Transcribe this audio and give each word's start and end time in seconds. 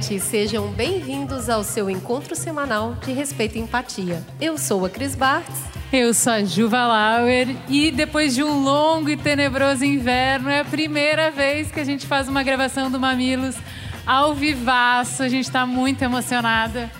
Sejam 0.00 0.68
bem-vindos 0.68 1.50
ao 1.50 1.64
seu 1.64 1.90
encontro 1.90 2.36
semanal 2.36 2.94
de 3.04 3.12
respeito 3.12 3.56
e 3.56 3.60
empatia. 3.60 4.24
Eu 4.40 4.56
sou 4.56 4.86
a 4.86 4.88
Cris 4.88 5.16
Bartz. 5.16 5.60
Eu 5.92 6.14
sou 6.14 6.32
a 6.32 6.44
Juva 6.44 6.86
Lauer 6.86 7.48
e 7.68 7.90
depois 7.90 8.34
de 8.34 8.42
um 8.42 8.62
longo 8.62 9.10
e 9.10 9.16
tenebroso 9.16 9.84
inverno, 9.84 10.48
é 10.48 10.60
a 10.60 10.64
primeira 10.64 11.30
vez 11.30 11.70
que 11.70 11.80
a 11.80 11.84
gente 11.84 12.06
faz 12.06 12.28
uma 12.28 12.44
gravação 12.44 12.90
do 12.90 12.98
Mamilos 12.98 13.56
ao 14.06 14.34
vivaço. 14.34 15.22
A 15.22 15.28
gente 15.28 15.46
está 15.46 15.66
muito 15.66 16.00
emocionada 16.02 16.90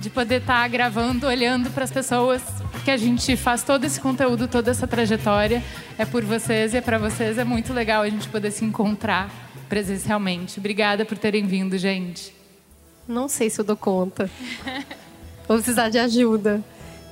de 0.00 0.08
poder 0.08 0.40
estar 0.40 0.62
tá 0.62 0.68
gravando, 0.68 1.26
olhando 1.26 1.70
para 1.70 1.84
as 1.84 1.92
pessoas 1.92 2.42
que 2.84 2.90
a 2.90 2.96
gente 2.96 3.36
faz 3.36 3.62
todo 3.62 3.84
esse 3.84 4.00
conteúdo, 4.00 4.48
toda 4.48 4.70
essa 4.70 4.86
trajetória. 4.86 5.62
É 5.98 6.06
por 6.06 6.24
vocês 6.24 6.72
e 6.72 6.78
é 6.78 6.80
para 6.80 6.98
vocês. 6.98 7.36
É 7.36 7.44
muito 7.44 7.72
legal 7.72 8.02
a 8.02 8.08
gente 8.08 8.28
poder 8.28 8.50
se 8.50 8.64
encontrar 8.64 9.43
presencialmente. 9.74 10.60
Obrigada 10.60 11.04
por 11.04 11.18
terem 11.18 11.48
vindo, 11.48 11.76
gente. 11.76 12.32
Não 13.08 13.28
sei 13.28 13.50
se 13.50 13.60
eu 13.60 13.64
dou 13.64 13.76
conta. 13.76 14.30
Vou 15.48 15.56
precisar 15.56 15.88
de 15.88 15.98
ajuda. 15.98 16.62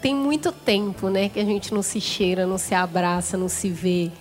Tem 0.01 0.15
muito 0.15 0.53
tempo, 0.53 1.09
né, 1.09 1.29
que 1.29 1.41
a 1.41 1.45
gente 1.45 1.75
não 1.75 1.83
se 1.83 2.01
cheira, 2.01 2.47
não 2.47 2.59
se 2.59 2.73
abraça, 2.73 3.37
não 3.37 3.49
se 3.49 3.69
vê. 3.69 4.13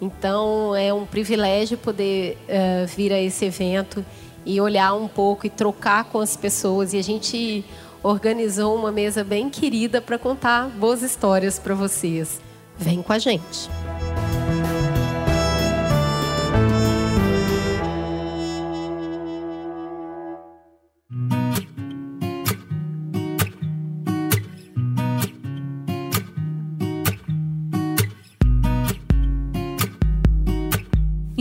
Então 0.00 0.74
é 0.74 0.94
um 0.94 1.04
privilégio 1.04 1.76
poder 1.76 2.38
uh, 2.48 2.86
vir 2.86 3.12
a 3.12 3.20
esse 3.20 3.44
evento 3.44 4.02
e 4.46 4.58
olhar 4.62 4.94
um 4.94 5.06
pouco 5.06 5.46
e 5.46 5.50
trocar 5.50 6.04
com 6.04 6.20
as 6.20 6.34
pessoas. 6.38 6.94
E 6.94 6.98
a 6.98 7.02
gente 7.02 7.62
organizou 8.02 8.74
uma 8.74 8.90
mesa 8.90 9.22
bem 9.22 9.50
querida 9.50 10.00
para 10.00 10.16
contar 10.16 10.70
boas 10.70 11.02
histórias 11.02 11.58
para 11.58 11.74
vocês. 11.74 12.40
Vem 12.78 13.02
com 13.02 13.12
a 13.12 13.18
gente. 13.18 13.68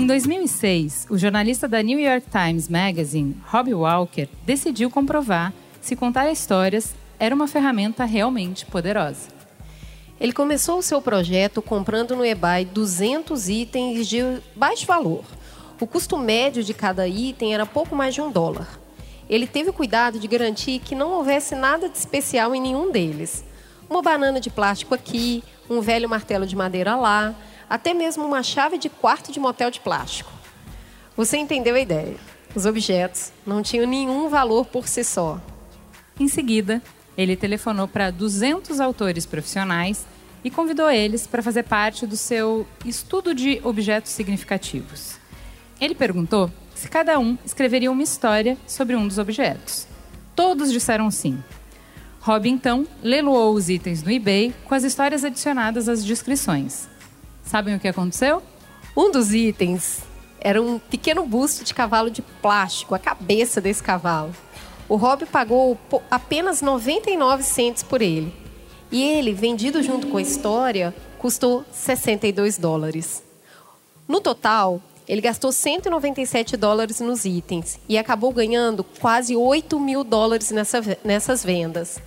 2006, 0.09 1.05
o 1.07 1.19
jornalista 1.19 1.67
da 1.67 1.83
New 1.83 1.99
York 1.99 2.25
Times 2.31 2.67
Magazine, 2.67 3.38
Robbie 3.45 3.75
Walker, 3.75 4.27
decidiu 4.43 4.89
comprovar 4.89 5.53
se 5.79 5.95
contar 5.95 6.31
histórias 6.31 6.95
era 7.19 7.35
uma 7.35 7.47
ferramenta 7.47 8.05
realmente 8.05 8.66
poderosa. 8.66 9.27
Ele 10.19 10.33
começou 10.33 10.79
o 10.79 10.81
seu 10.81 10.99
projeto 10.99 11.61
comprando 11.61 12.16
no 12.16 12.25
eBay 12.25 12.66
200 12.66 13.49
itens 13.49 14.07
de 14.07 14.39
baixo 14.55 14.88
valor. 14.88 15.23
O 15.79 15.85
custo 15.85 16.17
médio 16.17 16.63
de 16.63 16.73
cada 16.73 17.07
item 17.07 17.53
era 17.53 17.63
pouco 17.63 17.95
mais 17.95 18.16
de 18.16 18.19
um 18.19 18.31
dólar. 18.31 18.79
Ele 19.29 19.45
teve 19.45 19.69
o 19.69 19.73
cuidado 19.73 20.17
de 20.17 20.28
garantir 20.28 20.79
que 20.79 20.95
não 20.95 21.11
houvesse 21.11 21.53
nada 21.53 21.88
de 21.88 22.00
especial 22.00 22.55
em 22.55 22.59
nenhum 22.59 22.91
deles. 22.91 23.45
Uma 23.88 24.01
banana 24.01 24.39
de 24.39 24.50
plástico 24.50 24.95
aqui, 24.95 25.44
um 25.69 25.81
velho 25.81 26.09
martelo 26.09 26.47
de 26.47 26.55
madeira 26.55 26.95
lá, 26.95 27.35
até 27.69 27.94
mesmo 27.94 28.25
uma 28.25 28.41
chave 28.41 28.78
de 28.78 28.90
quarto 28.90 29.31
de 29.31 29.40
motel 29.40 29.69
de 29.69 29.80
plástico. 29.80 30.31
Você 31.16 31.38
entendeu 31.38 31.75
a 31.75 31.80
ideia? 31.80 32.16
Os 32.56 32.66
objetos 32.66 33.31
não 33.46 33.62
tinham 33.62 33.85
nenhum 33.85 34.28
valor 34.28 34.66
por 34.66 34.88
si 34.88 35.03
só. 35.03 35.40
Em 36.19 36.28
seguida, 36.28 36.81
ele 37.16 37.35
telefonou 37.35 37.88
para 37.88 38.09
200 38.09 38.79
autores 38.79 39.25
profissionais 39.25 40.08
e 40.44 40.50
convidou 40.50 40.90
eles 40.90 41.28
para 41.28 41.44
fazer 41.44 41.63
parte 41.63 42.08
do 42.08 42.18
seu 42.18 42.66
estudo 42.85 43.35
de 43.35 43.59
objetos 43.63 44.12
significativos. 44.12 45.18
Ele 45.79 45.94
perguntou 45.94 46.50
se 46.74 46.90
cada 46.90 47.19
um 47.19 47.38
escreveria 47.46 47.91
uma 47.91 48.03
história 48.03 48.58
sobre 48.66 48.96
um 48.96 49.08
dos 49.08 49.18
objetos. 49.18 49.85
Todos 50.35 50.72
disseram 50.72 51.12
sim. 51.12 51.44
Rob 52.22 52.50
então 52.50 52.88
leiloou 53.03 53.53
os 53.53 53.69
itens 53.69 54.02
no 54.02 54.12
eBay 54.12 54.53
com 54.66 54.74
as 54.74 54.84
histórias 54.84 55.24
adicionadas 55.24 55.90
às 55.90 56.03
descrições. 56.03 56.88
Sabem 57.49 57.73
o 57.73 57.79
que 57.79 57.87
aconteceu? 57.87 58.43
Um 58.95 59.09
dos 59.09 59.33
itens 59.33 60.03
era 60.39 60.61
um 60.61 60.77
pequeno 60.77 61.25
busto 61.25 61.63
de 61.63 61.73
cavalo 61.73 62.11
de 62.11 62.21
plástico, 62.21 62.93
a 62.93 62.99
cabeça 62.99 63.59
desse 63.59 63.81
cavalo. 63.81 64.35
O 64.87 64.95
Rob 64.95 65.25
pagou 65.25 65.75
apenas 66.11 66.61
99 66.61 67.41
centos 67.41 67.81
por 67.81 68.03
ele. 68.03 68.31
E 68.91 69.01
ele, 69.01 69.33
vendido 69.33 69.81
junto 69.81 70.05
com 70.09 70.17
a 70.17 70.21
história, 70.21 70.93
custou 71.17 71.65
62 71.71 72.59
dólares. 72.59 73.23
No 74.07 74.21
total, 74.21 74.79
ele 75.07 75.19
gastou 75.19 75.51
197 75.51 76.55
dólares 76.55 76.99
nos 76.99 77.25
itens 77.25 77.79
e 77.89 77.97
acabou 77.97 78.31
ganhando 78.31 78.83
quase 78.83 79.35
8 79.35 79.79
mil 79.79 80.03
dólares 80.03 80.51
nessa, 80.51 80.81
nessas 81.03 81.43
vendas. 81.43 81.99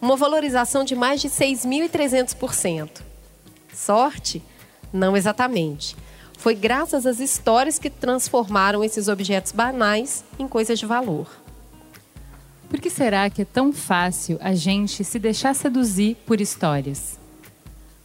Uma 0.00 0.14
valorização 0.14 0.84
de 0.84 0.94
mais 0.94 1.20
de 1.20 1.28
6.300%. 1.28 3.00
Sorte? 3.74 4.40
Não 4.92 5.16
exatamente. 5.16 5.96
Foi 6.38 6.54
graças 6.54 7.06
às 7.06 7.18
histórias 7.18 7.78
que 7.78 7.90
transformaram 7.90 8.84
esses 8.84 9.08
objetos 9.08 9.52
banais 9.52 10.24
em 10.38 10.46
coisas 10.46 10.78
de 10.78 10.86
valor. 10.86 11.28
Por 12.68 12.80
que 12.80 12.90
será 12.90 13.30
que 13.30 13.42
é 13.42 13.44
tão 13.44 13.72
fácil 13.72 14.38
a 14.40 14.54
gente 14.54 15.04
se 15.04 15.18
deixar 15.18 15.54
seduzir 15.54 16.16
por 16.26 16.40
histórias? 16.40 17.18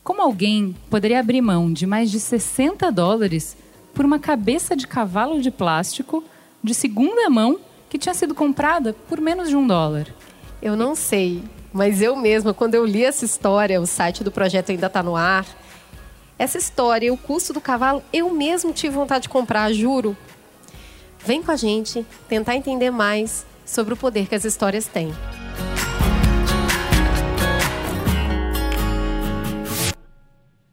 Como 0.03 0.21
alguém 0.21 0.75
poderia 0.89 1.19
abrir 1.19 1.41
mão 1.41 1.71
de 1.71 1.85
mais 1.85 2.09
de 2.09 2.19
60 2.19 2.91
dólares 2.91 3.57
por 3.93 4.05
uma 4.05 4.19
cabeça 4.19 4.75
de 4.75 4.87
cavalo 4.87 5.41
de 5.41 5.51
plástico 5.51 6.23
de 6.63 6.73
segunda 6.73 7.29
mão 7.29 7.59
que 7.89 7.97
tinha 7.97 8.13
sido 8.13 8.33
comprada 8.33 8.93
por 9.07 9.19
menos 9.19 9.49
de 9.49 9.55
um 9.55 9.65
dólar? 9.65 10.07
Eu 10.61 10.75
não 10.75 10.95
sei, 10.95 11.43
mas 11.73 12.01
eu 12.01 12.15
mesma, 12.15 12.53
quando 12.53 12.75
eu 12.75 12.85
li 12.85 13.03
essa 13.03 13.25
história, 13.25 13.81
o 13.81 13.85
site 13.85 14.23
do 14.23 14.31
projeto 14.31 14.71
ainda 14.71 14.87
está 14.87 15.01
no 15.01 15.15
ar, 15.15 15.45
essa 16.41 16.57
história, 16.57 17.13
o 17.13 17.17
custo 17.17 17.53
do 17.53 17.61
cavalo, 17.61 18.01
eu 18.11 18.27
mesmo 18.31 18.73
tive 18.73 18.95
vontade 18.95 19.23
de 19.23 19.29
comprar, 19.29 19.71
juro. 19.71 20.17
Vem 21.19 21.43
com 21.43 21.51
a 21.51 21.55
gente 21.55 22.03
tentar 22.27 22.55
entender 22.55 22.89
mais 22.89 23.45
sobre 23.63 23.93
o 23.93 23.97
poder 23.97 24.27
que 24.27 24.33
as 24.33 24.43
histórias 24.43 24.87
têm. 24.87 25.13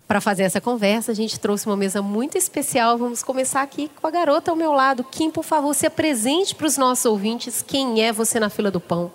Para 0.07 0.23
fazer 0.23 0.45
essa 0.45 0.59
conversa, 0.59 1.13
a 1.13 1.15
gente 1.15 1.39
trouxe 1.39 1.67
uma 1.67 1.77
mesa 1.77 2.01
muito 2.01 2.39
especial. 2.39 2.97
Vamos 2.97 3.23
começar 3.23 3.61
aqui 3.61 3.91
com 4.01 4.07
a 4.07 4.11
garota 4.11 4.51
ao 4.51 4.57
meu 4.57 4.73
lado. 4.73 5.05
Kim, 5.05 5.31
por 5.31 5.45
favor, 5.45 5.75
se 5.75 5.87
apresente 5.87 6.55
para 6.55 6.67
os 6.67 6.79
nossos 6.79 7.05
ouvintes. 7.05 7.61
Quem 7.61 8.03
é 8.03 8.11
você 8.11 8.41
na 8.41 8.49
fila 8.49 8.71
do 8.71 8.81
pão? 8.81 9.13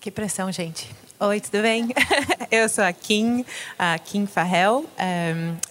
Que 0.00 0.12
pressão, 0.12 0.52
gente. 0.52 1.07
Oi, 1.20 1.40
tudo 1.40 1.62
bem? 1.62 1.88
Eu 2.48 2.68
sou 2.68 2.84
a 2.84 2.92
Kim, 2.92 3.44
a 3.76 3.98
Kim 3.98 4.24
Farrell. 4.24 4.86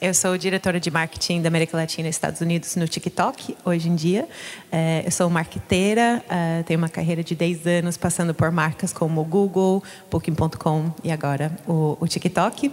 Eu 0.02 0.14
sou 0.14 0.38
diretora 0.38 0.78
de 0.78 0.92
marketing 0.92 1.42
da 1.42 1.48
América 1.48 1.78
Latina 1.78 2.06
e 2.06 2.12
Estados 2.12 2.42
Unidos 2.42 2.76
no 2.76 2.86
TikTok, 2.86 3.56
hoje 3.64 3.88
em 3.88 3.96
dia. 3.96 4.28
Eh, 4.70 5.04
eu 5.06 5.12
sou 5.12 5.30
marqueteira, 5.30 6.22
eh, 6.30 6.64
tenho 6.68 6.78
uma 6.78 6.90
carreira 6.90 7.24
de 7.24 7.34
10 7.34 7.66
anos 7.66 7.96
passando 7.96 8.34
por 8.34 8.52
marcas 8.52 8.92
como 8.92 9.24
Google, 9.24 9.82
Booking.com 10.12 10.92
e 11.02 11.12
agora 11.14 11.50
o, 11.66 11.98
o 11.98 12.08
TikTok. 12.08 12.70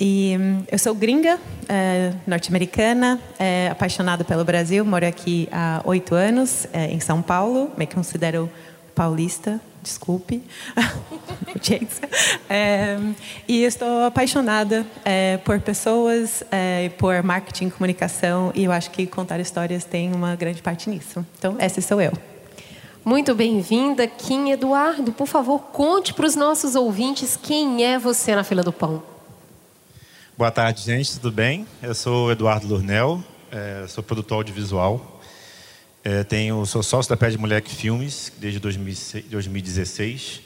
E 0.00 0.34
hum, 0.40 0.64
eu 0.72 0.78
sou 0.78 0.94
gringa, 0.94 1.38
eh, 1.68 2.14
norte-americana, 2.26 3.20
apaixonada 3.70 4.24
pelo 4.24 4.44
Brasil, 4.46 4.82
moro 4.82 5.06
aqui 5.06 5.46
há 5.52 5.82
oito 5.84 6.14
anos, 6.14 6.66
em 6.72 7.00
São 7.00 7.20
Paulo, 7.20 7.70
me 7.76 7.86
considero 7.86 8.50
paulista, 8.98 9.60
desculpe, 9.80 10.42
é, 12.50 12.98
e 13.46 13.62
estou 13.62 14.02
apaixonada 14.02 14.84
é, 15.04 15.36
por 15.36 15.60
pessoas, 15.60 16.42
é, 16.50 16.88
por 16.98 17.22
marketing 17.22 17.68
e 17.68 17.70
comunicação, 17.70 18.50
e 18.56 18.64
eu 18.64 18.72
acho 18.72 18.90
que 18.90 19.06
contar 19.06 19.38
histórias 19.38 19.84
tem 19.84 20.12
uma 20.12 20.34
grande 20.34 20.60
parte 20.60 20.90
nisso. 20.90 21.24
Então, 21.38 21.54
essa 21.60 21.80
sou 21.80 22.02
eu. 22.02 22.12
Muito 23.04 23.36
bem-vinda, 23.36 24.04
Kim 24.08 24.50
Eduardo. 24.50 25.12
Por 25.12 25.28
favor, 25.28 25.60
conte 25.60 26.12
para 26.12 26.26
os 26.26 26.34
nossos 26.34 26.74
ouvintes 26.74 27.38
quem 27.40 27.84
é 27.84 28.00
você 28.00 28.34
na 28.34 28.42
fila 28.42 28.64
do 28.64 28.72
pão. 28.72 29.00
Boa 30.36 30.50
tarde, 30.50 30.82
gente, 30.82 31.20
tudo 31.20 31.30
bem? 31.30 31.68
Eu 31.80 31.94
sou 31.94 32.32
Eduardo 32.32 32.66
Lurnel, 32.66 33.22
é, 33.52 33.84
sou 33.86 34.02
produtor 34.02 34.38
audiovisual. 34.38 35.17
É, 36.04 36.22
tenho, 36.22 36.64
sou 36.64 36.82
sócio 36.82 37.10
da 37.10 37.16
Pé 37.16 37.30
de 37.30 37.38
Moleque 37.38 37.74
Filmes 37.74 38.32
desde 38.38 38.60
2016. 38.60 40.42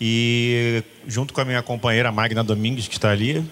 E 0.00 0.82
junto 1.06 1.32
com 1.32 1.40
a 1.40 1.44
minha 1.44 1.62
companheira 1.62 2.10
Magna 2.10 2.42
Domingues, 2.42 2.88
que 2.88 2.94
está 2.94 3.10
ali, 3.10 3.44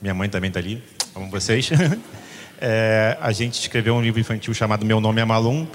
minha 0.00 0.14
mãe 0.14 0.28
também 0.28 0.48
está 0.48 0.60
ali, 0.60 0.82
como 1.12 1.30
vocês, 1.30 1.70
é, 2.60 3.16
a 3.20 3.32
gente 3.32 3.60
escreveu 3.60 3.94
um 3.94 4.02
livro 4.02 4.20
infantil 4.20 4.52
chamado 4.54 4.84
Meu 4.84 5.00
Nome 5.00 5.20
é 5.20 5.24
Malum 5.24 5.66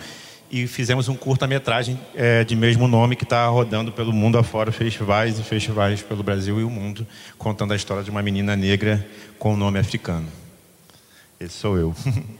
e 0.52 0.66
fizemos 0.66 1.08
um 1.08 1.16
curta-metragem 1.16 2.00
é, 2.16 2.44
de 2.44 2.56
mesmo 2.56 2.88
nome 2.88 3.16
que 3.16 3.24
está 3.24 3.48
rodando 3.48 3.92
pelo 3.92 4.12
mundo 4.12 4.38
afora, 4.38 4.72
festivais 4.72 5.38
e 5.40 5.44
festivais 5.44 6.02
pelo 6.02 6.24
Brasil 6.24 6.60
e 6.60 6.64
o 6.64 6.70
mundo, 6.70 7.06
contando 7.38 7.74
a 7.74 7.76
história 7.76 8.04
de 8.04 8.10
uma 8.10 8.22
menina 8.22 8.56
negra 8.56 9.06
com 9.38 9.54
o 9.54 9.58
nome 9.58 9.78
africano. 9.78 10.28
Esse 11.40 11.56
sou 11.56 11.78
eu. 11.78 11.96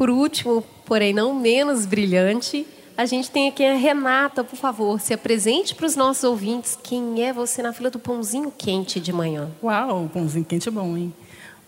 Por 0.00 0.08
último, 0.08 0.64
porém 0.86 1.12
não 1.12 1.34
menos 1.34 1.84
brilhante, 1.84 2.66
a 2.96 3.04
gente 3.04 3.30
tem 3.30 3.48
aqui 3.48 3.62
a 3.62 3.74
Renata, 3.74 4.42
por 4.42 4.56
favor, 4.56 4.98
se 4.98 5.12
apresente 5.12 5.74
para 5.74 5.84
os 5.84 5.94
nossos 5.94 6.24
ouvintes. 6.24 6.78
Quem 6.82 7.22
é 7.22 7.34
você 7.34 7.60
na 7.60 7.70
fila 7.70 7.90
do 7.90 7.98
pãozinho 7.98 8.50
quente 8.50 8.98
de 8.98 9.12
manhã? 9.12 9.50
Uau, 9.62 10.08
pãozinho 10.10 10.42
quente 10.42 10.70
é 10.70 10.72
bom, 10.72 10.96
hein? 10.96 11.12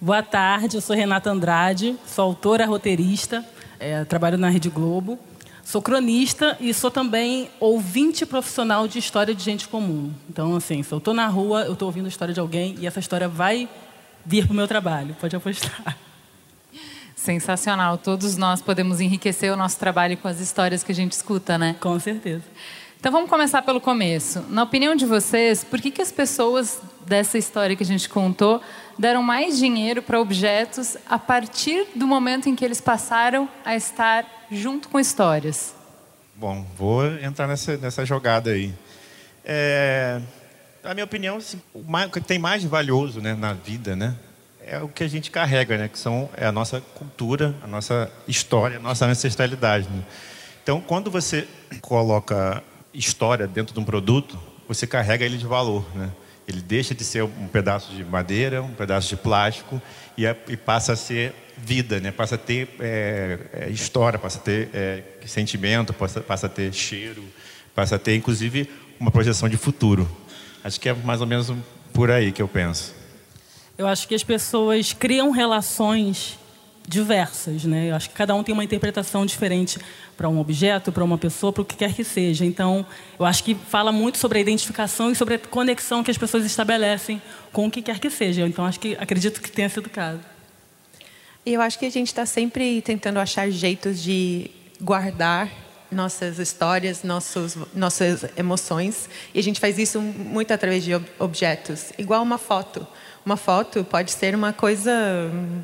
Boa 0.01 0.23
tarde, 0.23 0.79
eu 0.79 0.81
sou 0.81 0.97
Renata 0.97 1.31
Andrade, 1.31 1.95
sou 2.07 2.25
autora, 2.25 2.65
roteirista, 2.65 3.45
é, 3.79 4.03
trabalho 4.07 4.39
na 4.39 4.49
Rede 4.49 4.71
Globo. 4.71 5.19
Sou 5.63 5.83
cronista 5.83 6.57
e 6.59 6.73
sou 6.73 6.91
também 6.91 7.51
ouvinte 7.61 8.25
profissional 8.25 8.89
de 8.89 8.99
história 8.99 9.35
de 9.35 9.45
gente 9.45 9.69
comum. 9.69 10.11
Então, 10.31 10.57
assim, 10.57 10.83
se 10.83 10.91
eu 10.91 10.97
estou 10.97 11.13
na 11.13 11.27
rua, 11.27 11.65
eu 11.65 11.75
estou 11.75 11.85
ouvindo 11.85 12.07
a 12.07 12.09
história 12.09 12.33
de 12.33 12.41
alguém 12.41 12.77
e 12.79 12.87
essa 12.87 12.99
história 12.99 13.29
vai 13.29 13.69
vir 14.25 14.47
para 14.47 14.55
o 14.55 14.57
meu 14.57 14.67
trabalho. 14.67 15.15
Pode 15.21 15.37
apostar. 15.37 15.99
Sensacional. 17.23 17.97
Todos 17.99 18.37
nós 18.37 18.61
podemos 18.61 19.01
enriquecer 19.01 19.53
o 19.53 19.57
nosso 19.57 19.79
trabalho 19.79 20.17
com 20.17 20.27
as 20.27 20.41
histórias 20.41 20.83
que 20.83 20.91
a 20.91 20.95
gente 20.95 21.13
escuta, 21.13 21.57
né? 21.57 21.77
Com 21.79 21.97
certeza. 22.01 22.43
Então 22.99 23.13
vamos 23.13 23.31
começar 23.31 23.63
pelo 23.63 23.81
começo. 23.81 24.45
Na 24.49 24.65
opinião 24.65 24.97
de 24.97 25.07
vocês, 25.07 25.63
por 25.63 25.81
que, 25.81 25.93
que 25.93 26.03
as 26.03 26.11
pessoas 26.11 26.81
dessa 27.07 27.39
história 27.39 27.77
que 27.77 27.83
a 27.85 27.87
gente 27.87 28.09
contou 28.09 28.61
deram 28.99 29.23
mais 29.23 29.57
dinheiro 29.57 30.03
para 30.03 30.21
objetos 30.21 30.97
a 31.09 31.17
partir 31.17 31.87
do 31.95 32.09
momento 32.09 32.49
em 32.49 32.57
que 32.57 32.65
eles 32.65 32.81
passaram 32.81 33.49
a 33.65 33.77
estar 33.77 34.27
junto 34.51 34.89
com 34.89 34.99
histórias? 34.99 35.77
Bom, 36.35 36.67
vou 36.77 37.07
entrar 37.07 37.47
nessa, 37.47 37.77
nessa 37.77 38.05
jogada 38.05 38.51
aí. 38.51 38.75
É, 39.45 40.21
a 40.83 40.93
minha 40.93 41.05
opinião, 41.05 41.37
assim, 41.37 41.63
o 41.73 41.85
que 42.11 42.21
tem 42.21 42.41
mais 42.41 42.65
valioso 42.65 43.21
né, 43.21 43.33
na 43.33 43.53
vida, 43.53 43.95
né, 43.95 44.17
é 44.67 44.83
o 44.83 44.89
que 44.89 45.05
a 45.05 45.09
gente 45.09 45.31
carrega, 45.31 45.77
né, 45.77 45.89
que 45.89 45.99
são 45.99 46.29
é 46.37 46.47
a 46.47 46.53
nossa 46.53 46.81
cultura, 46.95 47.55
a 47.63 47.67
nossa 47.67 48.11
história, 48.27 48.79
a 48.79 48.81
nossa 48.81 49.07
ancestralidade. 49.07 49.89
Né? 49.89 50.03
Então, 50.63 50.81
quando 50.81 51.11
você 51.11 51.47
coloca 51.81 52.63
história 52.95 53.47
dentro 53.47 53.75
de 53.75 53.81
um 53.81 53.85
produto, 53.85 54.39
você 54.69 54.87
carrega 54.87 55.25
ele 55.25 55.37
de 55.37 55.47
valor, 55.47 55.85
né? 55.95 56.11
Ele 56.47 56.61
deixa 56.61 56.95
de 56.95 57.05
ser 57.05 57.23
um 57.23 57.47
pedaço 57.47 57.93
de 57.93 58.05
madeira, 58.05 58.63
um 58.63 58.73
pedaço 58.73 59.09
de 59.09 59.17
plástico 59.17 59.81
e, 60.17 60.27
é, 60.27 60.37
e 60.49 60.57
passa 60.57 60.93
a 60.93 60.97
ser 60.97 61.35
vida, 61.57 62.01
né? 62.01 62.11
Passa 62.11 62.35
a 62.35 62.39
ter 62.39 62.69
é, 62.81 63.39
é, 63.53 63.71
história, 63.71 64.19
passa 64.19 64.39
a 64.39 64.43
ter 64.43 64.69
é, 64.75 65.03
sentimento, 65.25 65.93
passa, 65.93 66.21
passa 66.21 66.47
a 66.47 66.49
ter 66.49 66.73
cheiro, 66.73 67.25
passa 67.75 67.97
a 67.97 67.99
ter, 67.99 68.17
inclusive, 68.17 68.69
uma 68.99 69.11
projeção 69.11 69.49
de 69.49 69.57
futuro. 69.57 70.09
Acho 70.65 70.81
que 70.81 70.89
é 70.89 70.95
mais 70.95 71.21
ou 71.21 71.27
menos 71.27 71.53
por 71.93 72.11
aí 72.11 72.33
que 72.33 72.43
eu 72.43 72.49
penso. 72.49 73.02
Eu 73.83 73.89
acho 73.89 74.07
que 74.07 74.15
as 74.15 74.23
pessoas 74.23 74.93
criam 74.93 75.33
relações 75.33 76.39
diversas, 76.87 77.65
né? 77.65 77.91
Eu 77.91 77.97
acho 77.97 78.11
que 78.11 78.15
cada 78.15 78.33
um 78.33 78.41
tem 78.41 78.53
uma 78.53 78.63
interpretação 78.63 79.27
diferente 79.27 79.77
para 80.17 80.29
um 80.29 80.39
objeto, 80.39 80.93
para 80.93 81.03
uma 81.03 81.19
pessoa, 81.19 81.53
para 81.53 81.63
o 81.63 81.65
que 81.65 81.75
quer 81.75 81.93
que 81.93 82.05
seja. 82.05 82.45
Então, 82.45 82.87
eu 83.19 83.27
acho 83.27 83.43
que 83.43 83.57
fala 83.57 83.91
muito 83.91 84.19
sobre 84.19 84.39
a 84.39 84.41
identificação 84.41 85.11
e 85.11 85.17
sobre 85.17 85.35
a 85.35 85.39
conexão 85.41 86.05
que 86.05 86.13
as 86.13 86.17
pessoas 86.17 86.45
estabelecem 86.45 87.21
com 87.53 87.67
o 87.67 87.71
que 87.73 87.83
quer 87.83 87.99
que 87.99 88.09
seja. 88.09 88.47
Então, 88.47 88.65
acho 88.65 88.79
que 88.79 88.97
acredito 89.01 89.43
que 89.43 89.51
tenha 89.51 89.69
sido 89.69 89.87
o 89.87 89.91
caso. 89.91 90.21
E 91.45 91.53
eu 91.53 91.61
acho 91.61 91.77
que 91.77 91.87
a 91.87 91.91
gente 91.91 92.07
está 92.07 92.25
sempre 92.25 92.81
tentando 92.83 93.19
achar 93.19 93.51
jeitos 93.51 94.01
de 94.01 94.49
guardar 94.81 95.51
nossas 95.91 96.39
histórias, 96.39 97.03
nossos, 97.03 97.57
nossas 97.75 98.25
emoções. 98.37 99.09
E 99.35 99.41
a 99.41 99.43
gente 99.43 99.59
faz 99.59 99.77
isso 99.77 100.01
muito 100.01 100.55
através 100.55 100.85
de 100.85 100.93
objetos, 101.19 101.93
igual 101.99 102.23
uma 102.23 102.39
foto. 102.39 102.87
Uma 103.25 103.37
foto 103.37 103.85
pode 103.85 104.11
ser 104.11 104.35
uma 104.35 104.53
coisa, 104.53 104.91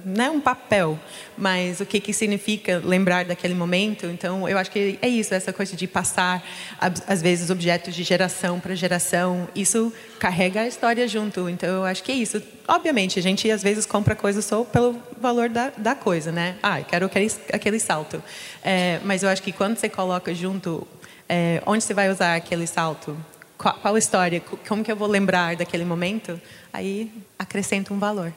né, 0.05 0.31
um 0.31 0.41
papel, 0.41 0.97
mas 1.37 1.81
o 1.81 1.87
que 1.87 1.99
que 1.99 2.13
significa 2.13 2.81
lembrar 2.85 3.25
daquele 3.25 3.55
momento? 3.55 4.07
Então, 4.07 4.49
eu 4.49 4.57
acho 4.57 4.71
que 4.71 4.97
é 5.03 5.09
isso, 5.09 5.35
essa 5.35 5.53
coisa 5.53 5.75
de 5.75 5.89
passar 5.89 6.41
às 6.79 7.21
vezes 7.21 7.51
objetos 7.51 7.97
de 7.97 8.05
geração 8.05 8.61
para 8.61 8.77
geração, 8.77 9.49
isso 9.57 9.93
carrega 10.21 10.61
a 10.61 10.69
história 10.69 11.09
junto. 11.09 11.49
Então, 11.49 11.69
eu 11.69 11.85
acho 11.85 12.05
que 12.05 12.13
é 12.13 12.15
isso. 12.15 12.41
Obviamente, 12.69 13.19
a 13.19 13.23
gente 13.23 13.51
às 13.51 13.63
vezes 13.63 13.85
compra 13.85 14.15
coisas 14.15 14.45
só 14.45 14.63
pelo 14.63 14.97
valor 15.21 15.49
da, 15.49 15.73
da 15.77 15.97
coisa, 15.97 16.31
né? 16.31 16.57
Ah, 16.63 16.81
quero 16.83 17.07
aquele, 17.07 17.33
aquele 17.53 17.81
salto. 17.81 18.23
É, 18.63 19.01
mas 19.03 19.25
eu 19.25 19.29
acho 19.29 19.43
que 19.43 19.51
quando 19.51 19.77
você 19.77 19.89
coloca 19.89 20.33
junto 20.33 20.87
é, 21.29 21.61
onde 21.67 21.83
você 21.83 21.93
vai 21.93 22.09
usar 22.09 22.37
aquele 22.37 22.69
salto, 22.69 23.17
qual, 23.59 23.75
qual 23.75 23.99
história, 23.99 24.41
como 24.69 24.85
que 24.85 24.93
eu 24.93 24.97
vou 24.97 25.09
lembrar 25.09 25.57
daquele 25.57 25.85
momento, 25.85 26.41
aí 26.73 27.11
acrescenta 27.39 27.93
um 27.93 27.99
valor. 27.99 28.33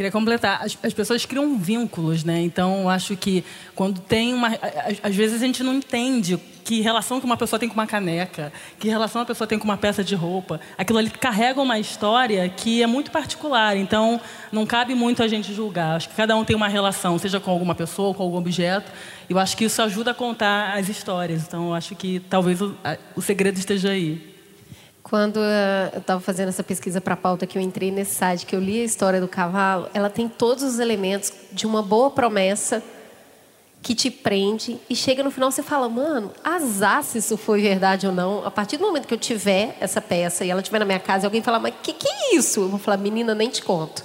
Queria 0.00 0.10
completar. 0.10 0.62
As, 0.64 0.78
as, 0.82 0.94
pessoas 0.94 1.26
criam 1.26 1.58
vínculos, 1.58 2.24
né? 2.24 2.40
Então, 2.40 2.82
eu 2.82 2.88
acho 2.88 3.14
que 3.18 3.44
quando 3.74 4.00
tem 4.00 4.32
uma. 4.32 4.48
Às 5.02 5.14
vezes 5.14 5.42
a 5.42 5.44
gente 5.44 5.62
não 5.62 5.74
entende 5.74 6.38
que 6.64 6.80
relação 6.80 7.20
que 7.20 7.26
uma 7.26 7.36
pessoa 7.36 7.60
tem 7.60 7.68
com 7.68 7.74
uma 7.74 7.86
caneca, 7.86 8.50
que 8.78 8.88
relação 8.88 9.20
a 9.20 9.26
pessoa 9.26 9.46
tem 9.46 9.58
com 9.58 9.64
uma 9.66 9.76
peça 9.76 10.02
de 10.02 10.14
roupa. 10.14 10.58
Aquilo 10.78 10.98
ali 10.98 11.10
carrega 11.10 11.60
uma 11.60 11.78
história 11.78 12.48
que 12.48 12.82
é 12.82 12.86
muito 12.86 13.10
particular. 13.10 13.76
Então, 13.76 14.18
não 14.50 14.64
cabe 14.64 14.94
muito 14.94 15.22
a 15.22 15.28
gente 15.28 15.52
julgar. 15.52 15.96
Acho 15.96 16.08
que 16.08 16.14
cada 16.14 16.34
um 16.34 16.46
tem 16.46 16.56
uma 16.56 16.68
relação, 16.68 17.18
seja 17.18 17.38
com 17.38 17.50
alguma 17.50 17.74
pessoa 17.74 18.14
com 18.14 18.22
algum 18.22 18.38
objeto. 18.38 18.90
E 19.28 19.34
eu 19.34 19.38
acho 19.38 19.54
que 19.54 19.64
isso 19.64 19.82
ajuda 19.82 20.12
a 20.12 20.14
contar 20.14 20.78
as 20.78 20.88
histórias. 20.88 21.42
Então, 21.46 21.68
eu 21.68 21.74
acho 21.74 21.94
que 21.94 22.20
talvez 22.20 22.62
o, 22.62 22.74
o 23.14 23.20
segredo 23.20 23.58
esteja 23.58 23.90
aí. 23.90 24.29
Quando 25.10 25.38
uh, 25.38 25.90
eu 25.92 25.98
estava 25.98 26.20
fazendo 26.20 26.50
essa 26.50 26.62
pesquisa 26.62 27.00
para 27.00 27.14
a 27.14 27.16
pauta, 27.16 27.44
que 27.44 27.58
eu 27.58 27.62
entrei 27.62 27.90
nesse 27.90 28.14
site, 28.14 28.46
que 28.46 28.54
eu 28.54 28.60
li 28.60 28.80
a 28.80 28.84
história 28.84 29.20
do 29.20 29.26
cavalo, 29.26 29.88
ela 29.92 30.08
tem 30.08 30.28
todos 30.28 30.62
os 30.62 30.78
elementos 30.78 31.32
de 31.50 31.66
uma 31.66 31.82
boa 31.82 32.12
promessa 32.12 32.80
que 33.82 33.92
te 33.92 34.08
prende 34.08 34.78
e 34.88 34.94
chega 34.94 35.24
no 35.24 35.32
final 35.32 35.50
você 35.50 35.64
fala, 35.64 35.88
mano, 35.88 36.30
azar 36.44 37.02
se 37.02 37.18
isso 37.18 37.36
foi 37.36 37.60
verdade 37.60 38.06
ou 38.06 38.12
não. 38.12 38.46
A 38.46 38.52
partir 38.52 38.76
do 38.76 38.86
momento 38.86 39.08
que 39.08 39.12
eu 39.12 39.18
tiver 39.18 39.76
essa 39.80 40.00
peça 40.00 40.44
e 40.44 40.50
ela 40.50 40.60
estiver 40.60 40.78
na 40.78 40.84
minha 40.84 41.00
casa 41.00 41.24
e 41.24 41.26
alguém 41.26 41.42
falar, 41.42 41.58
mas 41.58 41.74
que 41.82 41.92
que 41.92 42.08
é 42.08 42.36
isso? 42.36 42.60
Eu 42.60 42.68
vou 42.68 42.78
falar, 42.78 42.96
menina, 42.96 43.34
nem 43.34 43.50
te 43.50 43.64
conto. 43.64 44.04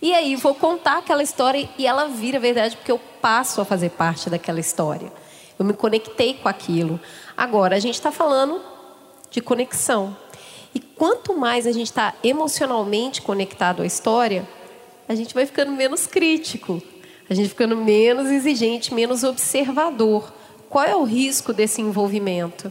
E 0.00 0.14
aí 0.14 0.36
vou 0.36 0.54
contar 0.54 0.98
aquela 0.98 1.24
história 1.24 1.68
e 1.76 1.84
ela 1.84 2.06
vira 2.06 2.38
verdade 2.38 2.76
porque 2.76 2.92
eu 2.92 3.00
passo 3.20 3.60
a 3.60 3.64
fazer 3.64 3.90
parte 3.90 4.30
daquela 4.30 4.60
história. 4.60 5.12
Eu 5.58 5.64
me 5.64 5.72
conectei 5.72 6.34
com 6.34 6.48
aquilo. 6.48 7.00
Agora 7.36 7.74
a 7.74 7.80
gente 7.80 7.94
está 7.94 8.12
falando 8.12 8.70
de 9.32 9.40
conexão. 9.40 10.16
E 10.74 10.78
quanto 10.78 11.36
mais 11.36 11.66
a 11.66 11.72
gente 11.72 11.88
está 11.88 12.14
emocionalmente 12.22 13.20
conectado 13.20 13.82
à 13.82 13.86
história, 13.86 14.48
a 15.08 15.14
gente 15.14 15.34
vai 15.34 15.44
ficando 15.44 15.72
menos 15.72 16.06
crítico, 16.06 16.80
a 17.28 17.34
gente 17.34 17.48
ficando 17.48 17.76
menos 17.76 18.30
exigente, 18.30 18.94
menos 18.94 19.24
observador. 19.24 20.32
Qual 20.68 20.84
é 20.84 20.94
o 20.94 21.04
risco 21.04 21.52
desse 21.52 21.82
envolvimento? 21.82 22.70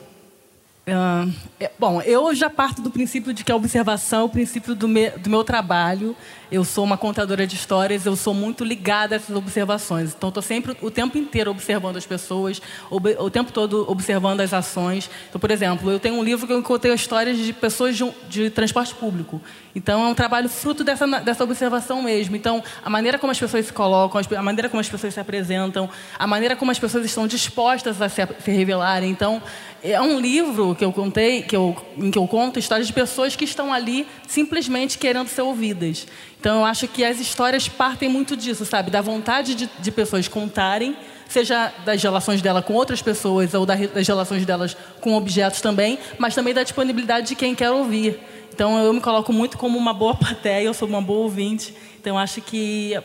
Uh, 0.82 1.32
é, 1.60 1.70
bom, 1.78 2.02
eu 2.02 2.34
já 2.34 2.50
parto 2.50 2.82
do 2.82 2.90
princípio 2.90 3.32
de 3.34 3.44
que 3.44 3.52
a 3.52 3.56
observação 3.56 4.22
é 4.22 4.24
o 4.24 4.30
princípio 4.30 4.74
do, 4.74 4.88
me, 4.88 5.12
do 5.12 5.30
meu 5.30 5.44
trabalho. 5.44 6.16
Eu 6.52 6.66
sou 6.66 6.84
uma 6.84 6.98
contadora 6.98 7.46
de 7.46 7.56
histórias, 7.56 8.06
eu 8.06 8.16
sou 8.16 8.34
muito 8.34 8.64
ligada 8.64 9.16
a 9.16 9.18
essas 9.18 9.36
observações. 9.36 10.14
Então, 10.18 10.30
estou 10.30 10.42
sempre 10.42 10.76
o 10.82 10.90
tempo 10.90 11.20
inteiro 11.20 11.52
observando 11.52 11.98
as 11.98 12.06
pessoas, 12.06 12.60
ob, 12.90 13.16
o 13.20 13.30
tempo 13.30 13.54
todo 13.54 13.90
observando 13.90 14.42
as 14.42 14.54
ações. 14.54 15.10
Então, 15.30 15.40
por 15.40 15.52
exemplo, 15.52 15.90
eu 15.90 16.00
tenho 16.00 16.16
um 16.16 16.24
livro 16.24 16.48
que 16.48 16.52
eu 16.52 16.64
contei 16.64 16.92
histórias 16.94 17.38
de 17.38 17.54
pessoas 17.54 17.96
de, 17.96 18.12
de 18.28 18.50
transporte 18.50 18.96
público. 18.96 19.40
Então, 19.76 20.04
é 20.06 20.08
um 20.08 20.14
trabalho 20.14 20.50
fruto 20.50 20.84
dessa, 20.84 21.08
dessa 21.22 21.44
observação 21.44 22.02
mesmo. 22.02 22.36
Então, 22.36 22.64
a 22.84 22.90
maneira 22.90 23.18
como 23.18 23.32
as 23.32 23.40
pessoas 23.40 23.66
se 23.66 23.74
colocam, 23.74 24.22
a 24.38 24.44
maneira 24.44 24.70
como 24.70 24.82
as 24.82 24.90
pessoas 24.90 25.14
se 25.14 25.20
apresentam, 25.20 25.90
a 26.18 26.28
maneira 26.28 26.56
como 26.56 26.72
as 26.72 26.80
pessoas 26.80 27.06
estão 27.06 27.26
dispostas 27.28 28.02
a 28.02 28.10
se, 28.10 28.28
se 28.44 28.52
revelarem. 28.52 29.10
Então, 29.10 29.42
é 29.84 30.00
um 30.00 30.20
livro 30.20 30.76
que 30.76 30.86
eu 30.86 30.92
contei, 30.92 31.42
que 31.42 31.56
eu, 31.56 31.76
em 31.98 32.12
que 32.12 32.18
eu 32.18 32.28
conto 32.28 32.60
histórias 32.60 32.88
de 32.88 32.94
pessoas 32.94 33.36
que 33.36 33.46
estão 33.46 33.74
ali 33.74 34.06
simplesmente 34.28 34.98
querendo 34.98 35.28
ser 35.28 35.42
ouvidas. 35.42 36.06
Então, 36.40 36.60
eu 36.60 36.66
acho 36.66 36.88
que 36.88 37.04
as 37.04 37.20
histórias 37.20 37.68
partem 37.68 38.10
muito 38.10 38.36
disso, 38.36 38.66
sabe? 38.66 38.92
Da 38.92 39.02
vontade 39.02 39.56
de, 39.56 39.70
de 39.80 39.92
pessoas 39.92 40.28
contarem, 40.28 40.96
seja 41.28 41.72
das 41.86 42.02
relações 42.02 42.42
dela 42.42 42.62
com 42.62 42.74
outras 42.74 43.02
pessoas 43.02 43.54
ou 43.54 43.66
das 43.66 44.08
relações 44.08 44.46
delas 44.46 44.76
com 45.00 45.14
objetos 45.14 45.62
também, 45.62 45.98
mas 46.18 46.36
também 46.36 46.54
da 46.54 46.64
disponibilidade 46.64 47.30
de 47.30 47.36
quem 47.36 47.56
quer 47.56 47.72
ouvir. 47.72 48.20
Então 48.54 48.78
eu 48.78 48.94
me 48.94 49.02
coloco 49.02 49.32
muito 49.32 49.58
como 49.58 49.78
uma 49.78 49.94
boa 49.94 50.16
plateia, 50.16 50.64
eu 50.64 50.74
sou 50.74 50.88
uma 50.88 51.02
boa 51.02 51.22
ouvinte. 51.22 51.74
Então 52.00 52.18
acho 52.18 52.42
que 52.42 52.98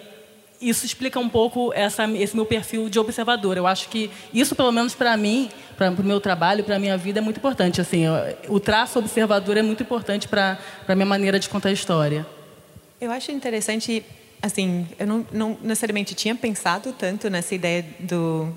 isso 0.61 0.87
explica 0.87 1.19
um 1.19 1.29
pouco 1.29 1.73
essa, 1.75 2.09
esse 2.13 2.35
meu 2.35 2.47
perfil 2.47 2.89
de 2.89 2.99
observador. 2.99 3.57
Eu 3.57 3.67
acho 3.67 3.89
que 3.89 4.11
isso, 4.33 4.55
pelo 4.55 4.73
menos 4.73 4.95
para 4.95 5.17
mim, 5.17 5.49
para 5.77 5.91
o 5.91 6.03
meu 6.05 6.21
trabalho, 6.21 6.65
para 6.65 6.77
a 6.77 6.79
minha 6.79 6.97
vida, 6.97 7.19
é 7.19 7.23
muito 7.23 7.39
importante. 7.39 7.81
Assim, 7.81 8.05
o 8.49 8.59
traço 8.59 8.99
observador 8.99 9.57
é 9.57 9.63
muito 9.63 9.83
importante 9.83 10.29
para 10.29 10.59
a 10.87 10.95
minha 10.95 11.07
maneira 11.07 11.39
de 11.39 11.49
contar 11.49 11.69
a 11.69 11.73
história. 11.73 12.27
Eu 13.01 13.11
acho 13.11 13.31
interessante, 13.31 14.05
assim, 14.41 14.87
eu 14.99 15.07
não, 15.07 15.27
não 15.31 15.59
necessariamente 15.63 16.15
tinha 16.15 16.35
pensado 16.35 16.93
tanto 16.93 17.29
nessa 17.29 17.55
ideia 17.55 17.85
do, 18.01 18.53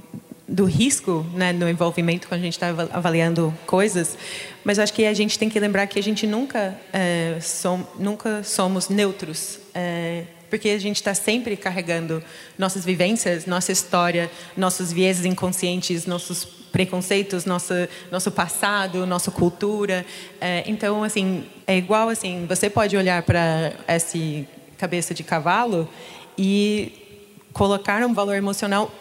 do 0.50 0.66
risco 0.66 1.26
né, 1.34 1.54
no 1.54 1.70
envolvimento 1.70 2.28
quando 2.28 2.42
a 2.42 2.44
gente 2.44 2.54
está 2.54 2.70
avaliando 2.92 3.54
coisas, 3.68 4.18
mas 4.64 4.80
acho 4.80 4.94
que 4.94 5.06
a 5.06 5.14
gente 5.14 5.38
tem 5.38 5.48
que 5.48 5.60
lembrar 5.60 5.86
que 5.88 6.00
a 6.00 6.04
gente 6.04 6.26
nunca, 6.26 6.76
é, 6.92 7.38
som, 7.40 7.86
nunca 7.98 8.44
somos 8.44 8.90
neutros. 8.90 9.60
É, 9.74 10.24
porque 10.50 10.70
a 10.70 10.80
gente 10.80 10.96
está 10.96 11.14
sempre 11.14 11.56
carregando 11.56 12.24
nossas 12.58 12.84
vivências, 12.84 13.46
nossa 13.46 13.72
história, 13.72 14.32
nossos 14.58 14.92
vieses 14.92 15.24
inconscientes, 15.24 16.08
nossos 16.08 16.44
preconceitos, 16.72 17.46
nosso 17.46 17.74
nosso 18.12 18.32
passado, 18.32 19.06
nossa 19.06 19.30
cultura. 19.30 20.04
É, 20.42 20.64
então, 20.66 21.04
assim, 21.04 21.46
é 21.68 21.78
igual 21.78 22.10
assim, 22.10 22.48
você 22.50 22.68
pode 22.68 22.98
olhar 22.98 23.22
para 23.22 23.74
esse 23.88 24.48
cabeça 24.76 25.14
de 25.14 25.24
cavalo 25.24 25.88
e 26.36 27.09
colocar 27.54 28.06
um 28.06 28.14
valor 28.14 28.36
emocional 28.36 28.92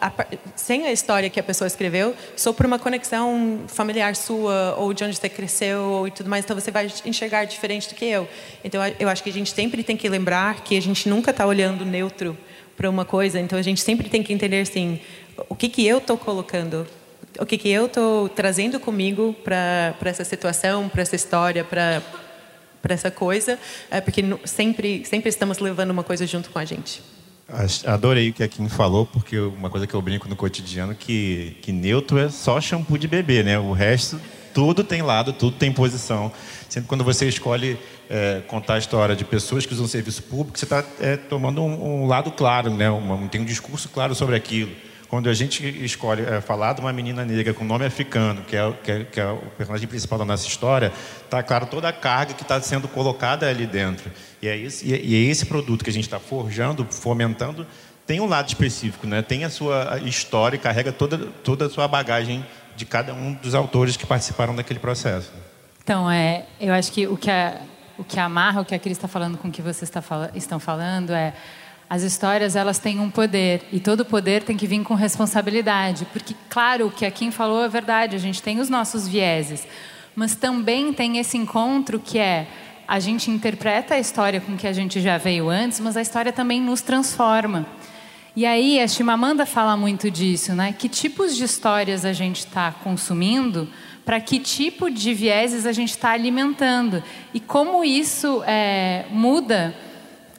sem 0.57 0.87
a 0.87 0.93
história 0.93 1.29
que 1.29 1.39
a 1.39 1.43
pessoa 1.43 1.67
escreveu, 1.67 2.15
só 2.37 2.53
por 2.53 2.67
uma 2.67 2.79
conexão 2.79 3.61
familiar 3.69 4.17
sua 4.17 4.75
ou 4.79 4.93
de 4.93 5.05
onde 5.05 5.17
você 5.17 5.29
cresceu 5.29 6.07
e 6.07 6.11
tudo 6.11 6.31
mais. 6.31 6.45
Então 6.45 6.59
você 6.59 6.71
vai 6.71 6.91
enxergar 7.05 7.45
diferente 7.45 7.89
do 7.89 7.95
que 7.95 8.05
eu. 8.05 8.29
Então 8.65 8.81
eu 8.99 9.09
acho 9.09 9.23
que 9.23 9.31
a 9.31 9.33
gente 9.33 9.53
sempre 9.53 9.83
tem 9.83 9.97
que 9.97 10.09
lembrar 10.09 10.63
que 10.63 10.77
a 10.77 10.83
gente 10.83 11.09
nunca 11.09 11.31
está 11.31 11.47
olhando 11.47 11.85
neutro 11.85 12.37
para 12.77 12.89
uma 12.89 13.05
coisa. 13.05 13.39
Então 13.39 13.59
a 13.59 13.63
gente 13.63 13.81
sempre 13.81 14.09
tem 14.09 14.23
que 14.23 14.33
entender 14.33 14.61
assim 14.61 15.01
o 15.49 15.55
que 15.55 15.69
que 15.69 15.87
eu 15.87 15.99
estou 15.99 16.17
colocando, 16.17 16.87
o 17.39 17.47
que 17.47 17.59
que 17.59 17.69
eu 17.69 17.87
estou 17.87 18.29
trazendo 18.29 18.81
comigo 18.81 19.35
para 19.45 19.95
para 19.99 20.11
essa 20.11 20.25
situação, 20.25 20.89
para 20.89 21.03
essa 21.03 21.17
história, 21.17 21.65
para 21.65 22.03
para 22.81 22.95
essa 22.95 23.11
coisa, 23.11 23.59
é 23.91 24.01
porque 24.01 24.25
sempre 24.45 25.05
sempre 25.05 25.29
estamos 25.29 25.59
levando 25.59 25.91
uma 25.91 26.05
coisa 26.05 26.27
junto 26.27 26.49
com 26.51 26.59
a 26.59 26.65
gente. 26.65 27.18
Adorei 27.87 28.29
o 28.29 28.33
que 28.33 28.43
a 28.43 28.49
Kim 28.49 28.69
falou, 28.69 29.07
porque 29.07 29.39
uma 29.39 29.71
coisa 29.71 29.87
que 29.87 29.95
eu 29.95 30.03
brinco 30.03 30.29
no 30.29 30.37
cotidiano 30.37 30.95
que 30.95 31.57
que 31.63 31.73
neutro 31.73 32.19
é 32.19 32.29
só 32.29 32.61
shampoo 32.61 32.99
de 32.99 33.09
bebê, 33.09 33.43
né? 33.43 33.59
O 33.59 33.73
resto 33.73 34.21
tudo 34.53 34.85
tem 34.85 35.03
lado, 35.03 35.33
tudo 35.33 35.57
tem 35.57 35.73
posição. 35.73 36.33
Sempre 36.69 36.89
quando 36.89 37.05
você 37.05 37.29
escolhe 37.29 37.79
é, 38.11 38.43
contar 38.49 38.75
a 38.75 38.79
história 38.79 39.15
de 39.15 39.25
pessoas 39.25 39.65
que 39.65 39.73
usam 39.73 39.87
serviço 39.87 40.23
público, 40.25 40.59
você 40.59 40.65
está 40.65 40.85
é, 41.01 41.17
tomando 41.17 41.63
um, 41.63 42.03
um, 42.03 42.07
lado 42.07 42.31
claro, 42.33 42.71
né? 42.71 42.87
Tem 43.31 43.41
um 43.41 43.45
discurso 43.45 43.89
claro 43.89 44.15
sobre 44.15 44.37
aquilo. 44.37 44.73
Quando 45.09 45.31
a 45.31 45.33
gente 45.33 45.67
escolhe 45.83 46.23
é, 46.23 46.41
falar 46.41 46.75
de 46.75 46.83
uma 46.83 46.93
menina 46.93 47.25
negra 47.25 47.55
com 47.55 47.65
nome 47.65 47.87
africano, 47.87 48.43
que 48.43 48.55
é, 48.55 48.73
que 48.85 48.93
é, 48.93 49.05
que 49.05 49.19
é 49.19 49.27
o 49.27 49.39
personagem 49.57 49.89
principal 49.89 50.19
da 50.19 50.25
nossa 50.25 50.47
história, 50.47 50.93
está 51.25 51.43
claro 51.43 51.67
toda 51.67 51.89
a 51.89 51.93
carga 51.93 52.35
que 52.35 52.43
está 52.43 52.61
sendo 52.61 52.87
colocada 52.87 53.49
ali 53.49 53.67
dentro. 53.67 54.11
E 54.43 54.47
é, 54.47 54.57
esse, 54.57 54.87
e 54.87 55.15
é 55.15 55.31
esse 55.31 55.47
produto 55.47 55.83
que 55.83 55.89
a 55.89 55.93
gente 55.93 56.05
está 56.05 56.19
forjando, 56.21 56.85
fomentando, 56.85 57.67
tem 58.07 58.21
um 58.21 58.27
lado 58.27 58.49
específico, 58.49 59.07
né? 59.07 59.23
tem 59.23 59.45
a 59.45 59.51
sua 59.51 59.99
história 60.05 60.57
e 60.57 60.59
carrega 60.59 60.93
toda, 60.93 61.19
toda 61.43 61.67
a 61.67 61.71
sua 61.71 61.89
bagagem 61.89 62.45
de 62.77 62.85
cada 62.85 63.15
um 63.15 63.33
dos 63.33 63.55
autores 63.55 63.97
que 63.97 64.07
participaram 64.07 64.55
daquele 64.55 64.79
processo. 64.79 65.33
Então, 65.83 66.11
é, 66.11 66.45
eu 66.61 66.73
acho 66.75 66.93
que 66.93 67.07
o 67.07 67.17
que, 67.17 67.31
a, 67.31 67.63
o 67.97 68.05
que 68.05 68.21
amarra 68.21 68.61
o 68.61 68.65
que 68.65 68.75
a 68.75 68.79
Cris 68.79 68.97
está 68.97 69.09
falando 69.09 69.39
com 69.39 69.49
o 69.49 69.51
que 69.51 69.63
vocês 69.63 69.91
está, 69.91 70.03
estão 70.35 70.61
falando 70.61 71.15
é 71.15 71.33
as 71.91 72.03
histórias 72.03 72.55
elas 72.55 72.79
têm 72.79 73.01
um 73.01 73.11
poder 73.11 73.63
e 73.73 73.81
todo 73.81 74.05
poder 74.05 74.43
tem 74.43 74.57
que 74.57 74.67
vir 74.67 74.83
com 74.83 74.95
responsabilidade, 74.95 76.07
porque 76.13 76.35
claro 76.51 76.89
o 76.89 76.91
que 76.91 77.07
a 77.07 77.11
Kim 77.11 77.31
falou 77.31 77.65
é 77.65 77.69
verdade, 77.69 78.15
a 78.15 78.19
gente 78.19 78.43
tem 78.43 78.61
os 78.61 78.69
nossos 78.69 79.09
vieses, 79.09 79.67
mas 80.15 80.35
também 80.35 80.93
tem 80.93 81.19
esse 81.19 81.39
encontro 81.39 81.99
que 81.99 82.19
é 82.19 82.47
a 82.87 82.99
gente 82.99 83.31
interpreta 83.31 83.95
a 83.95 83.99
história 83.99 84.41
com 84.41 84.57
que 84.57 84.67
a 84.67 84.73
gente 84.73 85.01
já 85.01 85.19
veio 85.19 85.49
antes, 85.49 85.79
mas 85.79 85.97
a 85.97 86.01
história 86.01 86.33
também 86.33 86.61
nos 86.61 86.81
transforma. 86.81 87.67
E 88.35 88.47
aí 88.47 88.81
a 88.81 88.89
Chimamanda 88.89 89.45
fala 89.45 89.77
muito 89.77 90.11
disso, 90.11 90.55
né? 90.55 90.73
Que 90.73 90.89
tipos 90.89 91.37
de 91.37 91.45
histórias 91.45 92.05
a 92.05 92.13
gente 92.15 92.39
está 92.39 92.73
consumindo, 92.73 93.69
para 94.07 94.21
que 94.21 94.39
tipo 94.39 94.91
de 94.91 95.13
vieses 95.13 95.67
a 95.67 95.73
gente 95.73 95.91
está 95.91 96.13
alimentando 96.13 97.03
e 97.35 97.41
como 97.41 97.85
isso 97.85 98.43
é, 98.47 99.05
muda 99.11 99.75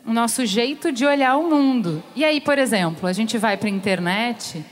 o 0.10 0.14
nosso 0.14 0.44
jeito 0.44 0.92
de 0.92 1.06
olhar 1.06 1.38
o 1.38 1.48
mundo. 1.48 2.04
E 2.16 2.26
aí, 2.26 2.42
por 2.42 2.58
exemplo, 2.58 3.08
a 3.08 3.14
gente 3.14 3.38
vai 3.38 3.56
para 3.56 3.68
a 3.68 3.72
internet, 3.72 4.66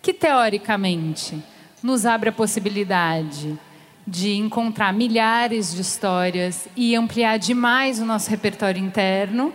que 0.00 0.12
teoricamente 0.12 1.42
nos 1.82 2.06
abre 2.06 2.28
a 2.28 2.32
possibilidade 2.32 3.58
de 4.06 4.34
encontrar 4.36 4.92
milhares 4.92 5.74
de 5.74 5.82
histórias 5.82 6.68
e 6.76 6.94
ampliar 6.94 7.38
demais 7.38 7.98
o 7.98 8.04
nosso 8.04 8.30
repertório 8.30 8.80
interno, 8.80 9.52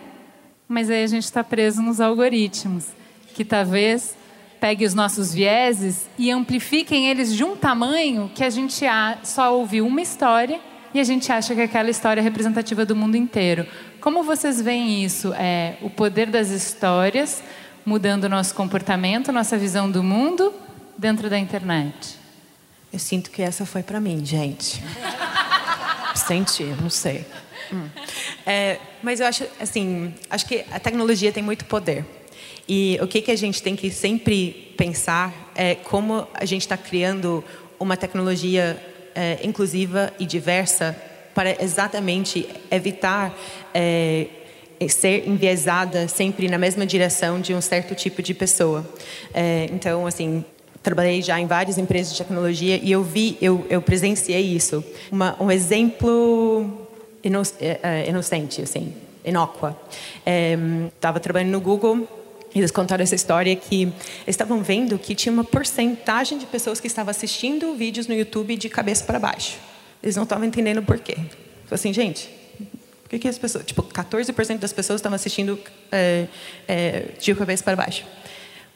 mas 0.68 0.90
aí 0.90 1.06
a 1.06 1.08
gente 1.08 1.24
está 1.24 1.42
preso 1.42 1.82
nos 1.82 2.02
algoritmos, 2.02 2.88
que 3.34 3.46
talvez 3.46 4.18
pegue 4.60 4.84
os 4.84 4.94
nossos 4.94 5.34
vieses 5.34 6.10
e 6.18 6.30
amplifiquem 6.32 7.08
eles 7.08 7.34
de 7.34 7.46
um 7.46 7.56
tamanho 7.56 8.30
que 8.36 8.44
a 8.44 8.50
gente 8.50 8.84
só 9.24 9.56
ouviu 9.56 9.88
uma 9.88 10.02
história 10.02 10.60
e 10.94 11.00
a 11.00 11.04
gente 11.04 11.32
acha 11.32 11.56
que 11.56 11.62
aquela 11.62 11.90
história 11.90 12.20
é 12.20 12.24
representativa 12.24 12.86
do 12.86 12.96
mundo 12.96 13.16
inteiro. 13.16 13.66
Como 14.02 14.24
vocês 14.24 14.62
veem 14.62 15.04
isso? 15.04 15.34
É 15.34 15.76
o 15.82 15.90
poder 15.90 16.28
das 16.28 16.50
histórias 16.50 17.44
mudando 17.86 18.26
o 18.26 18.30
nosso 18.30 18.56
comportamento, 18.56 19.32
nossa 19.32 19.58
visão 19.58 19.92
do 19.92 20.02
mundo 20.02 20.54
dentro 20.98 21.30
da 21.30 21.38
internet? 21.38 22.16
Eu 22.94 23.00
sinto 23.00 23.30
que 23.30 23.42
essa 23.42 23.66
foi 23.66 23.84
para 23.84 24.00
mim, 24.00 24.26
gente. 24.26 24.82
Senti, 26.16 26.64
não 26.82 26.90
sei. 26.90 27.26
Hum. 27.74 27.88
É, 28.46 28.80
mas 29.04 29.20
eu 29.20 29.28
acho, 29.28 29.46
assim, 29.60 30.14
acho 30.30 30.46
que 30.46 30.64
a 30.72 30.80
tecnologia 30.80 31.32
tem 31.32 31.44
muito 31.44 31.66
poder. 31.66 32.06
E 32.68 32.98
o 33.02 33.08
que 33.08 33.22
que 33.22 33.32
a 33.32 33.36
gente 33.36 33.62
tem 33.62 33.76
que 33.76 33.92
sempre 33.92 34.74
pensar 34.78 35.52
é 35.56 35.76
como 35.76 36.26
a 36.34 36.46
gente 36.46 36.62
está 36.62 36.78
criando 36.78 37.44
uma 37.78 37.98
tecnologia 37.98 38.82
é, 39.14 39.40
inclusiva 39.44 40.14
e 40.18 40.26
diversa 40.26 40.96
para 41.40 41.64
exatamente 41.64 42.50
evitar 42.70 43.34
é, 43.74 44.28
ser 44.90 45.26
enviesada 45.26 46.06
sempre 46.10 46.50
na 46.50 46.58
mesma 46.58 46.86
direção 46.86 47.40
de 47.40 47.54
um 47.54 47.62
certo 47.62 47.96
tipo 47.96 48.22
de 48.22 48.34
pessoa. 48.34 48.86
É, 49.34 49.70
então, 49.72 50.06
assim, 50.06 50.44
trabalhei 50.84 51.22
já 51.22 51.40
em 51.40 51.48
várias 51.48 51.78
empresas 51.78 52.12
de 52.12 52.18
tecnologia 52.18 52.78
e 52.84 52.92
eu 52.92 53.02
vi, 53.02 53.38
eu, 53.42 53.66
eu 53.70 53.82
presenciei 53.82 54.54
isso. 54.54 54.84
Uma, 55.10 55.42
um 55.42 55.50
exemplo 55.50 56.90
ino, 57.24 57.42
é, 57.62 57.80
é, 57.82 58.10
inocente, 58.10 58.62
assim, 58.62 58.94
inócua. 59.24 59.80
Estava 60.94 61.20
é, 61.20 61.22
trabalhando 61.22 61.52
no 61.52 61.62
Google 61.62 62.06
eles 62.54 62.72
contaram 62.72 63.04
essa 63.04 63.16
história 63.16 63.56
que 63.56 63.94
estavam 64.28 64.62
vendo 64.62 65.00
que 65.00 65.16
tinha 65.16 65.32
uma 65.32 65.46
porcentagem 65.46 66.38
de 66.38 66.46
pessoas 66.48 66.82
que 66.82 66.88
estavam 66.88 67.12
assistindo 67.12 67.76
vídeos 67.76 68.08
no 68.08 68.14
YouTube 68.14 68.58
de 68.58 68.68
cabeça 68.68 69.06
para 69.06 69.20
baixo. 69.20 69.69
Eles 70.02 70.16
não 70.16 70.24
estavam 70.24 70.46
entendendo 70.46 70.82
por 70.82 71.00
quê. 71.00 71.16
Falei 71.16 71.72
assim, 71.72 71.94
gente, 71.94 72.30
por 73.04 73.10
que, 73.10 73.20
que 73.20 73.28
as 73.28 73.38
pessoas... 73.38 73.66
Tipo, 73.66 73.84
14% 73.84 74.58
das 74.58 74.74
pessoas 74.74 75.00
estavam 75.00 75.16
assistindo 75.16 75.60
é, 75.92 76.28
é, 76.68 77.06
de 77.20 77.36
cabeça 77.36 77.64
para 77.64 77.76
baixo. 77.76 78.06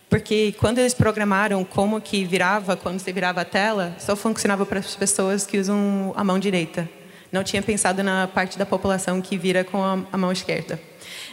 Porque 0.10 0.54
quando 0.60 0.78
eles 0.78 0.94
programaram 0.94 1.64
como 1.64 2.00
que 2.00 2.24
virava, 2.24 2.78
quando 2.78 3.00
você 3.00 3.12
virava 3.12 3.42
a 3.42 3.46
tela, 3.46 3.96
só 3.98 4.16
funcionava 4.16 4.66
para 4.66 4.80
as 4.80 4.96
pessoas 4.96 5.46
que 5.46 5.58
usam 5.58 6.14
a 6.16 6.24
mão 6.24 6.38
direita. 6.38 6.88
Não 7.32 7.44
tinha 7.44 7.64
pensado 7.64 8.04
na 8.04 8.28
parte 8.28 8.60
da 8.60 8.66
população 8.66 9.20
que 9.20 9.40
vira 9.40 9.64
com 9.64 9.84
a, 9.84 10.00
a 10.12 10.18
mão 10.18 10.32
esquerda. 10.32 10.80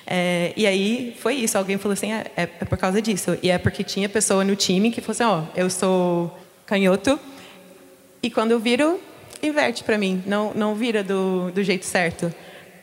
É, 0.06 0.54
e 0.56 0.66
aí 0.66 1.14
foi 1.20 1.35
isso. 1.35 1.59
Alguém 1.59 1.76
falou 1.76 1.92
assim: 1.92 2.11
é, 2.11 2.25
é, 2.35 2.42
é, 2.42 2.47
por 2.47 2.78
causa 2.78 3.02
disso. 3.02 3.37
E 3.42 3.50
é 3.50 3.59
porque 3.59 3.85
tinha 3.85 4.09
pessoa 4.09 4.42
no 4.44 4.56
time 4.56 4.90
que 4.90 5.02
falou 5.02 5.12
assim: 5.12 5.25
ó, 5.25 5.44
eu 5.54 5.68
sou 5.68 6.35
canhoto. 6.64 7.20
E 8.23 8.30
quando 8.30 8.52
eu 8.52 8.59
viro, 8.59 8.99
inverte 9.42 9.85
para 9.85 9.99
mim. 9.99 10.23
Não, 10.26 10.52
não 10.54 10.75
vira 10.75 11.02
do, 11.02 11.50
do 11.50 11.62
jeito 11.62 11.87
certo. 11.87 12.32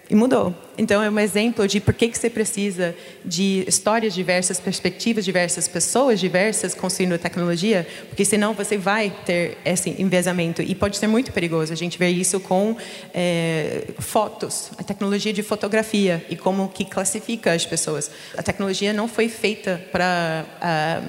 E 0.10 0.16
mudou. 0.16 0.56
Então, 0.78 1.04
é 1.04 1.10
um 1.10 1.20
exemplo 1.20 1.68
de 1.68 1.82
por 1.82 1.94
que, 1.94 2.08
que 2.08 2.18
você 2.18 2.30
precisa 2.30 2.96
de 3.26 3.66
histórias 3.68 4.14
diversas, 4.14 4.58
perspectivas 4.58 5.26
diversas, 5.26 5.68
pessoas 5.68 6.18
diversas 6.18 6.74
construindo 6.74 7.18
tecnologia, 7.20 7.86
porque 8.08 8.24
senão 8.24 8.54
você 8.54 8.78
vai 8.78 9.14
ter 9.26 9.58
esse 9.66 9.90
envezamento. 10.02 10.62
E 10.62 10.74
pode 10.74 10.98
ser 10.98 11.08
muito 11.08 11.34
perigoso. 11.34 11.74
A 11.74 11.76
gente 11.76 12.00
vê 12.00 12.08
isso 12.08 12.40
com 12.40 12.78
é, 13.14 13.86
fotos, 14.00 14.72
a 14.78 14.84
tecnologia 14.84 15.34
de 15.34 15.44
fotografia 15.44 16.26
e 16.30 16.38
como 16.38 16.70
que 16.70 16.86
classifica 16.86 17.52
as 17.52 17.66
pessoas. 17.66 18.10
A 18.38 18.42
tecnologia 18.42 18.94
não 18.94 19.10
foi 19.10 19.28
feita 19.28 19.84
para 19.92 20.46
ah, 20.62 21.02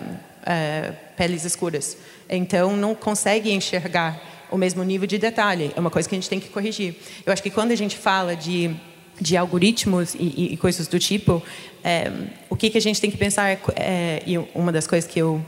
ah, 0.45 0.93
peles 1.17 1.45
escuras. 1.45 1.97
Então, 2.29 2.77
não 2.77 2.97
consegue 2.97 3.53
enxergar 3.53 4.38
o 4.51 4.57
mesmo 4.57 4.83
nível 4.83 5.07
de 5.07 5.19
detalhe. 5.19 5.73
É 5.77 5.81
uma 5.81 5.91
coisa 5.91 6.09
que 6.09 6.15
a 6.15 6.19
gente 6.19 6.29
tem 6.29 6.41
que 6.41 6.49
corrigir. 6.49 6.97
Eu 7.25 7.33
acho 7.33 7.43
que 7.43 7.51
quando 7.51 7.73
a 7.73 7.77
gente 7.77 7.97
fala 7.97 8.35
de 8.35 8.75
de 9.21 9.37
algoritmos 9.37 10.15
e, 10.15 10.53
e, 10.53 10.57
coisas 10.57 10.87
do 10.87 10.99
tipo, 10.99 11.43
é, 11.83 12.11
o 12.49 12.57
que, 12.57 12.71
que 12.71 12.79
a 12.79 12.81
gente 12.81 13.01
tem 13.01 13.11
que 13.11 13.17
pensar 13.17 13.51
é, 13.51 13.59
é, 13.77 14.23
e 14.27 14.39
uma 14.55 14.71
das 14.71 14.87
coisas 14.87 15.11
que 15.11 15.19
eu 15.19 15.45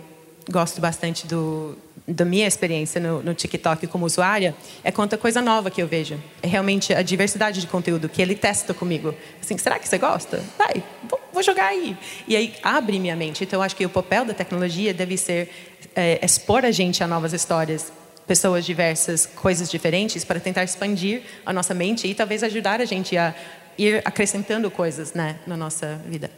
gosto 0.51 0.81
bastante 0.81 1.27
do, 1.27 1.77
da 2.07 2.25
minha 2.25 2.47
experiência 2.47 3.01
no, 3.01 3.23
no, 3.23 3.35
TikTok 3.35 3.87
como 3.87 4.05
usuária 4.05 4.55
é 4.83 4.91
quanta 4.91 5.17
coisa 5.17 5.41
nova 5.41 5.71
que 5.71 5.81
eu 5.81 5.87
vejo. 5.87 6.19
É 6.43 6.49
realmente 6.49 6.93
a 6.93 7.03
diversidade 7.03 7.61
de 7.61 7.67
conteúdo 7.67 8.09
que 8.09 8.21
ele 8.21 8.35
testa 8.35 8.75
comigo. 8.75 9.15
Assim, 9.41 9.57
será 9.57 9.79
que 9.79 9.89
você 9.89 9.99
gosta? 9.99 10.43
Vai, 10.59 10.83
vou, 11.09 11.21
vou 11.33 11.43
jogar 11.43 11.67
aí. 11.67 11.97
E 12.27 12.35
aí 12.35 12.55
abre 12.63 12.99
minha 12.99 13.15
mente. 13.15 13.45
Então, 13.45 13.63
acho 13.63 13.77
que 13.77 13.87
o 13.87 13.91
papel 13.91 14.25
da 14.25 14.35
tecnologia 14.35 14.93
deve 14.93 15.17
ser 15.17 15.49
é, 15.95 16.19
expor 16.25 16.65
a 16.65 16.71
gente 16.71 17.05
a 17.05 17.07
novas 17.07 17.33
histórias, 17.33 17.93
pessoas 18.31 18.65
diversas, 18.65 19.27
coisas 19.27 19.69
diferentes, 19.69 20.25
para 20.25 20.39
tentar 20.39 20.63
expandir 20.63 21.23
a 21.45 21.53
nossa 21.53 21.75
mente 21.75 22.07
e 22.07 22.15
talvez 22.15 22.45
ajudar 22.45 22.81
a 22.81 22.85
gente 22.85 23.17
a 23.17 23.35
ir 23.77 24.01
acrescentando 24.05 24.71
coisas 24.71 25.15
né, 25.15 25.41
na 25.45 25.57
nossa 25.57 26.01
vida. 26.07 26.31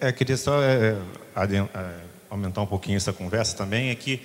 É, 0.00 0.12
queria 0.12 0.36
só 0.36 0.62
é, 0.62 0.94
é, 0.94 1.92
aumentar 2.30 2.62
um 2.62 2.66
pouquinho 2.66 2.96
essa 2.96 3.12
conversa 3.12 3.56
também, 3.56 3.90
é 3.90 3.94
que 3.96 4.22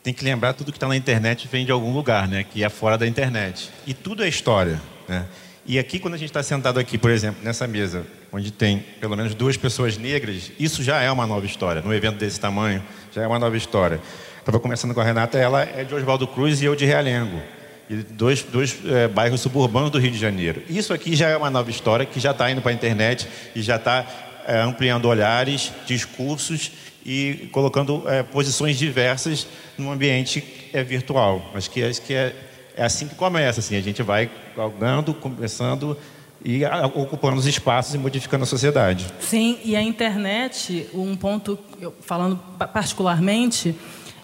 tem 0.00 0.14
que 0.14 0.24
lembrar 0.24 0.52
tudo 0.52 0.70
que 0.70 0.76
está 0.76 0.86
na 0.86 0.96
internet 0.96 1.48
vem 1.50 1.66
de 1.66 1.72
algum 1.72 1.92
lugar, 1.92 2.28
né? 2.28 2.44
Que 2.44 2.62
é 2.62 2.68
fora 2.68 2.96
da 2.96 3.04
internet. 3.04 3.72
E 3.84 3.92
tudo 3.92 4.22
é 4.22 4.28
história, 4.28 4.80
né? 5.08 5.26
E 5.66 5.76
aqui, 5.76 5.98
quando 5.98 6.14
a 6.14 6.18
gente 6.18 6.28
está 6.28 6.42
sentado 6.42 6.78
aqui, 6.78 6.96
por 6.96 7.10
exemplo, 7.10 7.42
nessa 7.42 7.66
mesa, 7.66 8.06
onde 8.30 8.52
tem 8.52 8.84
pelo 9.00 9.16
menos 9.16 9.34
duas 9.34 9.56
pessoas 9.56 9.98
negras, 9.98 10.52
isso 10.56 10.84
já 10.84 11.00
é 11.00 11.10
uma 11.10 11.26
nova 11.26 11.46
história. 11.46 11.82
Num 11.82 11.92
evento 11.92 12.16
desse 12.16 12.38
tamanho, 12.38 12.80
já 13.12 13.22
é 13.22 13.26
uma 13.26 13.40
nova 13.40 13.56
história. 13.56 14.00
Estava 14.44 14.60
conversando 14.60 14.92
com 14.92 15.00
a 15.00 15.04
Renata, 15.04 15.38
ela 15.38 15.62
é 15.62 15.84
de 15.84 15.94
Oswaldo 15.94 16.26
Cruz 16.26 16.60
e 16.60 16.66
eu 16.66 16.76
de 16.76 16.84
Realengo. 16.84 17.40
E 17.88 17.94
dois, 17.96 18.42
dois 18.42 18.76
é, 18.84 19.08
bairros 19.08 19.40
suburbanos 19.40 19.90
do 19.90 19.98
Rio 19.98 20.10
de 20.10 20.18
Janeiro. 20.18 20.62
Isso 20.68 20.92
aqui 20.92 21.16
já 21.16 21.30
é 21.30 21.36
uma 21.36 21.48
nova 21.48 21.70
história 21.70 22.04
que 22.04 22.20
já 22.20 22.32
está 22.32 22.50
indo 22.50 22.60
para 22.60 22.70
a 22.70 22.74
internet 22.74 23.26
e 23.56 23.62
já 23.62 23.76
está 23.76 24.04
é, 24.46 24.60
ampliando 24.60 25.06
olhares, 25.06 25.72
discursos 25.86 26.72
e 27.06 27.48
colocando 27.52 28.02
é, 28.06 28.22
posições 28.22 28.76
diversas 28.76 29.46
no 29.78 29.90
ambiente 29.90 30.44
é, 30.74 30.84
virtual. 30.84 31.50
Acho 31.54 31.70
que, 31.70 31.82
acho 31.82 32.02
que 32.02 32.12
é, 32.12 32.36
é 32.76 32.84
assim 32.84 33.08
que 33.08 33.14
começa. 33.14 33.60
Assim, 33.60 33.78
a 33.78 33.80
gente 33.80 34.02
vai 34.02 34.30
galgando, 34.54 35.14
começando 35.14 35.96
e 36.44 36.60
ocupando 36.92 37.38
os 37.38 37.46
espaços 37.46 37.94
e 37.94 37.98
modificando 37.98 38.44
a 38.44 38.46
sociedade. 38.46 39.06
Sim, 39.20 39.58
e 39.64 39.74
a 39.74 39.80
internet, 39.80 40.86
um 40.92 41.16
ponto, 41.16 41.58
falando 42.02 42.38
particularmente, 42.74 43.74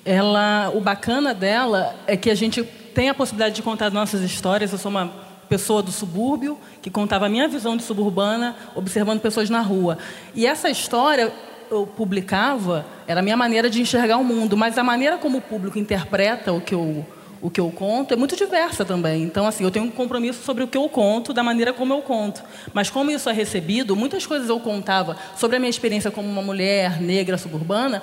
ela, 0.04 0.70
o 0.74 0.80
bacana 0.80 1.34
dela 1.34 1.94
é 2.06 2.16
que 2.16 2.30
a 2.30 2.34
gente 2.34 2.62
tem 2.94 3.08
a 3.08 3.14
possibilidade 3.14 3.54
de 3.54 3.62
contar 3.62 3.90
nossas 3.90 4.22
histórias. 4.22 4.72
Eu 4.72 4.78
sou 4.78 4.90
uma 4.90 5.12
pessoa 5.48 5.82
do 5.82 5.90
subúrbio 5.90 6.58
que 6.80 6.90
contava 6.90 7.26
a 7.26 7.28
minha 7.28 7.48
visão 7.48 7.76
de 7.76 7.82
suburbana, 7.82 8.56
observando 8.74 9.20
pessoas 9.20 9.50
na 9.50 9.60
rua. 9.60 9.98
E 10.34 10.46
essa 10.46 10.70
história 10.70 11.32
eu 11.70 11.86
publicava 11.86 12.84
era 13.06 13.20
a 13.20 13.22
minha 13.22 13.36
maneira 13.36 13.70
de 13.70 13.80
enxergar 13.80 14.16
o 14.16 14.24
mundo, 14.24 14.56
mas 14.56 14.76
a 14.78 14.82
maneira 14.82 15.18
como 15.18 15.38
o 15.38 15.40
público 15.40 15.78
interpreta 15.78 16.52
o 16.52 16.60
que 16.60 16.74
eu 16.74 17.06
o 17.42 17.48
que 17.48 17.60
eu 17.60 17.70
conto 17.70 18.12
é 18.12 18.16
muito 18.16 18.36
diversa 18.36 18.84
também. 18.84 19.22
Então, 19.22 19.46
assim, 19.46 19.64
eu 19.64 19.70
tenho 19.70 19.86
um 19.86 19.90
compromisso 19.90 20.42
sobre 20.42 20.62
o 20.62 20.68
que 20.68 20.76
eu 20.76 20.86
conto, 20.88 21.32
da 21.32 21.42
maneira 21.42 21.72
como 21.72 21.92
eu 21.94 22.02
conto. 22.02 22.42
Mas 22.74 22.90
como 22.90 23.10
isso 23.10 23.30
é 23.30 23.32
recebido, 23.32 23.96
muitas 23.96 24.26
coisas 24.26 24.48
eu 24.48 24.60
contava 24.60 25.16
sobre 25.36 25.56
a 25.56 25.58
minha 25.58 25.70
experiência 25.70 26.10
como 26.10 26.28
uma 26.28 26.42
mulher 26.42 27.00
negra 27.00 27.38
suburbana, 27.38 28.02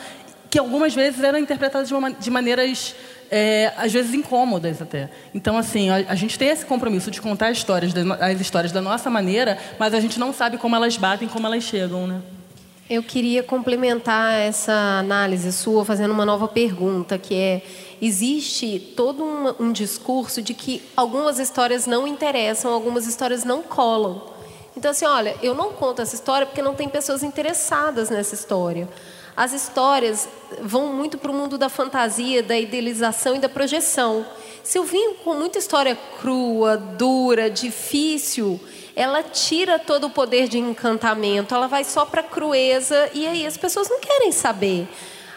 que 0.57 0.59
algumas 0.59 0.95
vezes 0.95 1.23
eram 1.23 1.37
interpretadas 1.37 1.87
de, 1.87 1.93
uma, 1.93 2.11
de 2.11 2.31
maneiras 2.31 2.95
é, 3.29 3.71
às 3.77 3.93
vezes 3.93 4.11
incômodas 4.15 4.81
até. 4.81 5.07
Então, 5.31 5.55
assim, 5.55 5.91
a, 5.91 5.97
a, 5.97 6.15
gente 6.15 6.35
tem 6.35 6.47
esse 6.47 6.65
compromisso 6.65 7.11
de 7.11 7.21
contar 7.21 7.49
as 7.49 7.57
histórias, 7.57 7.93
as 8.19 8.41
histórias 8.41 8.71
da 8.71 8.81
nossa 8.81 9.07
maneira, 9.07 9.55
mas 9.77 9.93
a 9.93 9.99
gente 9.99 10.19
não 10.19 10.33
sabe 10.33 10.57
como 10.57 10.75
elas 10.75 10.97
batem, 10.97 11.27
como 11.27 11.45
elas 11.45 11.63
chegam, 11.63 12.07
né? 12.07 12.23
Eu 12.89 13.03
queria 13.03 13.43
complementar 13.43 14.33
essa 14.33 14.73
análise 14.99 15.51
sua 15.51 15.85
fazendo 15.85 16.09
uma 16.09 16.25
nova 16.25 16.47
pergunta, 16.47 17.19
que 17.19 17.35
é: 17.35 17.61
existe 18.01 18.79
todo 18.95 19.23
um, 19.23 19.67
um, 19.67 19.71
discurso 19.71 20.41
de 20.41 20.55
que 20.55 20.81
algumas 20.95 21.37
histórias 21.37 21.85
não 21.85 22.07
interessam, 22.07 22.73
algumas 22.73 23.05
histórias 23.05 23.43
não 23.43 23.61
colam. 23.61 24.23
Então, 24.75 24.89
assim, 24.89 25.05
olha, 25.05 25.35
eu 25.43 25.53
não 25.53 25.71
conto 25.73 26.01
essa 26.01 26.15
história 26.15 26.47
porque 26.47 26.63
não 26.63 26.73
tem 26.73 26.89
pessoas 26.89 27.21
interessadas 27.21 28.09
nessa 28.09 28.33
história. 28.33 28.87
As 29.37 29.53
histórias 29.53 30.27
vão 30.63 30.87
muito 30.87 31.15
para 31.19 31.29
o 31.29 31.33
mundo 31.33 31.59
da 31.59 31.69
fantasia, 31.69 32.41
da 32.41 32.57
idealização 32.57 33.35
e 33.35 33.39
da 33.39 33.47
projeção. 33.47 34.25
Se 34.63 34.79
eu 34.79 34.83
vim 34.83 35.13
com 35.23 35.35
muita 35.35 35.59
história 35.59 35.95
crua, 36.19 36.75
dura, 36.75 37.47
difícil, 37.47 38.59
ela 38.95 39.21
tira 39.21 39.77
todo 39.77 40.07
o 40.07 40.09
poder 40.09 40.47
de 40.47 40.57
encantamento, 40.57 41.53
ela 41.53 41.67
vai 41.67 41.83
só 41.83 42.03
para 42.03 42.21
a 42.21 42.23
crueza 42.23 43.11
e 43.13 43.27
aí 43.27 43.45
as 43.45 43.55
pessoas 43.55 43.87
não 43.87 43.99
querem 43.99 44.31
saber. 44.31 44.87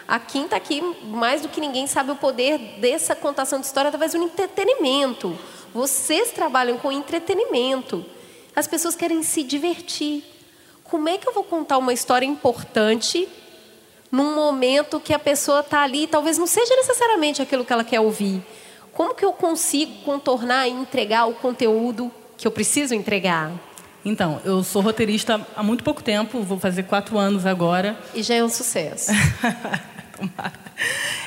A 0.07 0.17
Kim 0.17 0.45
está 0.45 0.55
aqui, 0.57 0.81
mais 1.03 1.43
do 1.43 1.47
que 1.47 1.61
ninguém, 1.61 1.85
sabe 1.85 2.09
o 2.09 2.15
poder 2.15 2.57
dessa 2.79 3.15
contação 3.15 3.59
de 3.59 3.67
história 3.67 3.89
através 3.89 4.13
do 4.13 4.17
entretenimento. 4.17 5.37
Vocês 5.75 6.31
trabalham 6.31 6.79
com 6.79 6.91
entretenimento. 6.91 8.03
As 8.55 8.65
pessoas 8.65 8.95
querem 8.95 9.21
se 9.21 9.43
divertir. 9.43 10.23
Como 10.83 11.07
é 11.07 11.19
que 11.19 11.29
eu 11.29 11.33
vou 11.33 11.43
contar 11.43 11.77
uma 11.77 11.93
história 11.93 12.25
importante 12.25 13.29
num 14.11 14.35
momento 14.35 14.99
que 14.99 15.13
a 15.13 15.19
pessoa 15.19 15.61
está 15.61 15.83
ali, 15.83 16.05
talvez 16.05 16.37
não 16.37 16.47
seja 16.47 16.75
necessariamente 16.75 17.41
aquilo 17.41 17.63
que 17.63 17.71
ela 17.71 17.83
quer 17.83 17.99
ouvir? 17.99 18.43
Como 18.91 19.15
que 19.15 19.23
eu 19.23 19.31
consigo 19.31 20.03
contornar 20.03 20.67
e 20.67 20.71
entregar 20.71 21.25
o 21.27 21.33
conteúdo 21.33 22.11
que 22.37 22.45
eu 22.45 22.51
preciso 22.51 22.93
entregar? 22.93 23.51
Então, 24.03 24.41
eu 24.43 24.63
sou 24.63 24.81
roteirista 24.81 25.45
há 25.55 25.61
muito 25.61 25.83
pouco 25.83 26.01
tempo, 26.01 26.41
vou 26.41 26.59
fazer 26.59 26.83
quatro 26.83 27.17
anos 27.17 27.45
agora. 27.45 27.97
E 28.15 28.23
já 28.23 28.35
é 28.35 28.43
um 28.43 28.49
sucesso. 28.49 29.11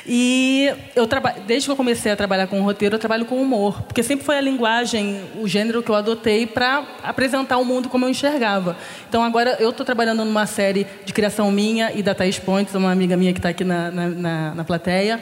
e 0.05 0.71
eu 0.95 1.07
trabalho, 1.07 1.41
desde 1.47 1.67
que 1.67 1.71
eu 1.71 1.75
comecei 1.75 2.11
a 2.11 2.15
trabalhar 2.15 2.47
com 2.47 2.61
roteiro, 2.61 2.95
eu 2.95 2.99
trabalho 2.99 3.25
com 3.25 3.41
humor, 3.41 3.81
porque 3.83 4.03
sempre 4.03 4.25
foi 4.25 4.37
a 4.37 4.41
linguagem, 4.41 5.21
o 5.39 5.47
gênero 5.47 5.81
que 5.81 5.89
eu 5.89 5.95
adotei 5.95 6.45
para 6.45 6.85
apresentar 7.03 7.57
o 7.57 7.65
mundo 7.65 7.89
como 7.89 8.05
eu 8.05 8.09
enxergava. 8.09 8.77
Então 9.07 9.23
agora 9.23 9.57
eu 9.59 9.69
estou 9.69 9.85
trabalhando 9.85 10.23
numa 10.23 10.45
série 10.45 10.85
de 11.05 11.13
criação 11.13 11.51
minha 11.51 11.91
e 11.93 12.03
da 12.03 12.13
Thais 12.13 12.39
Pontes, 12.39 12.73
uma 12.75 12.91
amiga 12.91 13.17
minha 13.17 13.33
que 13.33 13.39
está 13.39 13.49
aqui 13.49 13.63
na, 13.63 13.91
na, 13.91 14.55
na, 14.55 14.63
plateia. 14.63 15.21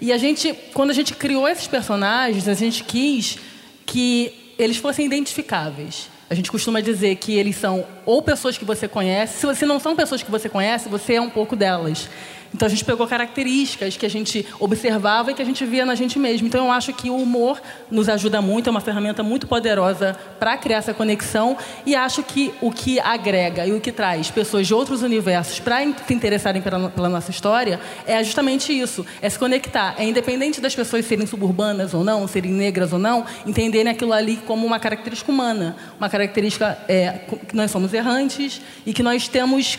E 0.00 0.12
a 0.12 0.18
gente, 0.18 0.52
quando 0.74 0.90
a 0.90 0.94
gente 0.94 1.14
criou 1.14 1.48
esses 1.48 1.66
personagens, 1.66 2.48
a 2.48 2.54
gente 2.54 2.84
quis 2.84 3.38
que 3.86 4.54
eles 4.58 4.76
fossem 4.76 5.06
identificáveis. 5.06 6.10
A 6.32 6.34
gente 6.34 6.50
costuma 6.50 6.80
dizer 6.80 7.16
que 7.16 7.34
eles 7.34 7.56
são 7.56 7.84
ou 8.06 8.22
pessoas 8.22 8.56
que 8.56 8.64
você 8.64 8.88
conhece, 8.88 9.46
se 9.54 9.66
não 9.66 9.78
são 9.78 9.94
pessoas 9.94 10.22
que 10.22 10.30
você 10.30 10.48
conhece, 10.48 10.88
você 10.88 11.14
é 11.14 11.20
um 11.20 11.28
pouco 11.28 11.54
delas. 11.54 12.08
Então 12.54 12.66
a 12.66 12.68
gente 12.68 12.84
pegou 12.84 13.06
características 13.06 13.96
que 13.96 14.04
a 14.04 14.10
gente 14.10 14.46
observava 14.60 15.30
e 15.30 15.34
que 15.34 15.42
a 15.42 15.44
gente 15.44 15.64
via 15.64 15.86
na 15.86 15.94
gente 15.94 16.18
mesmo. 16.18 16.46
Então 16.46 16.66
eu 16.66 16.72
acho 16.72 16.92
que 16.92 17.08
o 17.08 17.16
humor 17.16 17.60
nos 17.90 18.08
ajuda 18.08 18.42
muito, 18.42 18.68
é 18.68 18.70
uma 18.70 18.80
ferramenta 18.80 19.22
muito 19.22 19.46
poderosa 19.46 20.16
para 20.38 20.56
criar 20.56 20.78
essa 20.78 20.92
conexão 20.92 21.56
e 21.86 21.94
acho 21.94 22.22
que 22.22 22.52
o 22.60 22.70
que 22.70 23.00
agrega 23.00 23.66
e 23.66 23.72
o 23.72 23.80
que 23.80 23.90
traz 23.90 24.30
pessoas 24.30 24.66
de 24.66 24.74
outros 24.74 25.02
universos 25.02 25.60
para 25.60 25.82
se 26.06 26.14
interessarem 26.14 26.60
pela, 26.60 26.90
pela, 26.90 27.08
nossa 27.08 27.30
história 27.30 27.80
é 28.06 28.22
justamente 28.22 28.72
isso, 28.72 29.04
é 29.20 29.28
se 29.28 29.38
conectar. 29.38 29.94
É 29.98 30.04
independente 30.04 30.60
das 30.60 30.74
pessoas 30.74 31.04
serem 31.06 31.26
suburbanas 31.26 31.94
ou 31.94 32.04
não, 32.04 32.26
serem 32.28 32.52
negras 32.52 32.92
ou 32.92 32.98
não, 32.98 33.24
entenderem 33.46 33.90
aquilo 33.90 34.12
ali 34.12 34.36
como 34.36 34.66
uma 34.66 34.78
característica 34.78 35.30
humana, 35.30 35.76
uma 35.98 36.08
característica 36.08 36.78
é, 36.88 37.20
que 37.48 37.56
nós 37.56 37.70
somos 37.70 37.92
errantes 37.94 38.60
e 38.84 38.92
que 38.92 39.02
nós 39.02 39.28
temos 39.28 39.78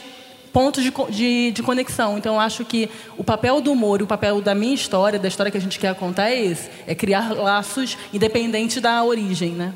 pontos 0.54 0.84
de, 0.84 0.94
de, 1.10 1.52
de, 1.52 1.64
conexão. 1.64 2.18
Então, 2.18 2.36
eu 2.36 2.40
acho 2.40 2.64
que 2.64 2.90
o 3.18 3.24
papel 3.24 3.60
do 3.60 3.72
humor 3.72 4.00
e 4.00 4.04
o 4.04 4.08
papel 4.08 4.40
da 4.40 4.54
minha 4.54 4.76
história, 4.76 5.18
da 5.18 5.28
história 5.28 5.52
que 5.52 5.58
a 5.58 5.62
gente 5.62 5.80
quer 5.80 5.94
contar, 5.96 6.30
é 6.30 6.40
esse: 6.40 6.70
é 6.86 6.94
criar 6.94 7.34
laços 7.34 7.98
independente 8.14 8.80
da 8.80 9.04
origem, 9.04 9.52
né? 9.52 9.74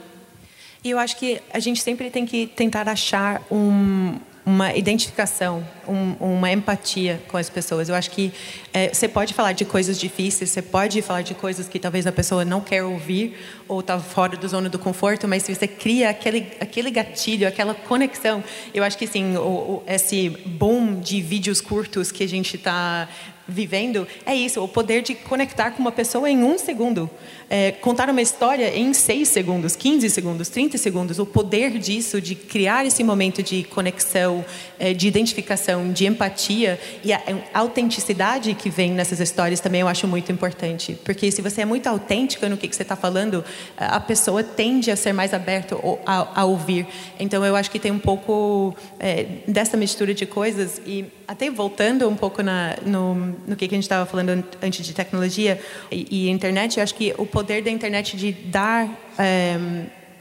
E 0.83 0.91
eu 0.91 0.99
acho 0.99 1.17
que 1.17 1.41
a 1.51 1.59
gente 1.59 1.81
sempre 1.81 2.09
tem 2.11 2.25
que 2.25 2.45
tentar 2.45 2.87
achar 2.87 3.41
um, 3.51 4.15
uma 4.45 4.73
identificação, 4.75 5.67
um, 5.87 6.15
uma 6.19 6.51
empatia 6.51 7.21
com 7.27 7.37
as 7.37 7.49
pessoas. 7.49 7.89
Eu 7.89 7.95
acho 7.95 8.11
que 8.11 8.33
é, 8.73 8.93
você 8.93 9.07
pode 9.07 9.33
falar 9.33 9.53
de 9.53 9.65
coisas 9.65 9.99
difíceis, 9.99 10.49
você 10.49 10.61
pode 10.61 11.01
falar 11.01 11.21
de 11.21 11.33
coisas 11.33 11.67
que 11.67 11.79
talvez 11.79 12.05
a 12.05 12.11
pessoa 12.11 12.43
não 12.45 12.61
quer 12.61 12.83
ouvir 12.83 13.37
ou 13.67 13.79
está 13.79 13.99
fora 13.99 14.37
da 14.37 14.47
zona 14.47 14.69
do 14.69 14.79
conforto, 14.79 15.27
mas 15.27 15.43
se 15.43 15.53
você 15.53 15.67
cria 15.67 16.09
aquele, 16.09 16.47
aquele 16.59 16.91
gatilho, 16.91 17.47
aquela 17.47 17.73
conexão, 17.73 18.43
eu 18.73 18.83
acho 18.83 18.97
que 18.97 19.07
sim, 19.07 19.35
o, 19.37 19.41
o, 19.41 19.83
esse 19.87 20.29
boom 20.29 20.99
de 20.99 21.21
vídeos 21.21 21.61
curtos 21.61 22.11
que 22.11 22.23
a 22.23 22.27
gente 22.27 22.55
está 22.55 23.07
vivendo 23.47 24.05
é 24.25 24.35
isso, 24.35 24.61
o 24.61 24.67
poder 24.67 25.01
de 25.01 25.15
conectar 25.15 25.71
com 25.71 25.79
uma 25.79 25.91
pessoa 25.91 26.29
em 26.29 26.43
um 26.43 26.57
segundo. 26.57 27.09
É, 27.49 27.71
contar 27.71 28.09
uma 28.09 28.21
história 28.21 28.77
em 28.77 28.93
seis 28.93 29.29
segundos, 29.29 29.75
15 29.75 30.09
segundos, 30.09 30.49
30 30.49 30.77
segundos. 30.77 31.17
O 31.17 31.25
poder 31.25 31.77
disso, 31.79 32.19
de 32.19 32.35
criar 32.35 32.85
esse 32.85 33.03
momento 33.03 33.41
de 33.41 33.63
conexão, 33.63 34.43
é, 34.77 34.93
de 34.93 35.07
identificação, 35.07 35.76
de 35.91 36.05
empatia 36.05 36.79
e 37.03 37.13
a, 37.13 37.21
autenticidade 37.53 38.53
que 38.53 38.69
vem 38.69 38.91
nessas 38.91 39.19
histórias 39.19 39.59
também 39.59 39.81
eu 39.81 39.87
acho 39.87 40.07
muito 40.07 40.31
importante. 40.31 40.97
Porque 41.03 41.31
se 41.31 41.41
você 41.41 41.61
é 41.61 41.65
muito 41.65 41.87
autêntica 41.87 42.47
no 42.49 42.57
que, 42.57 42.67
que 42.67 42.75
você 42.75 42.83
está 42.83 42.95
falando, 42.95 43.43
a 43.77 43.99
pessoa 43.99 44.43
tende 44.43 44.91
a 44.91 44.95
ser 44.95 45.13
mais 45.13 45.33
aberta 45.33 45.75
a, 46.05 46.41
a 46.41 46.45
ouvir. 46.45 46.87
Então 47.19 47.43
eu 47.45 47.55
acho 47.55 47.69
que 47.71 47.79
tem 47.79 47.91
um 47.91 47.99
pouco 47.99 48.75
é, 48.99 49.25
dessa 49.47 49.75
mistura 49.77 50.13
de 50.13 50.25
coisas. 50.25 50.81
E 50.85 51.05
até 51.27 51.49
voltando 51.49 52.07
um 52.07 52.15
pouco 52.15 52.41
na, 52.41 52.75
no 52.85 53.27
no 53.47 53.55
que, 53.55 53.65
a 53.65 53.69
gente 53.69 53.83
estava 53.83 54.05
falando 54.05 54.43
antes 54.61 54.85
de 54.85 54.93
tecnologia 54.93 55.59
e, 55.91 56.27
e, 56.27 56.29
internet, 56.29 56.77
eu 56.77 56.83
acho 56.83 56.95
que 56.95 57.13
o 57.17 57.25
poder 57.25 57.63
da 57.63 57.69
internet 57.69 58.15
de 58.15 58.31
dar 58.31 58.89
é, 59.17 59.57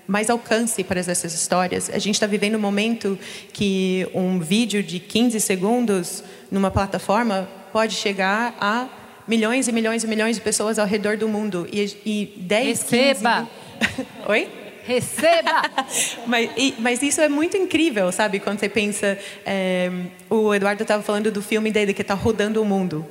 mais 0.07 0.31
alcance 0.31 0.85
para 0.85 1.01
essas 1.01 1.35
histórias. 1.35 1.90
A 1.90 1.99
gente 1.99 2.14
está 2.14 2.27
vivendo 2.27 2.57
um 2.57 2.61
momento 2.61 3.19
que 3.53 4.09
um 4.14 4.38
vídeo 4.38 4.83
de 4.83 4.99
15 5.01 5.40
segundos 5.40 6.23
numa 6.51 6.71
plataforma 6.71 7.49
pode 7.73 7.95
chegar 7.95 8.57
a 8.61 8.88
milhões 9.27 9.69
e 9.69 9.73
milhões 9.73 10.05
e 10.05 10.07
milhões 10.07 10.37
de 10.37 10.42
pessoas 10.42 10.79
ao 10.79 10.87
redor 10.87 11.16
do 11.16 11.29
mundo. 11.29 11.66
E, 11.73 11.85
e 12.05 12.35
10, 12.37 12.83
Receba! 12.83 13.49
15... 13.97 14.07
Oi? 14.29 14.49
Receba! 14.85 15.62
mas, 16.27 16.51
e, 16.57 16.75
mas, 16.79 17.03
isso 17.03 17.21
é 17.21 17.29
muito 17.29 17.57
incrível, 17.57 18.12
sabe? 18.12 18.38
Quando 18.38 18.61
você 18.61 18.69
pensa. 18.69 19.19
É, 19.45 19.90
o 20.31 20.55
Eduardo 20.55 20.83
estava 20.83 21.03
falando 21.03 21.31
do 21.31 21.42
filme 21.42 21.73
dele 21.73 21.92
que 21.92 22.03
está 22.03 22.14
rodando 22.14 22.62
o 22.62 22.64
mundo. 22.64 23.05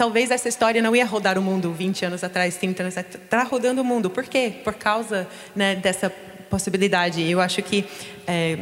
Talvez 0.00 0.30
essa 0.30 0.48
história 0.48 0.80
não 0.80 0.96
ia 0.96 1.04
rodar 1.04 1.38
o 1.38 1.42
mundo 1.42 1.74
20 1.74 2.06
anos 2.06 2.24
atrás, 2.24 2.56
30 2.56 2.84
anos 2.84 2.96
atrás. 2.96 3.22
Está 3.22 3.42
rodando 3.42 3.82
o 3.82 3.84
mundo. 3.84 4.08
Por 4.08 4.24
quê? 4.24 4.50
Por 4.64 4.72
causa 4.72 5.28
né, 5.54 5.76
dessa 5.76 6.08
possibilidade. 6.48 7.22
Eu 7.22 7.38
acho 7.38 7.60
que. 7.60 7.84
É, 8.26 8.60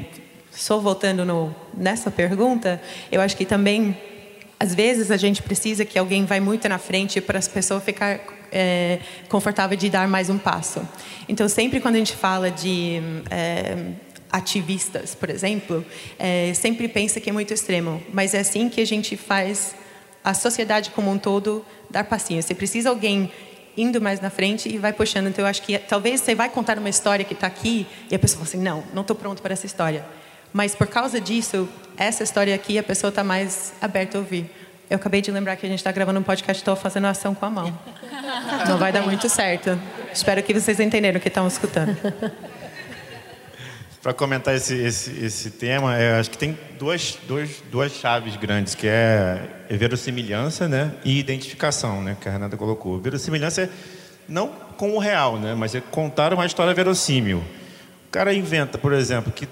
só 0.50 0.80
voltando 0.80 1.24
no, 1.24 1.54
nessa 1.72 2.10
pergunta, 2.10 2.82
eu 3.12 3.20
acho 3.20 3.36
que 3.36 3.44
também 3.44 3.96
às 4.58 4.74
vezes 4.74 5.12
a 5.12 5.16
gente 5.16 5.40
precisa 5.40 5.84
que 5.84 5.96
alguém 5.96 6.24
vá 6.24 6.40
muito 6.40 6.68
na 6.68 6.76
frente 6.76 7.20
para 7.20 7.38
as 7.38 7.46
pessoas 7.46 7.84
ficar 7.84 8.18
é, 8.50 8.98
confortável 9.28 9.78
de 9.78 9.88
dar 9.88 10.08
mais 10.08 10.28
um 10.28 10.38
passo. 10.38 10.82
Então, 11.28 11.48
sempre 11.48 11.78
quando 11.78 11.94
a 11.94 11.98
gente 11.98 12.16
fala 12.16 12.50
de 12.50 13.00
é, 13.30 13.92
ativistas, 14.32 15.14
por 15.14 15.30
exemplo, 15.30 15.86
é, 16.18 16.52
sempre 16.52 16.88
pensa 16.88 17.20
que 17.20 17.30
é 17.30 17.32
muito 17.32 17.54
extremo, 17.54 18.02
mas 18.12 18.34
é 18.34 18.40
assim 18.40 18.68
que 18.68 18.80
a 18.80 18.84
gente 18.84 19.16
faz 19.16 19.76
a 20.28 20.34
sociedade 20.34 20.90
como 20.90 21.10
um 21.10 21.16
todo 21.16 21.64
dar 21.88 22.04
passinho. 22.04 22.42
Você 22.42 22.54
precisa 22.54 22.90
alguém 22.90 23.32
indo 23.74 23.98
mais 23.98 24.20
na 24.20 24.28
frente 24.28 24.68
e 24.68 24.76
vai 24.76 24.92
puxando. 24.92 25.28
Então, 25.28 25.42
eu 25.42 25.48
acho 25.48 25.62
que 25.62 25.78
talvez 25.78 26.20
você 26.20 26.34
vai 26.34 26.50
contar 26.50 26.78
uma 26.78 26.90
história 26.90 27.24
que 27.24 27.32
está 27.32 27.46
aqui 27.46 27.86
e 28.10 28.14
a 28.14 28.18
pessoa 28.18 28.44
fala 28.44 28.48
assim, 28.48 28.62
não, 28.62 28.84
não 28.92 29.00
estou 29.00 29.16
pronto 29.16 29.40
para 29.40 29.54
essa 29.54 29.64
história. 29.64 30.04
Mas 30.52 30.74
por 30.74 30.86
causa 30.86 31.18
disso, 31.18 31.66
essa 31.96 32.22
história 32.22 32.54
aqui, 32.54 32.78
a 32.78 32.82
pessoa 32.82 33.08
está 33.08 33.24
mais 33.24 33.72
aberta 33.80 34.18
a 34.18 34.20
ouvir. 34.20 34.50
Eu 34.90 34.96
acabei 34.96 35.22
de 35.22 35.30
lembrar 35.30 35.56
que 35.56 35.64
a 35.64 35.68
gente 35.68 35.78
está 35.78 35.92
gravando 35.92 36.20
um 36.20 36.22
podcast 36.22 36.60
estou 36.60 36.76
fazendo 36.76 37.06
ação 37.06 37.34
com 37.34 37.46
a 37.46 37.50
mão. 37.50 37.78
Não 38.68 38.76
vai 38.76 38.92
dar 38.92 39.02
muito 39.02 39.30
certo. 39.30 39.80
Espero 40.12 40.42
que 40.42 40.52
vocês 40.52 40.78
entenderam 40.78 41.18
o 41.18 41.22
que 41.22 41.28
estão 41.28 41.46
escutando. 41.46 41.96
Para 44.02 44.14
comentar 44.14 44.54
esse, 44.54 44.74
esse, 44.74 45.24
esse 45.24 45.50
tema, 45.50 45.96
é, 45.96 46.20
acho 46.20 46.30
que 46.30 46.38
tem 46.38 46.56
duas, 46.78 47.18
duas, 47.26 47.50
duas 47.70 47.92
chaves 47.92 48.36
grandes, 48.36 48.76
que 48.76 48.86
é 48.86 49.40
verossimilhança 49.70 50.68
né, 50.68 50.92
e 51.04 51.18
identificação, 51.18 52.00
né, 52.00 52.16
que 52.20 52.28
a 52.28 52.32
Renata 52.32 52.56
colocou. 52.56 53.00
Verossimilhança 53.00 53.62
é 53.62 53.68
não 54.28 54.48
com 54.76 54.92
o 54.92 54.98
real, 54.98 55.36
né, 55.36 55.54
mas 55.54 55.74
é 55.74 55.80
contar 55.80 56.32
uma 56.32 56.46
história 56.46 56.72
verossímil. 56.72 57.38
O 57.38 58.10
cara 58.10 58.32
inventa, 58.32 58.78
por 58.78 58.92
exemplo, 58.92 59.32
que 59.32 59.48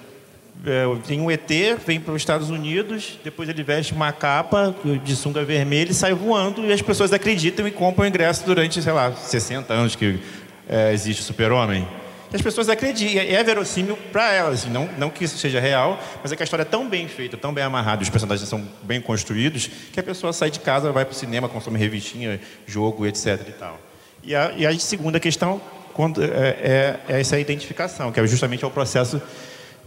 é, 0.65 0.85
tem 1.07 1.21
um 1.21 1.29
ET, 1.29 1.51
vem 1.85 2.01
para 2.01 2.15
os 2.15 2.23
Estados 2.23 2.49
Unidos, 2.49 3.19
depois 3.25 3.49
ele 3.49 3.65
veste 3.65 3.93
uma 3.93 4.13
capa 4.13 4.73
de 5.05 5.17
sunga 5.17 5.45
vermelha 5.45 5.91
e 5.91 5.95
sai 5.95 6.15
voando, 6.15 6.65
e 6.65 6.73
as 6.73 6.81
pessoas 6.81 7.13
acreditam 7.13 7.67
e 7.67 7.73
compram 7.73 8.07
ingresso 8.07 8.45
durante, 8.47 8.81
sei 8.81 8.93
lá, 8.93 9.13
60 9.13 9.75
anos 9.75 9.97
que 9.97 10.21
é, 10.69 10.93
existe 10.93 11.21
o 11.21 11.25
super-homem. 11.25 11.87
As 12.33 12.43
pessoas 12.43 12.69
acreditam, 12.69 13.23
é 13.23 13.43
verossímil 13.43 13.97
para 14.13 14.33
elas, 14.33 14.65
não, 14.67 14.89
não 14.99 15.11
que 15.11 15.25
isso 15.25 15.39
seja 15.39 15.61
real, 15.61 15.99
mas 16.23 16.33
é 16.33 16.37
que 16.37 16.43
a 16.43 16.45
história 16.45 16.63
é 16.63 16.67
tão 16.67 16.89
bem 16.89 17.09
feita, 17.09 17.37
tão 17.37 17.53
bem 17.53 17.65
amarrada, 17.65 18.03
os 18.03 18.11
personagens 18.11 18.49
são 18.49 18.63
bem 18.83 19.01
construídos, 19.01 19.71
que 19.93 20.01
a 20.01 20.03
pessoa 20.03 20.33
sai 20.33 20.51
de 20.51 20.61
casa, 20.61 20.91
vai 20.93 21.05
para 21.05 21.13
o 21.13 21.15
cinema, 21.15 21.49
consome 21.49 21.79
revistinha, 21.79 22.41
jogo, 22.67 23.07
etc. 23.07 23.41
E, 23.49 23.53
tal. 23.53 23.81
E, 24.23 24.35
a, 24.35 24.53
e 24.57 24.67
a 24.67 24.79
segunda 24.79 25.21
questão 25.21 25.61
quando, 25.97 26.23
é, 26.23 26.27
é, 26.29 27.01
é 27.09 27.21
essa 27.21 27.39
identificação, 27.39 28.13
que 28.13 28.21
é 28.21 28.27
justamente 28.27 28.67
o 28.67 28.71
processo 28.71 29.21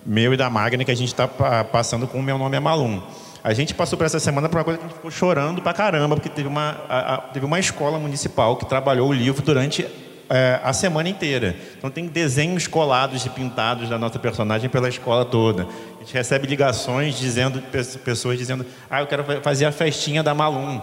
meu 0.03 0.33
e 0.33 0.37
da 0.37 0.49
Magna, 0.49 0.83
que 0.83 0.89
a 0.89 0.95
gente 0.95 1.09
está 1.09 1.27
passando 1.27 2.07
com 2.07 2.19
o 2.19 2.23
Meu 2.23 2.37
Nome 2.37 2.57
é 2.57 2.59
Malum. 2.59 2.99
A 3.43 3.53
gente 3.53 3.75
passou 3.75 3.95
por 3.95 4.05
essa 4.05 4.19
semana 4.19 4.49
por 4.49 4.57
uma 4.57 4.63
coisa 4.63 4.79
que 4.79 4.85
a 4.85 4.87
gente 4.87 4.95
ficou 4.95 5.11
chorando 5.11 5.61
pra 5.61 5.71
caramba, 5.71 6.15
porque 6.15 6.29
teve 6.29 6.47
uma, 6.47 6.81
a, 6.89 7.15
a, 7.15 7.17
teve 7.17 7.45
uma 7.45 7.59
escola 7.59 7.99
municipal 7.99 8.57
que 8.57 8.65
trabalhou 8.65 9.09
o 9.09 9.13
livro 9.13 9.41
durante 9.43 9.85
é, 10.29 10.59
a 10.63 10.71
semana 10.71 11.09
inteira. 11.09 11.55
Então 11.77 11.89
tem 11.89 12.07
desenhos 12.07 12.67
colados 12.67 13.25
e 13.25 13.29
pintados 13.29 13.89
da 13.89 13.97
nossa 13.97 14.19
personagem 14.19 14.69
pela 14.69 14.87
escola 14.87 15.25
toda. 15.25 15.67
A 15.97 16.03
gente 16.03 16.13
recebe 16.13 16.47
ligações 16.47 17.17
dizendo, 17.17 17.61
pessoas 18.03 18.37
dizendo, 18.37 18.65
ah, 18.89 19.01
eu 19.01 19.07
quero 19.07 19.23
fazer 19.41 19.65
a 19.65 19.71
festinha 19.71 20.21
da 20.21 20.33
Malum. 20.35 20.81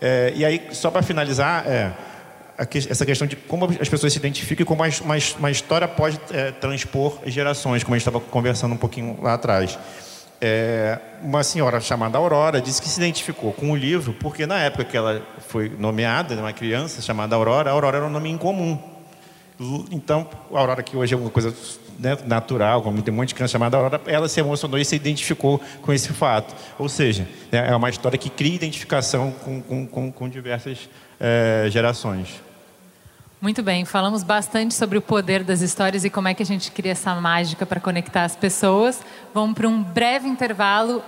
É, 0.00 0.32
e 0.34 0.44
aí, 0.44 0.68
só 0.72 0.90
para 0.90 1.02
finalizar, 1.02 1.66
é, 1.66 1.92
essa 2.58 3.06
questão 3.06 3.26
de 3.26 3.36
como 3.36 3.66
as 3.80 3.88
pessoas 3.88 4.12
se 4.12 4.18
identificam 4.18 4.64
e 4.64 4.66
como 4.66 4.82
uma, 4.82 5.16
uma 5.38 5.50
história 5.50 5.88
pode 5.88 6.20
é, 6.30 6.50
transpor 6.50 7.18
gerações, 7.26 7.82
como 7.82 7.94
a 7.94 7.98
gente 7.98 8.06
estava 8.06 8.20
conversando 8.20 8.74
um 8.74 8.78
pouquinho 8.78 9.18
lá 9.22 9.34
atrás. 9.34 9.78
É, 10.42 10.98
uma 11.22 11.42
senhora 11.44 11.80
chamada 11.80 12.16
Aurora 12.16 12.62
disse 12.62 12.80
que 12.80 12.88
se 12.88 12.98
identificou 12.98 13.52
com 13.52 13.72
o 13.72 13.76
livro 13.76 14.14
porque 14.14 14.46
na 14.46 14.58
época 14.58 14.84
que 14.84 14.96
ela 14.96 15.20
foi 15.48 15.68
nomeada, 15.68 16.34
uma 16.34 16.52
criança 16.52 17.02
chamada 17.02 17.36
Aurora, 17.36 17.70
Aurora 17.70 17.98
era 17.98 18.06
um 18.06 18.10
nome 18.10 18.30
incomum. 18.30 18.78
Então, 19.90 20.26
Aurora, 20.50 20.82
que 20.82 20.96
hoje 20.96 21.12
é 21.12 21.16
uma 21.18 21.28
coisa 21.28 21.54
né, 21.98 22.16
natural, 22.24 22.82
como 22.82 23.02
tem 23.02 23.12
um 23.12 23.16
monte 23.18 23.28
de 23.28 23.34
criança 23.34 23.52
chamada 23.52 23.76
Aurora, 23.76 24.00
ela 24.06 24.26
se 24.26 24.40
emocionou 24.40 24.78
e 24.78 24.84
se 24.84 24.96
identificou 24.96 25.60
com 25.82 25.92
esse 25.92 26.08
fato. 26.14 26.54
Ou 26.78 26.88
seja, 26.88 27.28
né, 27.52 27.68
é 27.68 27.76
uma 27.76 27.90
história 27.90 28.16
que 28.16 28.30
cria 28.30 28.54
identificação 28.54 29.30
com, 29.30 29.60
com, 29.60 29.86
com, 29.86 30.10
com 30.10 30.28
diversas 30.28 30.88
é, 31.20 31.66
gerações. 31.68 32.40
Muito 33.40 33.62
bem, 33.62 33.86
falamos 33.86 34.22
bastante 34.22 34.74
sobre 34.74 34.98
o 34.98 35.02
poder 35.02 35.42
das 35.42 35.62
histórias 35.62 36.04
e 36.04 36.10
como 36.10 36.28
é 36.28 36.34
que 36.34 36.42
a 36.42 36.46
gente 36.46 36.70
cria 36.70 36.92
essa 36.92 37.14
mágica 37.14 37.64
para 37.64 37.80
conectar 37.80 38.24
as 38.24 38.36
pessoas. 38.36 39.00
Vamos 39.32 39.54
para 39.54 39.66
um 39.66 39.82
breve 39.82 40.28
intervalo, 40.28 41.02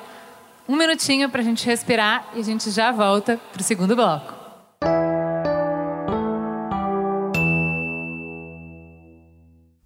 um 0.66 0.74
minutinho 0.74 1.28
para 1.28 1.42
a 1.42 1.44
gente 1.44 1.66
respirar 1.66 2.26
e 2.34 2.40
a 2.40 2.42
gente 2.42 2.70
já 2.70 2.90
volta 2.90 3.38
para 3.52 3.60
o 3.60 3.62
segundo 3.62 3.94
bloco. 3.94 4.32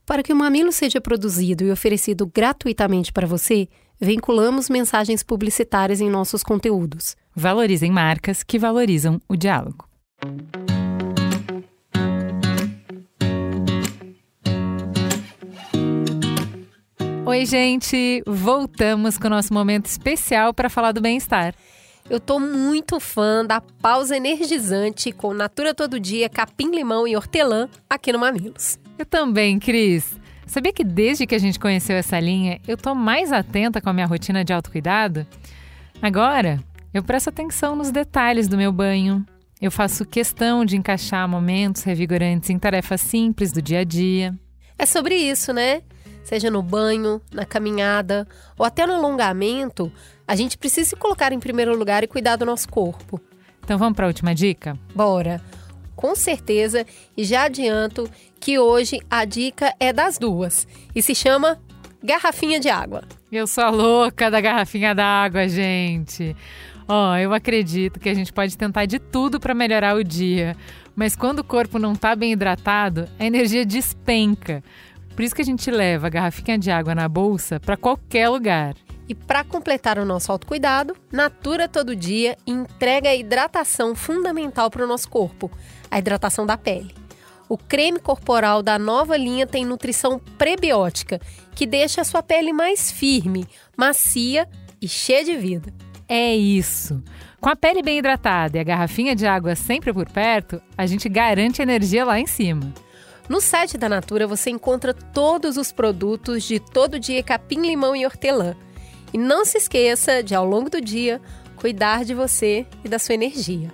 Para 0.06 0.22
que 0.22 0.32
o 0.32 0.37
Mamilo 0.37 0.70
seja 0.70 1.00
produzido 1.00 1.64
e 1.64 1.72
oferecido 1.72 2.30
gratuitamente 2.32 3.12
para 3.12 3.26
você, 3.26 3.68
vinculamos 4.00 4.70
mensagens 4.70 5.24
publicitárias 5.24 6.00
em 6.00 6.09
nossos 6.09 6.44
conteúdos. 6.44 7.16
Valorizem 7.35 7.90
marcas 7.90 8.44
que 8.44 8.56
valorizam 8.56 9.20
o 9.28 9.35
diálogo. 9.35 9.85
Oi, 17.26 17.44
gente! 17.44 18.22
Voltamos 18.24 19.18
com 19.18 19.26
o 19.26 19.30
nosso 19.30 19.52
momento 19.52 19.86
especial 19.86 20.54
para 20.54 20.70
falar 20.70 20.92
do 20.92 21.00
bem-estar. 21.00 21.56
Eu 22.08 22.20
tô 22.20 22.38
muito 22.38 23.00
fã 23.00 23.44
da 23.44 23.60
pausa 23.60 24.16
energizante 24.16 25.10
com 25.10 25.34
Natura 25.34 25.74
Todo 25.74 25.98
Dia, 25.98 26.28
capim-limão 26.28 27.04
e 27.04 27.16
hortelã 27.16 27.68
aqui 27.90 28.12
no 28.12 28.20
Mamilos. 28.20 28.78
Eu 28.96 29.04
também, 29.04 29.58
Cris. 29.58 30.16
Sabia 30.46 30.72
que 30.72 30.84
desde 30.84 31.26
que 31.26 31.34
a 31.34 31.38
gente 31.38 31.58
conheceu 31.58 31.96
essa 31.96 32.20
linha, 32.20 32.60
eu 32.64 32.76
tô 32.76 32.94
mais 32.94 33.32
atenta 33.32 33.80
com 33.80 33.90
a 33.90 33.92
minha 33.92 34.06
rotina 34.06 34.44
de 34.44 34.52
autocuidado? 34.52 35.26
Agora, 36.00 36.60
eu 36.94 37.02
presto 37.02 37.30
atenção 37.30 37.74
nos 37.74 37.90
detalhes 37.90 38.46
do 38.46 38.56
meu 38.56 38.70
banho. 38.70 39.26
Eu 39.60 39.72
faço 39.72 40.06
questão 40.06 40.64
de 40.64 40.76
encaixar 40.76 41.28
momentos 41.28 41.82
revigorantes 41.82 42.50
em 42.50 42.58
tarefas 42.58 43.00
simples 43.00 43.50
do 43.50 43.60
dia 43.60 43.80
a 43.80 43.84
dia. 43.84 44.32
É 44.78 44.86
sobre 44.86 45.16
isso, 45.16 45.52
né? 45.52 45.82
Seja 46.26 46.50
no 46.50 46.60
banho, 46.60 47.22
na 47.32 47.44
caminhada 47.44 48.26
ou 48.58 48.66
até 48.66 48.84
no 48.84 48.94
alongamento, 48.94 49.92
a 50.26 50.34
gente 50.34 50.58
precisa 50.58 50.90
se 50.90 50.96
colocar 50.96 51.32
em 51.32 51.38
primeiro 51.38 51.76
lugar 51.76 52.02
e 52.02 52.08
cuidar 52.08 52.34
do 52.34 52.44
nosso 52.44 52.68
corpo. 52.68 53.20
Então 53.62 53.78
vamos 53.78 53.94
para 53.94 54.06
a 54.06 54.08
última 54.08 54.34
dica? 54.34 54.76
Bora! 54.94 55.40
Com 55.94 56.14
certeza, 56.14 56.84
e 57.16 57.24
já 57.24 57.44
adianto 57.44 58.10
que 58.38 58.58
hoje 58.58 59.00
a 59.08 59.24
dica 59.24 59.72
é 59.80 59.92
das 59.92 60.18
duas 60.18 60.66
e 60.94 61.00
se 61.00 61.14
chama 61.14 61.58
garrafinha 62.02 62.60
de 62.60 62.68
água. 62.68 63.02
Eu 63.32 63.46
sou 63.46 63.64
a 63.64 63.70
louca 63.70 64.30
da 64.30 64.40
garrafinha 64.40 64.94
d'água, 64.94 65.48
gente. 65.48 66.36
Ó, 66.88 67.12
oh, 67.12 67.16
eu 67.16 67.32
acredito 67.32 67.98
que 67.98 68.08
a 68.08 68.14
gente 68.14 68.32
pode 68.32 68.58
tentar 68.58 68.84
de 68.84 68.98
tudo 68.98 69.40
para 69.40 69.54
melhorar 69.54 69.96
o 69.96 70.04
dia, 70.04 70.56
mas 70.94 71.16
quando 71.16 71.40
o 71.40 71.44
corpo 71.44 71.78
não 71.78 71.92
está 71.92 72.14
bem 72.14 72.32
hidratado, 72.32 73.08
a 73.18 73.24
energia 73.24 73.64
despenca. 73.64 74.62
Por 75.16 75.24
isso 75.24 75.35
que 75.35 75.40
a 75.40 75.46
gente 75.46 75.70
leva 75.70 76.09
a 76.09 76.11
garrafinha 76.11 76.59
de 76.59 76.70
água 76.70 76.94
na 76.94 77.09
bolsa 77.09 77.59
para 77.59 77.74
qualquer 77.74 78.29
lugar. 78.29 78.74
E 79.09 79.14
para 79.14 79.42
completar 79.42 79.98
o 79.98 80.05
nosso 80.05 80.31
autocuidado, 80.31 80.94
Natura 81.11 81.66
Todo 81.66 81.96
Dia 81.96 82.37
entrega 82.46 83.09
a 83.09 83.16
hidratação 83.16 83.94
fundamental 83.94 84.70
para 84.70 84.85
o 84.85 84.87
nosso 84.87 85.09
corpo, 85.09 85.50
a 85.90 85.98
hidratação 85.98 86.44
da 86.44 86.59
pele. 86.59 86.94
O 87.48 87.57
creme 87.57 87.98
corporal 87.98 88.62
da 88.62 88.79
nova 88.79 89.16
linha 89.16 89.46
tem 89.46 89.64
nutrição 89.64 90.20
prebiótica, 90.37 91.18
que 91.55 91.64
deixa 91.64 92.02
a 92.02 92.05
sua 92.05 92.22
pele 92.22 92.52
mais 92.52 92.92
firme, 92.92 93.48
macia 93.74 94.46
e 94.83 94.87
cheia 94.87 95.24
de 95.24 95.35
vida. 95.35 95.72
É 96.07 96.37
isso. 96.37 97.02
Com 97.40 97.48
a 97.48 97.57
pele 97.57 97.83
bem 97.83 97.98
hidratada 97.98 98.59
e 98.59 98.61
a 98.61 98.64
garrafinha 98.64 99.16
de 99.16 99.26
água 99.26 99.55
sempre 99.55 99.94
por 99.94 100.11
perto, 100.11 100.61
a 100.76 100.85
gente 100.85 101.09
garante 101.09 101.62
energia 101.62 102.05
lá 102.05 102.20
em 102.20 102.26
cima. 102.26 102.74
No 103.28 103.40
site 103.40 103.76
da 103.76 103.88
Natura 103.88 104.26
você 104.26 104.50
encontra 104.50 104.94
todos 104.94 105.56
os 105.56 105.72
produtos 105.72 106.44
de 106.44 106.60
todo 106.60 106.98
dia 106.98 107.22
capim, 107.22 107.60
limão 107.60 107.96
e 107.96 108.04
hortelã 108.04 108.54
e 109.12 109.18
não 109.18 109.44
se 109.44 109.58
esqueça 109.58 110.22
de, 110.22 110.34
ao 110.34 110.44
longo 110.44 110.70
do 110.70 110.80
dia, 110.80 111.20
cuidar 111.56 112.04
de 112.04 112.14
você 112.14 112.66
e 112.84 112.88
da 112.88 112.98
sua 112.98 113.14
energia. 113.14 113.72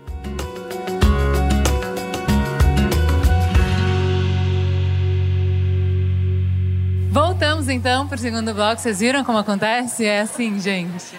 Voltamos 7.10 7.68
então 7.68 8.08
para 8.08 8.16
o 8.16 8.18
segundo 8.18 8.54
bloco. 8.54 8.80
Vocês 8.80 9.00
viram 9.00 9.22
como 9.22 9.36
acontece? 9.36 10.06
É 10.06 10.20
assim, 10.20 10.58
gente. 10.58 11.14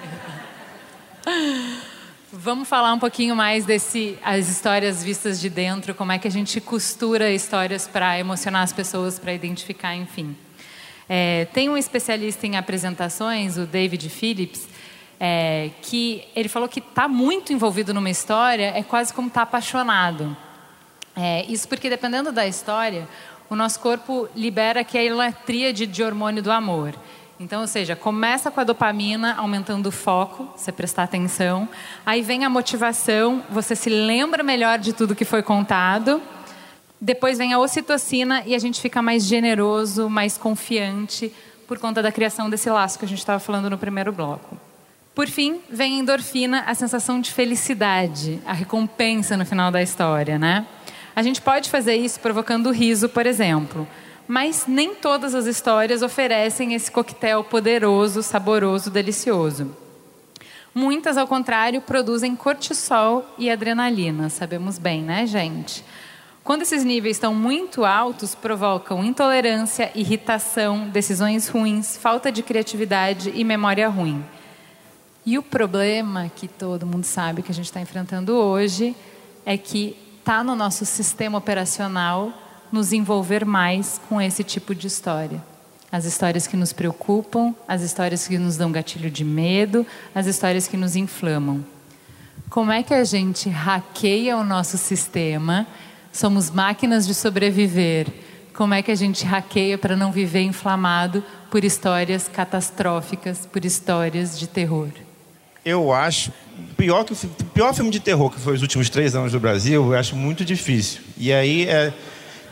Vamos 2.44 2.68
falar 2.68 2.92
um 2.92 3.00
pouquinho 3.00 3.38
mais 3.38 3.64
desse 3.64 4.20
as 4.22 4.50
histórias 4.50 5.02
vistas 5.02 5.40
de 5.40 5.50
dentro, 5.50 5.96
como 5.96 6.12
é 6.12 6.20
que 6.20 6.28
a 6.28 6.32
gente 6.32 6.60
costura 6.60 7.32
histórias 7.32 7.88
para 7.88 8.20
emocionar 8.20 8.64
as 8.64 8.74
pessoas, 8.74 9.18
para 9.18 9.34
identificar, 9.34 9.96
enfim. 9.96 10.36
É, 11.08 11.48
tem 11.54 11.70
um 11.70 11.78
especialista 11.78 12.46
em 12.46 12.58
apresentações, 12.58 13.58
o 13.58 13.66
David 13.66 14.10
Phillips, 14.10 14.68
é, 15.18 15.70
que 15.84 16.26
ele 16.36 16.50
falou 16.50 16.68
que 16.68 16.80
está 16.80 17.08
muito 17.08 17.54
envolvido 17.54 17.94
numa 17.94 18.10
história 18.10 18.74
é 18.76 18.84
quase 18.84 19.14
como 19.14 19.30
estar 19.30 19.40
tá 19.40 19.44
apaixonado. 19.44 20.36
É, 21.16 21.46
isso 21.46 21.66
porque, 21.66 21.90
dependendo 21.90 22.30
da 22.30 22.46
história, 22.46 23.08
o 23.50 23.56
nosso 23.56 23.80
corpo 23.80 24.28
libera 24.36 24.82
aquela 24.82 25.32
tríade 25.32 25.88
de 25.88 26.04
hormônio 26.04 26.44
do 26.44 26.52
amor. 26.52 26.94
Então, 27.40 27.62
ou 27.62 27.68
seja, 27.68 27.96
começa 27.96 28.52
com 28.52 28.60
a 28.60 28.64
dopamina 28.64 29.36
aumentando 29.36 29.88
o 29.88 29.92
foco, 29.92 30.48
você 30.56 30.72
prestar 30.72 31.04
atenção. 31.04 31.68
Aí 32.06 32.22
vem 32.22 32.46
a 32.46 32.50
motivação, 32.50 33.44
você 33.50 33.76
se 33.76 33.90
lembra 33.90 34.44
melhor 34.44 34.78
de 34.78 34.94
tudo 34.94 35.16
que 35.16 35.26
foi 35.26 35.42
contado. 35.42 36.22
Depois 37.02 37.38
vem 37.38 37.52
a 37.52 37.60
ocitocina 37.60 38.44
e 38.46 38.56
a 38.56 38.60
gente 38.60 38.80
fica 38.80 39.02
mais 39.02 39.26
generoso, 39.26 40.10
mais 40.10 40.38
confiante 40.38 41.34
por 41.68 41.80
conta 41.80 42.02
da 42.02 42.12
criação 42.12 42.50
desse 42.50 42.70
laço 42.70 43.00
que 43.00 43.06
a 43.06 43.08
gente 43.08 43.20
estava 43.20 43.40
falando 43.40 43.70
no 43.70 43.78
primeiro 43.78 44.12
bloco. 44.12 44.58
Por 45.16 45.28
fim, 45.28 45.60
vem 45.70 45.98
a 45.98 46.00
endorfina, 46.00 46.64
a 46.66 46.74
sensação 46.74 47.20
de 47.20 47.32
felicidade, 47.32 48.42
a 48.46 48.54
recompensa 48.54 49.36
no 49.36 49.46
final 49.46 49.70
da 49.72 49.82
história, 49.82 50.40
né? 50.40 50.66
A 51.16 51.22
gente 51.22 51.42
pode 51.42 51.70
fazer 51.70 51.96
isso 51.96 52.20
provocando 52.20 52.72
riso, 52.72 53.08
por 53.08 53.26
exemplo, 53.26 53.88
mas 54.28 54.66
nem 54.68 54.96
todas 54.96 55.36
as 55.36 55.46
histórias 55.46 56.02
oferecem 56.02 56.74
esse 56.74 56.92
coquetel 56.92 57.44
poderoso, 57.44 58.24
saboroso, 58.24 58.90
delicioso. 58.90 59.76
Muitas, 60.74 61.18
ao 61.18 61.28
contrário, 61.28 61.82
produzem 61.82 62.36
cortisol 62.36 63.26
e 63.38 63.50
adrenalina, 63.50 64.30
sabemos 64.30 64.78
bem, 64.80 65.04
né, 65.04 65.28
gente? 65.28 65.84
Quando 66.44 66.64
esses 66.64 66.84
níveis 66.84 67.16
estão 67.16 67.34
muito 67.34 67.86
altos, 67.86 68.36
provocam 68.36 69.04
intolerância, 69.04 69.92
irritação, 69.96 70.90
decisões 70.90 71.48
ruins, 71.48 71.96
falta 71.96 72.32
de 72.32 72.44
criatividade 72.44 73.32
e 73.34 73.44
memória 73.44 73.88
ruim. 73.88 74.26
E 75.26 75.38
o 75.38 75.44
problema 75.44 76.30
que 76.36 76.50
todo 76.50 76.86
mundo 76.86 77.06
sabe 77.06 77.42
que 77.42 77.52
a 77.52 77.56
gente 77.56 77.66
está 77.66 77.80
enfrentando 77.80 78.36
hoje 78.36 78.94
é 79.46 79.58
que 79.58 79.96
está 80.20 80.44
no 80.44 80.54
nosso 80.54 80.86
sistema 80.86 81.38
operacional 81.38 82.34
nos 82.74 82.92
envolver 82.92 83.46
mais 83.46 84.02
com 84.10 84.22
esse 84.22 84.44
tipo 84.44 84.76
de 84.76 84.88
história. 84.88 85.42
As 85.90 86.04
histórias 86.04 86.46
que 86.46 86.58
nos 86.58 86.74
preocupam, 86.74 87.56
as 87.66 87.82
histórias 87.82 88.28
que 88.28 88.38
nos 88.38 88.58
dão 88.58 88.70
gatilho 88.70 89.10
de 89.10 89.24
medo, 89.24 89.88
as 90.14 90.26
histórias 90.26 90.68
que 90.68 90.76
nos 90.76 90.98
inflamam. 90.98 91.64
Como 92.50 92.72
é 92.72 92.84
que 92.84 92.94
a 92.94 93.06
gente 93.06 93.48
hackeia 93.48 94.36
o 94.36 94.44
nosso 94.44 94.78
sistema 94.78 95.66
Somos 96.14 96.52
máquinas 96.52 97.08
de 97.08 97.16
sobreviver. 97.16 98.06
Como 98.54 98.76
é 98.76 98.84
que 98.84 98.92
a 98.92 98.96
gente 98.96 99.26
hackeia 99.26 99.80
para 99.80 99.96
não 99.96 100.12
viver 100.12 100.42
inflamado 100.42 101.24
por 101.50 101.64
histórias 101.66 102.30
catastróficas, 102.32 103.48
por 103.48 103.66
histórias 103.66 104.38
de 104.38 104.46
terror? 104.46 104.90
Eu 105.66 105.92
acho 105.92 106.32
pior 106.78 107.04
que 107.04 107.14
o 107.14 107.46
pior 107.46 107.74
filme 107.74 107.90
de 107.90 108.00
terror 108.00 108.30
que 108.30 108.40
foi 108.40 108.54
os 108.54 108.62
últimos 108.62 108.92
três 108.92 109.16
anos 109.16 109.32
do 109.32 109.40
Brasil. 109.40 109.92
Eu 109.92 109.98
acho 109.98 110.16
muito 110.16 110.46
difícil. 110.46 111.02
E 111.18 111.34
aí 111.34 111.68
é, 111.68 111.92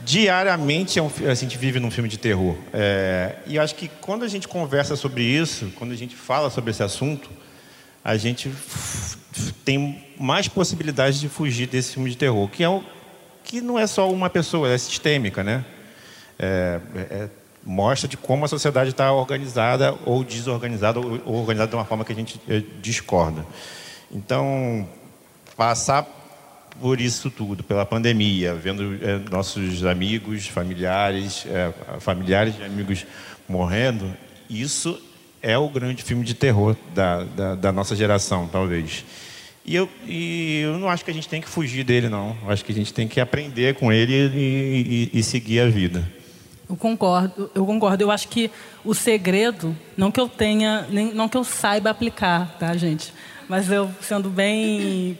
diariamente 0.05 0.99
é 0.99 1.01
um, 1.01 1.09
a 1.29 1.33
gente 1.33 1.57
vive 1.57 1.79
num 1.79 1.91
filme 1.91 2.09
de 2.09 2.17
terror. 2.17 2.55
É, 2.73 3.35
e 3.45 3.59
acho 3.59 3.75
que 3.75 3.89
quando 4.01 4.23
a 4.23 4.27
gente 4.27 4.47
conversa 4.47 4.95
sobre 4.95 5.23
isso, 5.23 5.71
quando 5.75 5.91
a 5.91 5.95
gente 5.95 6.15
fala 6.15 6.49
sobre 6.49 6.71
esse 6.71 6.83
assunto, 6.83 7.29
a 8.03 8.17
gente 8.17 8.51
tem 9.63 10.03
mais 10.19 10.47
possibilidades 10.47 11.19
de 11.19 11.29
fugir 11.29 11.67
desse 11.67 11.93
filme 11.93 12.09
de 12.09 12.17
terror, 12.17 12.47
que 12.49 12.63
é 12.63 12.69
o 12.69 12.83
que 13.43 13.61
não 13.61 13.77
é 13.77 13.87
só 13.87 14.09
uma 14.09 14.29
pessoa, 14.29 14.69
é 14.69 14.77
sistêmica, 14.77 15.43
né? 15.43 15.65
É, 16.39 16.79
é, 16.95 17.29
mostra 17.63 18.07
de 18.07 18.17
como 18.17 18.45
a 18.45 18.47
sociedade 18.47 18.91
está 18.91 19.11
organizada 19.11 19.95
ou 20.05 20.23
desorganizada 20.23 20.99
ou, 20.99 21.21
ou, 21.25 21.35
organizada 21.35 21.69
de 21.69 21.75
uma 21.75 21.85
forma 21.85 22.03
que 22.03 22.11
a 22.11 22.15
gente 22.15 22.39
é, 22.47 22.63
discorda. 22.81 23.45
Então, 24.11 24.87
passar 25.55 26.20
por 26.81 26.99
isso 26.99 27.29
tudo, 27.29 27.63
pela 27.63 27.85
pandemia, 27.85 28.55
vendo 28.55 28.97
é, 29.01 29.19
nossos 29.29 29.85
amigos, 29.85 30.47
familiares, 30.47 31.45
é, 31.45 31.71
familiares 31.99 32.55
e 32.59 32.63
amigos 32.63 33.05
morrendo, 33.47 34.11
isso 34.49 34.99
é 35.41 35.57
o 35.57 35.69
grande 35.69 36.03
filme 36.03 36.25
de 36.25 36.33
terror 36.33 36.75
da, 36.93 37.23
da, 37.23 37.55
da 37.55 37.71
nossa 37.71 37.95
geração, 37.95 38.49
talvez. 38.51 39.05
E 39.63 39.75
eu, 39.75 39.87
e 40.07 40.61
eu 40.63 40.79
não 40.79 40.89
acho 40.89 41.05
que 41.05 41.11
a 41.11 41.13
gente 41.13 41.29
tem 41.29 41.39
que 41.39 41.47
fugir 41.47 41.83
dele, 41.83 42.09
não. 42.09 42.35
Eu 42.43 42.49
acho 42.49 42.65
que 42.65 42.71
a 42.71 42.75
gente 42.75 42.93
tem 42.93 43.07
que 43.07 43.19
aprender 43.19 43.75
com 43.75 43.91
ele 43.91 44.13
e, 44.13 45.09
e, 45.13 45.19
e 45.19 45.23
seguir 45.23 45.59
a 45.59 45.69
vida. 45.69 46.07
Eu 46.67 46.75
concordo, 46.75 47.51
eu 47.53 47.65
concordo. 47.65 48.03
Eu 48.03 48.09
acho 48.09 48.27
que 48.27 48.49
o 48.83 48.95
segredo, 48.95 49.75
não 49.95 50.11
que 50.11 50.19
eu 50.19 50.27
tenha, 50.27 50.87
nem, 50.89 51.13
não 51.13 51.29
que 51.29 51.37
eu 51.37 51.43
saiba 51.43 51.91
aplicar, 51.91 52.57
tá, 52.57 52.75
gente? 52.75 53.13
Mas 53.47 53.69
eu 53.69 53.91
sendo 54.01 54.29
bem, 54.29 55.17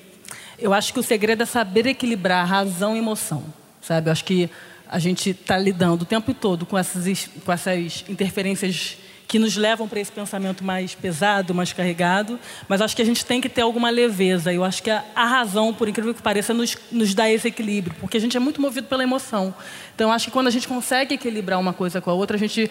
eu 0.62 0.74
acho 0.74 0.94
que 0.94 1.00
o 1.00 1.04
segredo 1.04 1.44
é 1.44 1.46
saber 1.46 1.86
equilibrar 1.88 2.48
razão 2.48 2.96
e 2.96 3.00
emoção, 3.00 3.44
sabe? 3.82 4.08
Eu 4.08 4.12
acho 4.12 4.24
que 4.24 4.50
a 4.88 5.00
gente 5.00 5.32
está 5.32 5.58
lidando 5.58 6.04
o 6.04 6.06
tempo 6.06 6.34
todo 6.34 6.66
com 6.66 6.78
essas, 6.78 7.30
com 7.46 7.52
essas 7.52 8.04
interferências 8.08 8.98
que 9.32 9.40
nos 9.40 9.56
levam 9.56 9.88
para 9.88 9.98
esse 10.02 10.12
pensamento 10.12 10.62
mais 10.62 10.94
pesado, 10.94 11.56
mais 11.56 11.72
carregado, 11.72 12.38
mas 12.68 12.82
acho 12.82 12.94
que 12.94 13.02
a 13.02 13.06
gente 13.06 13.26
tem 13.26 13.40
que 13.40 13.48
ter 13.48 13.62
alguma 13.62 13.90
leveza. 13.90 14.52
Eu 14.52 14.62
acho 14.62 14.84
que 14.84 14.92
a, 14.92 15.06
a 15.16 15.26
razão, 15.26 15.74
por 15.74 15.88
incrível 15.88 16.14
que 16.14 16.22
pareça, 16.22 16.54
nos, 16.54 16.78
nos 16.92 17.14
dá 17.14 17.30
esse 17.30 17.48
equilíbrio, 17.48 17.96
porque 18.02 18.18
a 18.18 18.20
gente 18.20 18.36
é 18.36 18.40
muito 18.42 18.62
movido 18.62 18.88
pela 18.88 19.04
emoção. 19.04 19.56
Então, 19.96 20.12
acho 20.12 20.26
que 20.26 20.32
quando 20.32 20.48
a 20.48 20.52
gente 20.52 20.68
consegue 20.68 21.16
equilibrar 21.16 21.62
uma 21.62 21.72
coisa 21.72 22.02
com 22.02 22.10
a 22.10 22.14
outra, 22.14 22.36
a 22.36 22.40
gente 22.40 22.70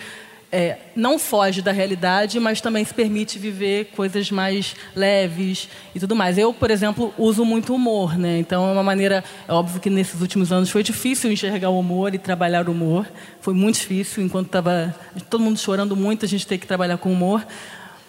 é, 0.53 0.79
não 0.97 1.19
foge 1.19 1.63
da 1.63 1.71
realidade, 1.71 2.41
mas 2.41 2.61
também 2.61 2.85
se 2.85 2.93
permite 2.93 3.39
viver 3.39 3.87
coisas 3.95 4.31
mais 4.31 4.75
leves 4.97 5.69
e 5.95 6.01
tudo 6.01 6.17
mais. 6.17 6.37
Eu, 6.39 6.53
por 6.53 6.71
exemplo, 6.71 7.15
uso 7.17 7.45
muito 7.45 7.73
humor, 7.73 8.19
né? 8.19 8.39
Então 8.39 8.69
é 8.69 8.73
uma 8.73 8.83
maneira, 8.83 9.23
é 9.47 9.53
óbvio 9.53 9.81
que 9.81 9.89
nesses 9.89 10.21
últimos 10.21 10.51
anos 10.51 10.69
foi 10.69 10.83
difícil 10.83 11.31
enxergar 11.31 11.71
o 11.71 11.79
humor 11.79 12.15
e 12.15 12.19
trabalhar 12.19 12.69
o 12.69 12.73
humor. 12.73 13.07
Foi 13.41 13.55
muito 13.55 13.77
difícil, 13.77 14.25
enquanto 14.25 14.47
estava 14.47 14.95
todo 15.29 15.41
mundo 15.41 15.59
chorando 15.59 15.95
muito, 15.95 16.25
a 16.25 16.29
gente 16.29 16.47
tem 16.47 16.59
que 16.59 16.67
trabalhar 16.67 16.99
com 16.99 17.13
humor. 17.13 17.47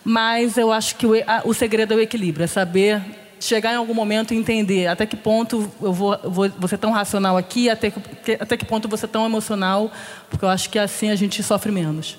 Mas 0.04 0.58
eu 0.58 0.72
acho 0.72 0.96
que 0.96 1.06
o, 1.06 1.14
a, 1.28 1.44
o 1.46 1.54
segredo 1.54 1.94
é 1.94 1.98
o 1.98 2.00
equilíbrio, 2.00 2.44
é 2.44 2.48
saber 2.48 3.02
chegar 3.40 3.74
em 3.74 3.76
algum 3.76 3.94
momento 3.94 4.34
e 4.34 4.38
entender 4.38 4.88
até 4.88 5.06
que 5.06 5.16
ponto 5.16 5.70
eu 5.82 5.94
vou, 5.94 6.18
vou, 6.24 6.68
ser 6.68 6.78
tão 6.78 6.92
racional 6.92 7.38
aqui, 7.38 7.70
até 7.70 7.92
que, 7.92 8.34
até 8.40 8.58
que 8.58 8.66
ponto 8.66 8.86
eu 8.86 8.90
vou 8.90 8.98
ser 8.98 9.08
tão 9.08 9.26
emocional, 9.26 9.92
porque 10.30 10.46
eu 10.46 10.50
acho 10.50 10.70
que 10.70 10.78
assim 10.80 11.10
a 11.10 11.16
gente 11.16 11.42
sofre 11.44 11.72
menos. 11.72 12.18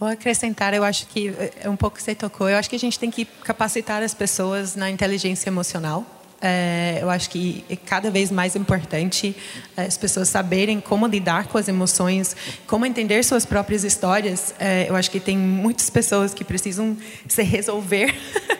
Vou 0.00 0.08
acrescentar, 0.08 0.72
eu 0.72 0.82
acho 0.82 1.06
que 1.08 1.30
é 1.62 1.68
um 1.68 1.76
pouco 1.76 1.98
que 1.98 2.02
você 2.02 2.14
tocou. 2.14 2.48
Eu 2.48 2.56
acho 2.56 2.70
que 2.70 2.76
a 2.76 2.78
gente 2.78 2.98
tem 2.98 3.10
que 3.10 3.26
capacitar 3.44 4.02
as 4.02 4.14
pessoas 4.14 4.74
na 4.74 4.90
inteligência 4.90 5.50
emocional. 5.50 6.06
É, 6.40 7.00
eu 7.02 7.10
acho 7.10 7.28
que 7.28 7.62
é 7.68 7.76
cada 7.76 8.10
vez 8.10 8.32
mais 8.32 8.56
importante 8.56 9.36
é, 9.76 9.82
as 9.82 9.98
pessoas 9.98 10.30
saberem 10.30 10.80
como 10.80 11.06
lidar 11.06 11.48
com 11.48 11.58
as 11.58 11.68
emoções, 11.68 12.34
como 12.66 12.86
entender 12.86 13.22
suas 13.22 13.44
próprias 13.44 13.84
histórias. 13.84 14.54
É, 14.58 14.88
eu 14.88 14.96
acho 14.96 15.10
que 15.10 15.20
tem 15.20 15.36
muitas 15.36 15.90
pessoas 15.90 16.32
que 16.32 16.44
precisam 16.44 16.96
se 17.28 17.42
resolver 17.42 18.14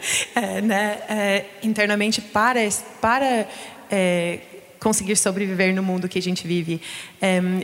né, 0.63 1.47
internamente 1.63 2.21
para 2.21 2.61
para 3.01 3.47
conseguir 4.79 5.17
sobreviver 5.17 5.75
no 5.75 5.83
mundo 5.83 6.07
que 6.07 6.19
a 6.19 6.23
gente 6.23 6.47
vive. 6.47 6.81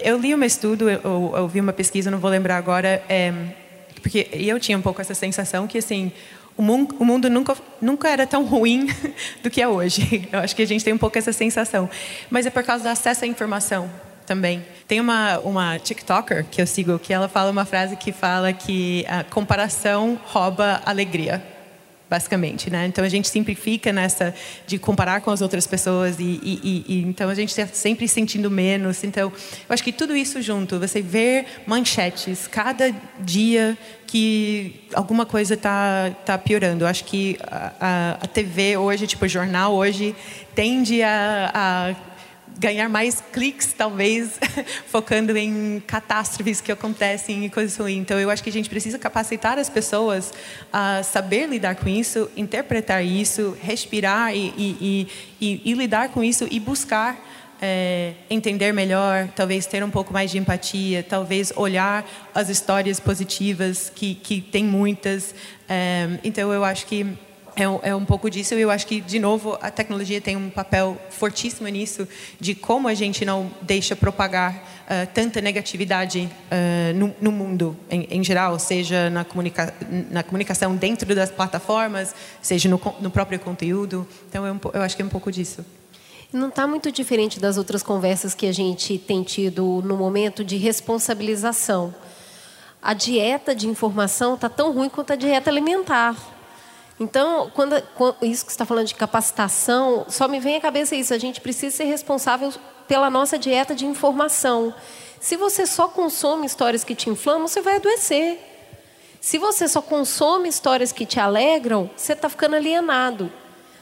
eu 0.03 0.19
li 0.19 0.35
um 0.35 0.43
estudo, 0.43 0.89
eu, 0.91 1.35
eu 1.37 1.49
vi 1.49 1.61
uma 1.61 1.73
pesquisa, 1.73 2.11
não 2.11 2.19
vou 2.19 2.31
lembrar 2.31 2.57
agora, 2.57 3.03
porque 4.07 4.29
eu 4.31 4.61
tinha 4.61 4.79
um 4.79 4.81
pouco 4.81 5.01
essa 5.01 5.15
sensação 5.15 5.67
que 5.67 5.79
assim 5.79 6.13
o 6.57 6.63
mundo, 6.63 6.95
o 7.01 7.05
mundo 7.05 7.29
nunca, 7.29 7.57
nunca 7.83 8.09
era 8.09 8.25
tão 8.25 8.45
ruim 8.45 8.87
do 9.43 9.51
que 9.51 9.61
é 9.61 9.67
hoje. 9.67 10.29
Eu 10.33 10.39
acho 10.39 10.55
que 10.55 10.63
a 10.63 10.67
gente 10.67 10.85
tem 10.85 10.95
um 10.95 10.99
pouco 10.99 11.19
essa 11.19 11.33
sensação. 11.33 11.91
Mas 12.31 12.47
é 12.47 12.51
por 12.51 12.63
causa 12.63 12.85
do 12.85 12.89
acesso 12.89 13.25
à 13.25 13.27
informação 13.27 13.91
também. 14.25 14.65
Tem 14.87 15.01
uma, 15.01 15.39
uma 15.41 15.79
TikToker 15.79 16.47
que 16.51 16.63
eu 16.63 16.67
sigo 16.67 16.99
que 16.99 17.13
ela 17.13 17.29
fala 17.29 17.51
uma 17.51 17.65
frase 17.65 17.97
que 17.97 18.13
fala 18.13 18.53
que 18.53 19.05
a 19.09 19.23
comparação 19.23 20.19
rouba 20.25 20.81
alegria 20.87 21.43
basicamente, 22.09 22.71
né? 22.71 22.87
Então 22.87 23.05
a 23.05 23.09
gente 23.09 23.29
sempre 23.29 23.55
fica 23.55 23.93
nessa 23.93 24.35
de 24.67 24.79
comparar 24.79 25.21
com 25.21 25.31
as 25.31 25.41
outras 25.41 25.67
pessoas 25.67 26.19
e, 26.19 26.41
e, 26.43 26.85
e 26.87 27.03
então 27.03 27.29
a 27.29 27.35
gente 27.35 27.49
está 27.49 27.67
sempre 27.67 28.07
sentindo 28.07 28.51
menos. 28.51 29.03
Então 29.03 29.33
eu 29.33 29.73
acho 29.73 29.83
que 29.83 29.93
tudo 29.93 30.15
isso 30.15 30.41
junto, 30.41 30.79
você 30.79 31.03
ver 31.03 31.47
manchetes 31.67 32.47
cada 32.47 32.95
dia 33.19 33.77
que 34.07 34.85
alguma 34.95 35.27
coisa 35.27 35.55
está 35.55 36.11
tá 36.25 36.39
piorando. 36.39 36.85
Eu 36.85 36.89
acho 36.89 37.05
que 37.05 37.37
a, 37.43 37.73
a, 37.81 38.11
a 38.23 38.27
TV 38.27 38.77
hoje, 38.77 39.07
tipo 39.07 39.27
jornal 39.27 39.75
hoje, 39.75 40.15
tende 40.55 41.03
a, 41.03 41.51
a 41.53 42.16
ganhar 42.59 42.89
mais 42.89 43.23
cliques, 43.33 43.73
talvez, 43.73 44.39
focando 44.89 45.37
em 45.37 45.83
catástrofes 45.87 46.61
que 46.61 46.73
acontecem 46.73 47.45
e 47.45 47.51
coisas 47.51 47.77
ruins. 47.77 47.99
Então, 47.99 48.19
eu 48.19 48.31
acho 48.31 48.43
que 48.43 48.51
a 48.51 48.53
gente 48.53 48.69
precisa 48.69 48.99
capacitar 48.99 49.59
as 49.59 49.69
pessoas 49.69 50.33
a 50.73 51.03
saber 51.03 51.47
lidar 51.49 51.77
com 51.77 51.89
isso, 51.89 52.31
interpretar 52.37 53.05
isso, 53.05 53.57
respirar 53.61 54.35
e, 54.35 54.53
e, 54.57 55.09
e, 55.41 55.63
e 55.65 55.75
lidar 55.75 56.09
com 56.09 56.25
isso 56.25 56.47
e 56.51 56.59
buscar 56.59 57.17
é, 57.61 58.13
entender 58.29 58.73
melhor, 58.73 59.29
talvez 59.35 59.67
ter 59.67 59.83
um 59.83 59.91
pouco 59.91 60.13
mais 60.13 60.31
de 60.31 60.39
empatia, 60.39 61.03
talvez 61.03 61.53
olhar 61.57 62.07
as 62.35 62.49
histórias 62.49 63.01
positivas, 63.01 63.91
que, 63.95 64.15
que 64.15 64.41
tem 64.41 64.65
muitas. 64.65 65.35
É, 65.69 66.19
então, 66.23 66.53
eu 66.53 66.65
acho 66.65 66.87
que 66.87 67.07
é 67.57 67.67
um, 67.67 67.81
é 67.83 67.95
um 67.95 68.05
pouco 68.05 68.31
disso. 68.31 68.55
E 68.55 68.61
eu 68.61 68.71
acho 68.71 68.87
que, 68.87 69.01
de 69.01 69.19
novo, 69.19 69.59
a 69.63 69.71
tecnologia 69.71 70.21
tem 70.21 70.37
um 70.37 70.51
papel 70.51 70.97
fortíssimo 71.09 71.67
nisso, 71.69 72.07
de 72.39 72.55
como 72.55 72.87
a 72.87 72.95
gente 72.95 73.25
não 73.25 73.51
deixa 73.63 73.97
propagar 73.97 74.55
uh, 74.55 75.09
tanta 75.15 75.41
negatividade 75.41 76.29
uh, 76.31 76.95
no, 76.95 77.15
no, 77.21 77.33
mundo 77.33 77.75
em, 77.91 78.07
em, 78.11 78.23
geral, 78.23 78.59
seja 78.59 79.09
na, 79.09 79.25
comunica 79.25 79.75
na 80.11 80.23
comunicação 80.23 80.77
dentro 80.77 81.13
das 81.15 81.31
plataformas, 81.31 82.15
seja 82.43 82.69
no, 82.69 82.81
no 83.01 83.11
próprio 83.11 83.41
conteúdo. 83.41 84.07
Então, 84.29 84.47
eu, 84.47 84.61
eu 84.75 84.83
acho 84.83 84.95
que 84.95 85.01
é 85.01 85.05
um 85.05 85.09
pouco 85.09 85.33
disso. 85.33 85.65
Não 86.31 86.49
está 86.49 86.67
muito 86.67 86.93
diferente 86.93 87.41
das 87.41 87.57
outras 87.57 87.83
conversas 87.83 88.35
que 88.35 88.47
a 88.47 88.53
gente 88.53 88.99
tem 88.99 89.23
tido 89.23 89.81
no 89.83 89.97
momento 89.97 90.45
de 90.45 90.57
responsabilização. 90.59 91.95
A 92.83 92.93
dieta 92.93 93.55
de 93.55 93.67
informação 93.67 94.35
está 94.35 94.49
tão 94.49 94.73
ruim 94.73 94.91
quanto 94.91 95.13
a 95.13 95.17
dieta 95.17 95.49
alimentar. 95.49 96.36
Então, 96.99 97.51
quando, 97.55 97.81
quando, 97.95 98.17
isso 98.23 98.45
que 98.45 98.51
está 98.51 98.65
falando 98.65 98.87
de 98.87 98.95
capacitação, 98.95 100.07
só 100.09 100.27
me 100.27 100.41
vem 100.41 100.57
à 100.57 100.61
cabeça 100.61 100.97
isso. 100.97 101.13
A 101.13 101.19
gente 101.19 101.41
precisa 101.41 101.77
ser 101.77 101.85
responsável 101.85 102.53
pela 102.89 103.11
nossa 103.11 103.39
dieta 103.39 103.75
de 103.75 103.85
informação. 103.85 104.75
Se 105.21 105.37
você 105.37 105.67
só 105.67 105.89
consome 105.89 106.47
histórias 106.47 106.85
que 106.85 106.95
te 106.95 107.11
inflamam, 107.11 107.49
você 107.49 107.61
vai 107.61 107.77
adoecer. 107.77 108.39
Se 109.21 109.39
você 109.39 109.69
só 109.69 109.83
consome 109.83 110.49
histórias 110.49 110.93
que 110.93 111.05
te 111.05 111.19
alegram, 111.21 111.91
você 111.97 112.13
está 112.13 112.29
ficando 112.29 112.57
alienado. 112.57 113.31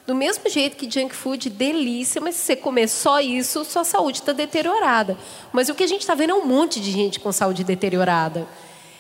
Do 0.06 0.14
mesmo 0.14 0.48
jeito 0.50 0.76
que 0.76 0.90
junk 0.90 1.14
food, 1.14 1.48
delícia, 1.48 2.20
mas 2.20 2.34
se 2.34 2.42
você 2.42 2.56
comer 2.56 2.88
só 2.88 3.20
isso, 3.20 3.64
sua 3.64 3.84
saúde 3.84 4.18
está 4.18 4.32
deteriorada. 4.32 5.16
Mas 5.52 5.68
o 5.68 5.74
que 5.74 5.84
a 5.84 5.86
gente 5.86 6.00
está 6.00 6.14
vendo 6.14 6.30
é 6.30 6.34
um 6.34 6.46
monte 6.46 6.80
de 6.80 6.90
gente 6.90 7.20
com 7.20 7.32
saúde 7.32 7.64
deteriorada. 7.64 8.46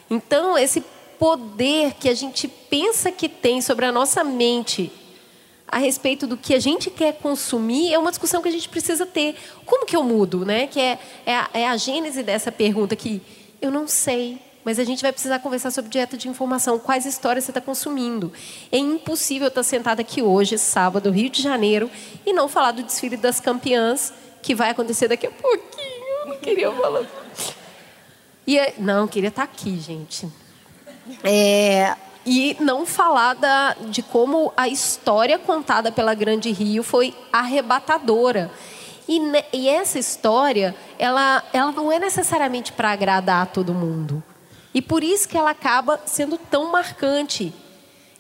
Então, 0.08 0.56
esse 0.56 0.82
poder 1.18 1.94
que 1.94 2.08
a 2.08 2.14
gente 2.14 2.46
pensa 2.46 3.10
que 3.10 3.28
tem 3.28 3.60
sobre 3.60 3.84
a 3.86 3.92
nossa 3.92 4.22
mente 4.22 4.92
a 5.66 5.78
respeito 5.78 6.26
do 6.26 6.36
que 6.36 6.54
a 6.54 6.60
gente 6.60 6.90
quer 6.90 7.14
consumir 7.14 7.92
é 7.92 7.98
uma 7.98 8.10
discussão 8.10 8.40
que 8.40 8.48
a 8.48 8.52
gente 8.52 8.68
precisa 8.68 9.04
ter. 9.04 9.34
Como 9.64 9.86
que 9.86 9.96
eu 9.96 10.04
mudo, 10.04 10.44
né? 10.44 10.66
Que 10.66 10.80
é, 10.80 10.98
é, 11.26 11.34
a, 11.34 11.50
é 11.52 11.68
a 11.68 11.76
gênese 11.76 12.22
dessa 12.22 12.52
pergunta 12.52 12.94
que 12.94 13.20
eu 13.60 13.70
não 13.70 13.88
sei, 13.88 14.38
mas 14.64 14.78
a 14.78 14.84
gente 14.84 15.02
vai 15.02 15.10
precisar 15.10 15.38
conversar 15.40 15.70
sobre 15.70 15.90
dieta 15.90 16.16
de 16.16 16.28
informação. 16.28 16.78
Quais 16.78 17.06
histórias 17.06 17.44
você 17.44 17.50
está 17.50 17.60
consumindo? 17.60 18.32
É 18.70 18.78
impossível 18.78 19.48
estar 19.48 19.62
sentada 19.62 20.00
aqui 20.00 20.22
hoje, 20.22 20.58
sábado, 20.58 21.10
Rio 21.10 21.28
de 21.28 21.42
Janeiro, 21.42 21.90
e 22.24 22.32
não 22.32 22.48
falar 22.48 22.72
do 22.72 22.82
desfile 22.82 23.16
das 23.16 23.40
campeãs 23.40 24.12
que 24.42 24.54
vai 24.54 24.70
acontecer 24.70 25.08
daqui 25.08 25.26
a 25.26 25.30
pouquinho. 25.30 26.04
Eu 26.20 26.26
não 26.26 26.38
queria 26.38 26.70
falar. 26.70 27.04
E, 28.46 28.58
é, 28.58 28.74
não, 28.78 29.08
queria 29.08 29.28
estar 29.28 29.42
aqui, 29.42 29.78
gente. 29.80 30.28
É, 31.22 31.94
e 32.26 32.56
não 32.60 32.86
falar 32.86 33.34
da, 33.34 33.74
de 33.74 34.02
como 34.02 34.52
a 34.56 34.68
história 34.68 35.38
contada 35.38 35.92
pela 35.92 36.14
Grande 36.14 36.50
Rio 36.50 36.82
foi 36.82 37.14
arrebatadora. 37.32 38.50
E, 39.06 39.20
e 39.52 39.68
essa 39.68 39.98
história, 39.98 40.74
ela, 40.98 41.42
ela 41.52 41.72
não 41.72 41.92
é 41.92 41.98
necessariamente 41.98 42.72
para 42.72 42.90
agradar 42.90 43.42
a 43.42 43.46
todo 43.46 43.74
mundo. 43.74 44.22
E 44.72 44.80
por 44.80 45.04
isso 45.04 45.28
que 45.28 45.36
ela 45.36 45.50
acaba 45.50 46.00
sendo 46.06 46.38
tão 46.38 46.72
marcante. 46.72 47.52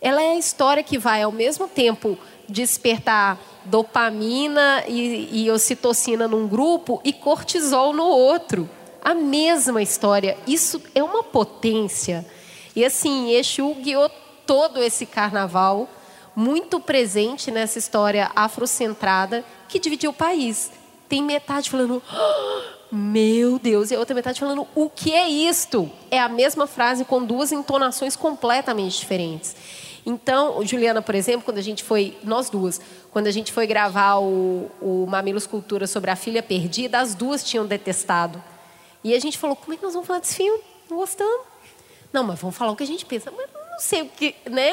Ela 0.00 0.22
é 0.22 0.32
a 0.32 0.38
história 0.38 0.82
que 0.82 0.98
vai, 0.98 1.22
ao 1.22 1.32
mesmo 1.32 1.66
tempo, 1.66 2.18
despertar 2.46 3.38
dopamina 3.64 4.84
e, 4.86 5.44
e 5.44 5.50
ocitocina 5.50 6.28
num 6.28 6.46
grupo 6.46 7.00
e 7.02 7.12
cortisol 7.12 7.94
no 7.94 8.04
outro. 8.04 8.68
A 9.02 9.14
mesma 9.14 9.82
história. 9.82 10.36
Isso 10.46 10.80
é 10.94 11.02
uma 11.02 11.22
potência 11.22 12.24
e 12.74 12.84
assim, 12.84 13.32
Exu 13.32 13.74
guiou 13.74 14.10
todo 14.46 14.82
esse 14.82 15.06
carnaval, 15.06 15.88
muito 16.34 16.80
presente 16.80 17.50
nessa 17.50 17.78
história 17.78 18.30
afrocentrada 18.34 19.44
que 19.68 19.78
dividiu 19.78 20.10
o 20.10 20.14
país. 20.14 20.70
Tem 21.08 21.22
metade 21.22 21.70
falando, 21.70 22.02
oh, 22.12 22.94
meu 22.94 23.58
Deus, 23.58 23.90
e 23.90 23.94
a 23.94 23.98
outra 23.98 24.14
metade 24.14 24.40
falando, 24.40 24.66
o 24.74 24.90
que 24.90 25.12
é 25.12 25.28
isto? 25.28 25.90
É 26.10 26.18
a 26.18 26.28
mesma 26.28 26.66
frase 26.66 27.04
com 27.04 27.24
duas 27.24 27.52
entonações 27.52 28.16
completamente 28.16 28.98
diferentes. 28.98 29.54
Então, 30.06 30.64
Juliana, 30.66 31.00
por 31.00 31.14
exemplo, 31.14 31.42
quando 31.42 31.58
a 31.58 31.62
gente 31.62 31.82
foi, 31.82 32.18
nós 32.22 32.50
duas, 32.50 32.80
quando 33.10 33.26
a 33.26 33.30
gente 33.30 33.52
foi 33.52 33.66
gravar 33.66 34.18
o, 34.18 34.70
o 34.80 35.06
Mamilos 35.08 35.46
Cultura 35.46 35.86
sobre 35.86 36.10
a 36.10 36.16
filha 36.16 36.42
perdida, 36.42 36.98
as 36.98 37.14
duas 37.14 37.42
tinham 37.42 37.64
detestado. 37.64 38.42
E 39.02 39.14
a 39.14 39.20
gente 39.20 39.38
falou, 39.38 39.56
como 39.56 39.72
é 39.72 39.76
que 39.76 39.82
nós 39.82 39.94
vamos 39.94 40.06
falar 40.06 40.18
desse 40.18 40.34
filme? 40.34 40.60
Não 40.90 40.98
gostamos. 40.98 41.53
Não, 42.14 42.22
mas 42.22 42.38
vamos 42.38 42.56
falar 42.56 42.70
o 42.70 42.76
que 42.76 42.84
a 42.84 42.86
gente 42.86 43.04
pensa. 43.04 43.32
Mas 43.36 43.48
não 43.52 43.80
sei 43.80 44.02
o 44.02 44.08
que, 44.08 44.36
né? 44.48 44.72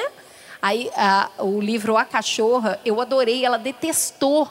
Aí 0.62 0.92
a, 0.96 1.28
o 1.40 1.60
livro 1.60 1.98
A 1.98 2.06
Cachorra, 2.06 2.80
eu 2.86 3.02
adorei, 3.02 3.44
ela 3.44 3.58
detestou. 3.58 4.48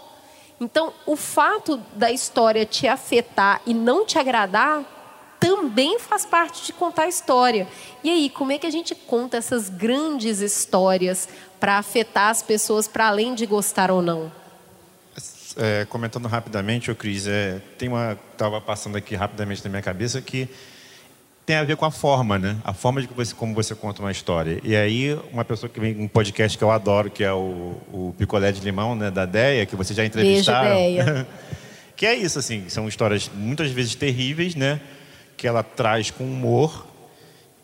Então, 0.61 0.93
o 1.07 1.15
fato 1.15 1.77
da 1.95 2.11
história 2.11 2.67
te 2.67 2.89
afetar 2.89 3.63
e 3.65 3.73
não 3.73 4.05
te 4.05 4.19
agradar 4.19 4.83
também 5.39 6.01
faz 6.01 6.27
parte 6.27 6.67
de 6.67 6.73
contar 6.73 7.05
a 7.05 7.09
história. 7.09 7.69
E 8.03 8.11
aí, 8.11 8.29
como 8.29 8.51
é 8.51 8.59
que 8.59 8.67
a 8.67 8.71
gente 8.71 8.93
conta 8.93 9.37
essas 9.37 9.69
grandes 9.69 10.41
histórias 10.41 11.29
para 11.61 11.79
afetar 11.79 12.29
as 12.31 12.43
pessoas 12.43 12.89
para 12.89 13.07
além 13.07 13.37
de 13.37 13.47
gostar 13.47 13.93
ou 13.93 14.03
não? 14.03 14.33
É, 15.57 15.85
comentando 15.85 16.27
rapidamente, 16.27 16.91
o 16.91 16.97
Cris, 16.97 17.29
é, 17.29 17.63
tem 17.79 17.89
uma 17.89 18.19
estava 18.33 18.61
passando 18.61 18.97
aqui 18.97 19.15
rapidamente 19.15 19.63
na 19.63 19.71
minha 19.71 19.83
cabeça 19.83 20.21
que 20.21 20.49
tem 21.51 21.57
a 21.57 21.65
ver 21.65 21.77
com 21.77 21.85
a 21.85 21.91
forma, 21.91 22.39
né? 22.39 22.57
A 22.63 22.73
forma 22.73 23.03
de 23.03 23.09
você, 23.09 23.35
como 23.35 23.53
você 23.53 23.75
conta 23.75 24.01
uma 24.01 24.13
história. 24.13 24.61
E 24.63 24.77
aí, 24.77 25.19
uma 25.33 25.45
pessoa 25.45 25.69
que 25.69 25.81
vem 25.81 26.01
um 26.01 26.07
podcast 26.07 26.57
que 26.57 26.63
eu 26.63 26.71
adoro, 26.71 27.11
que 27.11 27.25
é 27.25 27.33
o, 27.33 27.77
o 27.93 28.15
Picolé 28.17 28.53
de 28.53 28.61
Limão, 28.61 28.95
né? 28.95 29.11
Da 29.11 29.27
Deia, 29.27 29.67
que 29.67 29.75
vocês 29.75 29.97
já 29.97 30.05
entrevistaram. 30.05 30.77
Beijo, 30.77 31.05
Deia. 31.05 31.27
que 31.97 32.07
é 32.07 32.15
isso, 32.15 32.39
assim. 32.39 32.69
São 32.69 32.87
histórias 32.87 33.29
muitas 33.35 33.69
vezes 33.73 33.97
terríveis, 33.97 34.55
né? 34.55 34.81
Que 35.37 35.49
ela 35.49 35.65
traz 35.65 36.13
com 36.13 36.23
humor 36.23 36.87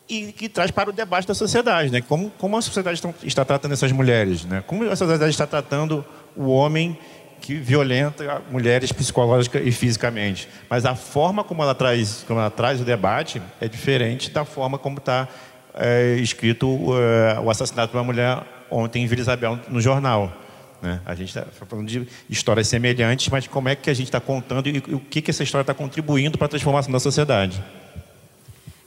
e 0.08 0.32
que 0.32 0.48
traz 0.48 0.72
para 0.72 0.90
o 0.90 0.92
debate 0.92 1.28
da 1.28 1.34
sociedade, 1.34 1.92
né? 1.92 2.00
Como, 2.00 2.30
como 2.30 2.56
a 2.56 2.62
sociedade 2.62 3.00
está 3.22 3.44
tratando 3.44 3.70
essas 3.70 3.92
mulheres, 3.92 4.44
né? 4.44 4.64
Como 4.66 4.82
a 4.82 4.96
sociedade 4.96 5.30
está 5.30 5.46
tratando 5.46 6.04
o 6.34 6.48
homem 6.48 6.98
que 7.46 7.54
violenta 7.54 8.42
mulheres 8.50 8.90
psicológica 8.90 9.60
e 9.60 9.70
fisicamente. 9.70 10.48
Mas 10.68 10.84
a 10.84 10.96
forma 10.96 11.44
como 11.44 11.62
ela 11.62 11.76
traz, 11.76 12.24
como 12.26 12.40
ela 12.40 12.50
traz 12.50 12.80
o 12.80 12.84
debate 12.84 13.40
é 13.60 13.68
diferente 13.68 14.32
da 14.32 14.44
forma 14.44 14.76
como 14.78 14.98
está 14.98 15.28
é, 15.72 16.16
escrito 16.16 16.66
é, 16.98 17.38
o 17.38 17.48
assassinato 17.48 17.92
de 17.92 17.96
uma 17.96 18.02
mulher 18.02 18.42
ontem 18.68 19.04
em 19.04 19.06
Vila 19.06 19.20
Isabel 19.20 19.60
no 19.68 19.80
jornal. 19.80 20.36
Né? 20.82 21.00
A 21.06 21.14
gente 21.14 21.28
está 21.28 21.46
falando 21.68 21.86
de 21.86 22.08
histórias 22.28 22.66
semelhantes, 22.66 23.28
mas 23.28 23.46
como 23.46 23.68
é 23.68 23.76
que 23.76 23.90
a 23.90 23.94
gente 23.94 24.08
está 24.08 24.18
contando 24.18 24.68
e 24.68 24.78
o 24.92 24.98
que, 24.98 25.22
que 25.22 25.30
essa 25.30 25.44
história 25.44 25.62
está 25.62 25.72
contribuindo 25.72 26.36
para 26.36 26.46
a 26.46 26.48
transformação 26.48 26.90
da 26.90 26.98
sociedade. 26.98 27.62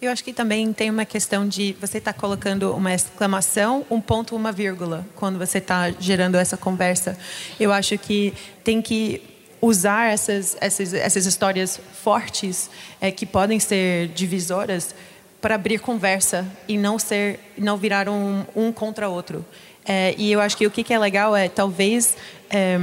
Eu 0.02 0.12
acho 0.12 0.24
que 0.24 0.32
também 0.32 0.72
tem 0.72 0.89
uma 0.89 1.04
questão 1.04 1.45
de 1.45 1.76
você 1.82 1.97
estar 1.97 2.14
tá 2.14 2.20
colocando 2.20 2.74
uma 2.74 2.93
exclamação, 2.93 3.86
um 3.91 4.00
ponto, 4.00 4.34
uma 4.34 4.50
vírgula, 4.50 5.06
quando 5.14 5.38
você 5.38 5.58
está 5.58 5.91
gerando 5.91 6.36
essa 6.36 6.56
conversa. 6.56 7.18
Eu 7.60 7.74
acho 7.74 7.97
que 7.97 8.34
tem 8.64 8.82
que 8.82 9.22
usar 9.62 10.10
essas, 10.10 10.56
essas, 10.62 10.93
essas 10.93 11.26
histórias 11.26 11.82
fortes, 12.02 12.70
é, 13.02 13.12
que 13.12 13.26
podem 13.26 13.60
ser 13.60 14.08
divisoras, 14.10 14.95
para 15.41 15.56
abrir 15.56 15.80
conversa 15.80 16.47
e 16.66 16.78
não 16.78 16.97
ser, 16.97 17.39
não 17.58 17.76
virar 17.76 18.08
um, 18.08 18.45
um 18.56 18.72
contra 18.72 19.10
outro. 19.10 19.45
É, 19.86 20.16
e 20.18 20.32
eu 20.32 20.39
acho 20.39 20.56
que 20.56 20.66
o 20.66 20.72
que, 20.72 20.93
é 20.93 21.00
legal 21.00 21.36
é 21.36 21.50
talvez 21.50 22.16
é, 22.50 22.78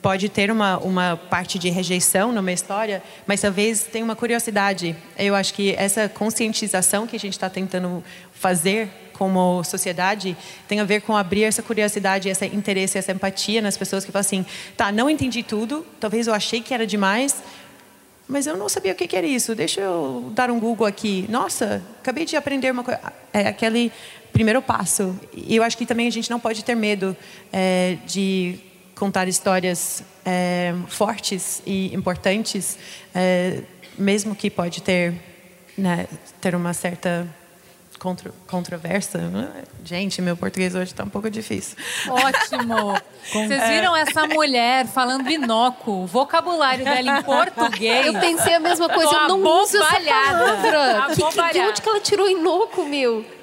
pode 0.00 0.28
ter 0.28 0.50
uma, 0.50 0.78
uma 0.78 1.16
parte 1.16 1.58
de 1.58 1.68
rejeição 1.70 2.32
numa 2.32 2.52
história, 2.52 3.02
mas 3.26 3.40
talvez 3.40 3.82
tenha 3.82 4.04
uma 4.04 4.16
curiosidade. 4.16 4.94
Eu 5.18 5.34
acho 5.34 5.52
que 5.54 5.74
essa 5.76 6.08
conscientização 6.08 7.06
que 7.06 7.16
a 7.16 7.20
gente 7.20 7.32
está 7.32 7.50
tentando 7.50 8.02
fazer 8.32 8.88
como 9.14 9.64
sociedade 9.64 10.36
tem 10.68 10.78
a 10.78 10.84
ver 10.84 11.00
com 11.02 11.16
abrir 11.16 11.42
essa 11.42 11.60
curiosidade, 11.62 12.28
esse 12.28 12.46
interesse, 12.46 12.96
essa 12.96 13.10
empatia 13.10 13.60
nas 13.60 13.76
pessoas 13.76 14.04
que 14.04 14.12
falam 14.12 14.20
assim, 14.20 14.46
tá, 14.76 14.92
não 14.92 15.10
entendi 15.10 15.42
tudo, 15.42 15.84
talvez 15.98 16.28
eu 16.28 16.34
achei 16.34 16.60
que 16.60 16.72
era 16.72 16.86
demais, 16.86 17.42
mas 18.28 18.46
eu 18.46 18.56
não 18.56 18.68
sabia 18.68 18.92
o 18.92 18.94
que 18.94 19.16
era 19.16 19.26
isso. 19.26 19.54
Deixa 19.54 19.80
eu 19.80 20.30
dar 20.34 20.50
um 20.50 20.60
Google 20.60 20.86
aqui. 20.86 21.24
Nossa, 21.30 21.82
acabei 21.98 22.26
de 22.26 22.36
aprender 22.36 22.70
uma 22.70 22.84
coisa. 22.84 23.00
É 23.32 23.48
aquele 23.48 23.90
primeiro 24.34 24.60
passo. 24.60 25.18
E 25.34 25.56
eu 25.56 25.62
acho 25.62 25.78
que 25.78 25.86
também 25.86 26.06
a 26.06 26.10
gente 26.10 26.30
não 26.30 26.38
pode 26.38 26.62
ter 26.62 26.74
medo 26.74 27.16
é, 27.50 27.96
de 28.06 28.60
contar 28.98 29.28
histórias 29.28 30.02
é, 30.24 30.74
fortes 30.88 31.62
e 31.64 31.94
importantes, 31.94 32.76
é, 33.14 33.62
mesmo 33.96 34.34
que 34.34 34.50
pode 34.50 34.82
ter, 34.82 35.14
né, 35.76 36.06
ter 36.40 36.54
uma 36.54 36.74
certa 36.74 37.26
contro, 37.98 38.32
controvérsia. 38.46 39.20
Gente, 39.84 40.20
meu 40.20 40.36
português 40.36 40.74
hoje 40.74 40.92
está 40.92 41.04
um 41.04 41.08
pouco 41.08 41.30
difícil. 41.30 41.76
Ótimo! 42.08 43.00
Vocês 43.32 43.68
viram 43.68 43.96
essa 43.96 44.26
mulher 44.26 44.86
falando 44.86 45.30
inócuo, 45.30 46.02
o 46.02 46.06
vocabulário 46.06 46.84
dela 46.84 47.18
em 47.18 47.22
português. 47.22 48.06
Eu 48.06 48.14
pensei 48.14 48.54
a 48.54 48.60
mesma 48.60 48.88
coisa, 48.88 49.12
eu 49.12 49.28
não 49.28 49.42
uso 49.62 49.76
essa 49.76 50.00
palavra. 50.00 51.14
Que, 51.14 51.22
que, 51.22 51.52
de 51.52 51.60
onde 51.60 51.82
que 51.82 51.88
ela 51.88 52.00
tirou 52.00 52.28
inócuo, 52.28 52.84
meu? 52.86 53.37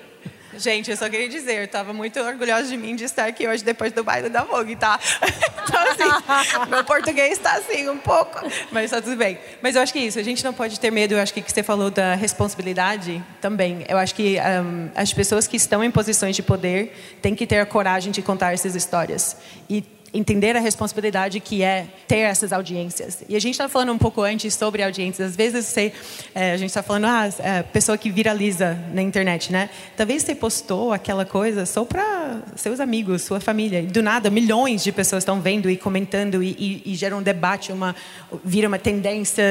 Gente, 0.57 0.91
eu 0.91 0.97
só 0.97 1.09
queria 1.09 1.27
dizer, 1.27 1.57
eu 1.57 1.63
estava 1.65 1.93
muito 1.93 2.19
orgulhosa 2.19 2.67
de 2.67 2.77
mim 2.77 2.95
de 2.95 3.03
estar 3.03 3.25
aqui 3.25 3.47
hoje 3.47 3.63
depois 3.63 3.91
do 3.91 4.03
baile 4.03 4.29
da 4.29 4.43
Vogue, 4.43 4.75
tá? 4.75 4.99
Então, 5.65 5.81
assim, 5.81 6.69
meu 6.69 6.83
português 6.85 7.33
está 7.33 7.53
assim 7.53 7.89
um 7.89 7.97
pouco, 7.97 8.39
mas 8.71 8.85
está 8.85 9.01
tudo 9.01 9.17
bem. 9.17 9.37
Mas 9.61 9.75
eu 9.75 9.81
acho 9.81 9.91
que 9.91 9.99
é 9.99 10.03
isso, 10.03 10.19
a 10.19 10.23
gente 10.23 10.43
não 10.43 10.53
pode 10.53 10.79
ter 10.79 10.91
medo, 10.91 11.15
eu 11.15 11.19
acho 11.19 11.33
que 11.33 11.41
você 11.41 11.63
falou 11.63 11.89
da 11.89 12.13
responsabilidade 12.13 13.21
também. 13.41 13.83
Eu 13.89 13.97
acho 13.97 14.13
que 14.13 14.37
um, 14.39 14.89
as 14.95 15.11
pessoas 15.11 15.47
que 15.47 15.57
estão 15.57 15.83
em 15.83 15.91
posições 15.91 16.35
de 16.35 16.43
poder 16.43 17.17
têm 17.21 17.35
que 17.35 17.47
ter 17.47 17.59
a 17.59 17.65
coragem 17.65 18.11
de 18.11 18.21
contar 18.21 18.53
essas 18.53 18.75
histórias. 18.75 19.35
E 19.69 19.83
entender 20.13 20.55
a 20.55 20.59
responsabilidade 20.59 21.39
que 21.39 21.61
é 21.61 21.87
ter 22.07 22.19
essas 22.19 22.53
audiências. 22.53 23.23
E 23.27 23.35
a 23.35 23.39
gente 23.39 23.53
está 23.53 23.67
falando 23.67 23.91
um 23.91 23.97
pouco 23.97 24.21
antes 24.21 24.53
sobre 24.53 24.81
audiências. 24.81 25.31
Às 25.31 25.35
vezes 25.35 25.65
você, 25.65 25.91
é, 26.33 26.53
a 26.53 26.57
gente 26.57 26.69
está 26.69 26.81
falando, 26.81 27.05
ah, 27.05 27.29
é, 27.39 27.63
pessoa 27.63 27.97
que 27.97 28.09
viraliza 28.09 28.77
na 28.93 29.01
internet, 29.01 29.51
né? 29.51 29.69
Talvez 29.97 30.23
você 30.23 30.33
postou 30.33 30.93
aquela 30.93 31.25
coisa 31.25 31.65
só 31.65 31.83
para 31.83 32.41
seus 32.55 32.79
amigos, 32.79 33.23
sua 33.23 33.39
família. 33.39 33.81
E 33.81 33.87
do 33.87 34.01
nada, 34.01 34.29
milhões 34.29 34.83
de 34.83 34.91
pessoas 34.91 35.23
estão 35.23 35.41
vendo 35.41 35.69
e 35.69 35.75
comentando 35.75 36.41
e, 36.41 36.81
e, 36.85 36.93
e 36.93 36.95
gera 36.95 37.15
um 37.15 37.21
debate, 37.21 37.71
uma 37.71 37.95
vira 38.43 38.67
uma 38.67 38.79
tendência, 38.79 39.43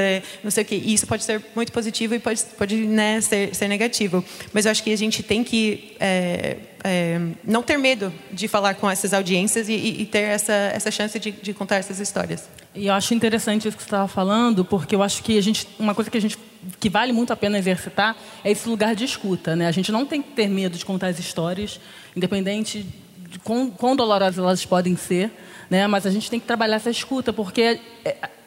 não 0.42 0.50
sei 0.50 0.62
o 0.64 0.66
quê. 0.66 0.80
E 0.82 0.94
isso 0.94 1.06
pode 1.06 1.24
ser 1.24 1.42
muito 1.54 1.72
positivo 1.72 2.14
e 2.14 2.18
pode, 2.18 2.42
pode 2.56 2.76
né, 2.76 3.20
ser, 3.20 3.54
ser 3.54 3.68
negativo. 3.68 4.24
Mas 4.52 4.64
eu 4.64 4.70
acho 4.70 4.82
que 4.82 4.92
a 4.92 4.96
gente 4.96 5.22
tem 5.22 5.44
que 5.44 5.94
é, 6.00 6.56
é, 6.86 7.18
não 7.42 7.62
ter 7.62 7.78
medo 7.78 8.12
de 8.30 8.46
falar 8.46 8.74
com 8.74 8.90
essas 8.90 9.14
audiências 9.14 9.70
e, 9.70 9.72
e 9.72 10.04
ter 10.04 10.18
essa, 10.18 10.52
essa 10.52 10.90
chance 10.90 11.18
de, 11.18 11.30
de, 11.30 11.54
contar 11.54 11.76
essas 11.76 11.98
histórias. 11.98 12.46
E 12.74 12.88
eu 12.88 12.92
acho 12.92 13.14
interessante 13.14 13.66
isso 13.66 13.76
que 13.76 13.82
você 13.82 13.86
estava 13.86 14.06
falando, 14.06 14.66
porque 14.66 14.94
eu 14.94 15.02
acho 15.02 15.22
que 15.22 15.38
a 15.38 15.42
gente, 15.42 15.66
uma 15.78 15.94
coisa 15.94 16.10
que 16.10 16.18
a 16.18 16.20
gente 16.20 16.38
que 16.78 16.90
vale 16.90 17.12
muito 17.12 17.32
a 17.32 17.36
pena 17.36 17.58
exercitar 17.58 18.14
é 18.42 18.50
esse 18.50 18.68
lugar 18.68 18.94
de 18.94 19.04
escuta, 19.04 19.56
né? 19.56 19.66
A 19.66 19.72
gente 19.72 19.90
não 19.90 20.04
tem 20.04 20.20
que 20.20 20.32
ter 20.32 20.46
medo 20.46 20.76
de 20.76 20.84
contar 20.84 21.08
as 21.08 21.18
histórias, 21.18 21.80
independente 22.14 22.86
de 23.30 23.38
quão, 23.38 23.70
quão 23.70 23.96
dolorosas 23.96 24.38
elas 24.38 24.64
podem 24.64 24.94
ser, 24.96 25.30
né? 25.70 25.86
Mas 25.86 26.06
a 26.06 26.10
gente 26.10 26.30
tem 26.30 26.38
que 26.38 26.46
trabalhar 26.46 26.76
essa 26.76 26.90
escuta, 26.90 27.32
porque 27.32 27.80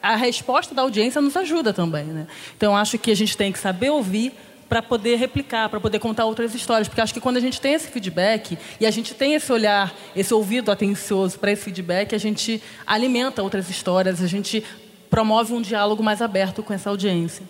a 0.00 0.14
resposta 0.14 0.74
da 0.74 0.82
audiência 0.82 1.20
nos 1.20 1.36
ajuda 1.36 1.72
também, 1.72 2.04
né? 2.04 2.26
Então 2.56 2.76
acho 2.76 2.98
que 2.98 3.10
a 3.10 3.16
gente 3.16 3.36
tem 3.36 3.50
que 3.52 3.58
saber 3.58 3.90
ouvir 3.90 4.32
para 4.68 4.82
poder 4.82 5.16
replicar, 5.16 5.68
para 5.68 5.80
poder 5.80 5.98
contar 5.98 6.24
outras 6.26 6.54
histórias. 6.54 6.88
Porque 6.88 7.00
acho 7.00 7.14
que 7.14 7.20
quando 7.20 7.38
a 7.38 7.40
gente 7.40 7.60
tem 7.60 7.74
esse 7.74 7.88
feedback 7.88 8.58
e 8.78 8.86
a 8.86 8.90
gente 8.90 9.14
tem 9.14 9.34
esse 9.34 9.50
olhar, 9.52 9.94
esse 10.14 10.32
ouvido 10.34 10.70
atencioso 10.70 11.38
para 11.38 11.50
esse 11.50 11.64
feedback, 11.64 12.14
a 12.14 12.18
gente 12.18 12.62
alimenta 12.86 13.42
outras 13.42 13.70
histórias, 13.70 14.22
a 14.22 14.26
gente 14.26 14.62
promove 15.08 15.54
um 15.54 15.62
diálogo 15.62 16.02
mais 16.02 16.20
aberto 16.20 16.62
com 16.62 16.72
essa 16.72 16.90
audiência. 16.90 17.44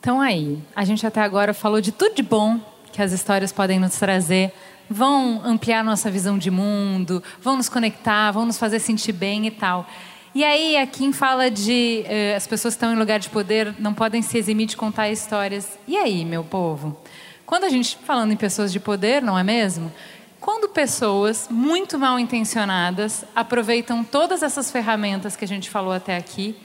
Então 0.00 0.20
aí, 0.20 0.58
a 0.74 0.84
gente 0.84 1.06
até 1.06 1.20
agora 1.20 1.54
falou 1.54 1.80
de 1.80 1.92
tudo 1.92 2.14
de 2.14 2.22
bom 2.22 2.60
que 2.92 3.00
as 3.00 3.12
histórias 3.12 3.50
podem 3.52 3.78
nos 3.80 3.96
trazer, 3.96 4.52
vão 4.88 5.40
ampliar 5.44 5.82
nossa 5.82 6.10
visão 6.10 6.36
de 6.36 6.50
mundo, 6.50 7.22
vão 7.40 7.56
nos 7.56 7.68
conectar, 7.68 8.30
vão 8.30 8.44
nos 8.44 8.58
fazer 8.58 8.78
sentir 8.80 9.12
bem 9.12 9.46
e 9.46 9.50
tal. 9.50 9.88
E 10.34 10.42
aí, 10.42 10.76
a 10.76 10.84
Kim 10.84 11.12
fala 11.12 11.48
de 11.48 12.02
eh, 12.08 12.34
as 12.34 12.44
pessoas 12.44 12.74
que 12.74 12.78
estão 12.78 12.92
em 12.92 12.98
lugar 12.98 13.20
de 13.20 13.30
poder 13.30 13.72
não 13.78 13.94
podem 13.94 14.20
se 14.20 14.36
eximir 14.36 14.66
de 14.66 14.76
contar 14.76 15.08
histórias. 15.08 15.78
E 15.86 15.96
aí, 15.96 16.24
meu 16.24 16.42
povo? 16.42 17.00
Quando 17.46 17.62
a 17.62 17.68
gente, 17.68 17.96
falando 18.04 18.32
em 18.32 18.36
pessoas 18.36 18.72
de 18.72 18.80
poder, 18.80 19.22
não 19.22 19.38
é 19.38 19.44
mesmo? 19.44 19.92
Quando 20.40 20.68
pessoas 20.68 21.46
muito 21.48 22.00
mal 22.00 22.18
intencionadas 22.18 23.24
aproveitam 23.32 24.02
todas 24.02 24.42
essas 24.42 24.72
ferramentas 24.72 25.36
que 25.36 25.44
a 25.44 25.48
gente 25.48 25.70
falou 25.70 25.92
até 25.92 26.16
aqui 26.16 26.56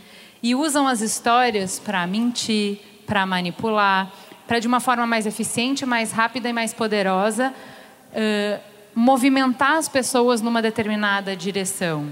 e 0.41 0.55
usam 0.55 0.87
as 0.87 1.01
histórias 1.01 1.77
para 1.77 2.07
mentir, 2.07 2.79
para 3.05 3.23
manipular, 3.23 4.11
para 4.47 4.57
de 4.57 4.67
uma 4.67 4.79
forma 4.79 5.05
mais 5.05 5.27
eficiente, 5.27 5.85
mais 5.85 6.11
rápida 6.11 6.49
e 6.49 6.53
mais 6.53 6.73
poderosa 6.73 7.53
uh, 7.53 8.59
movimentar 8.95 9.77
as 9.77 9.87
pessoas 9.87 10.41
numa 10.41 10.59
determinada 10.59 11.35
direção. 11.35 12.11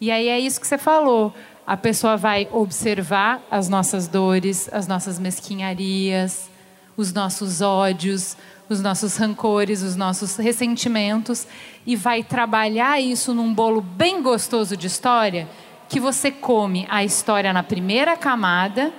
E 0.00 0.10
aí 0.10 0.28
é 0.28 0.38
isso 0.38 0.60
que 0.60 0.66
você 0.66 0.78
falou. 0.78 1.34
A 1.66 1.76
pessoa 1.76 2.16
vai 2.16 2.48
observar 2.52 3.42
as 3.50 3.68
nossas 3.68 4.06
dores, 4.06 4.68
as 4.72 4.86
nossas 4.86 5.18
mesquinharias, 5.18 6.48
os 6.96 7.12
nossos 7.12 7.60
ódios, 7.60 8.36
os 8.68 8.80
nossos 8.80 9.16
rancores, 9.16 9.82
os 9.82 9.96
nossos 9.96 10.36
ressentimentos 10.36 11.46
e 11.86 11.94
vai 11.94 12.22
trabalhar 12.22 13.00
isso 13.00 13.32
num 13.32 13.52
bolo 13.52 13.80
bem 13.80 14.22
gostoso 14.22 14.76
de 14.76 14.86
história 14.86 15.48
que 15.88 16.00
você 16.00 16.30
come 16.30 16.86
a 16.90 17.04
história 17.04 17.52
na 17.52 17.62
primeira 17.62 18.16
camada 18.16 18.92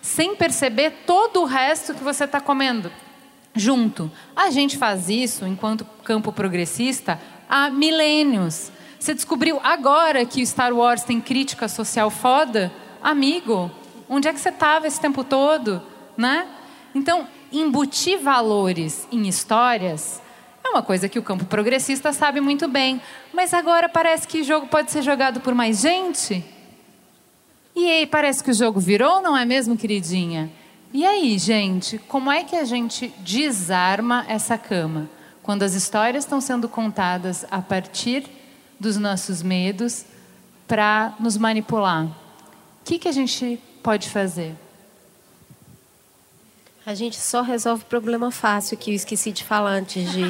sem 0.00 0.34
perceber 0.34 0.92
todo 1.06 1.42
o 1.42 1.44
resto 1.44 1.94
que 1.94 2.02
você 2.02 2.24
está 2.24 2.40
comendo 2.40 2.90
junto. 3.54 4.10
A 4.34 4.50
gente 4.50 4.78
faz 4.78 5.08
isso 5.08 5.46
enquanto 5.46 5.84
campo 6.04 6.32
progressista 6.32 7.20
há 7.48 7.68
milênios. 7.68 8.70
Você 9.00 9.14
descobriu 9.14 9.58
agora 9.64 10.26
que 10.26 10.44
Star 10.44 10.74
Wars 10.74 11.02
tem 11.02 11.22
crítica 11.22 11.68
social 11.68 12.10
foda? 12.10 12.70
Amigo, 13.02 13.70
onde 14.06 14.28
é 14.28 14.32
que 14.32 14.38
você 14.38 14.50
estava 14.50 14.86
esse 14.86 15.00
tempo 15.00 15.24
todo? 15.24 15.80
Né? 16.18 16.46
Então, 16.94 17.26
embutir 17.50 18.20
valores 18.20 19.08
em 19.10 19.26
histórias 19.26 20.20
é 20.62 20.68
uma 20.68 20.82
coisa 20.82 21.08
que 21.08 21.18
o 21.18 21.22
campo 21.22 21.46
progressista 21.46 22.12
sabe 22.12 22.42
muito 22.42 22.68
bem. 22.68 23.00
Mas 23.32 23.54
agora 23.54 23.88
parece 23.88 24.28
que 24.28 24.42
o 24.42 24.44
jogo 24.44 24.66
pode 24.66 24.90
ser 24.90 25.00
jogado 25.00 25.40
por 25.40 25.54
mais 25.54 25.80
gente? 25.80 26.44
E 27.74 27.90
aí, 27.90 28.06
parece 28.06 28.44
que 28.44 28.50
o 28.50 28.54
jogo 28.54 28.78
virou, 28.78 29.22
não 29.22 29.34
é 29.34 29.46
mesmo, 29.46 29.78
queridinha? 29.78 30.50
E 30.92 31.06
aí, 31.06 31.38
gente, 31.38 31.96
como 32.06 32.30
é 32.30 32.44
que 32.44 32.54
a 32.54 32.64
gente 32.64 33.08
desarma 33.20 34.26
essa 34.28 34.58
cama? 34.58 35.08
Quando 35.42 35.62
as 35.62 35.72
histórias 35.72 36.24
estão 36.24 36.38
sendo 36.38 36.68
contadas 36.68 37.46
a 37.50 37.62
partir 37.62 38.39
dos 38.80 38.96
nossos 38.96 39.42
medos 39.42 40.06
para 40.66 41.14
nos 41.20 41.36
manipular. 41.36 42.06
O 42.06 42.84
que, 42.84 42.98
que 42.98 43.08
a 43.08 43.12
gente 43.12 43.60
pode 43.82 44.08
fazer? 44.08 44.56
A 46.86 46.94
gente 46.94 47.16
só 47.16 47.42
resolve 47.42 47.84
problema 47.84 48.30
fácil, 48.30 48.78
que 48.78 48.90
eu 48.90 48.94
esqueci 48.94 49.30
de 49.30 49.44
falar 49.44 49.72
antes 49.72 50.10
de. 50.10 50.24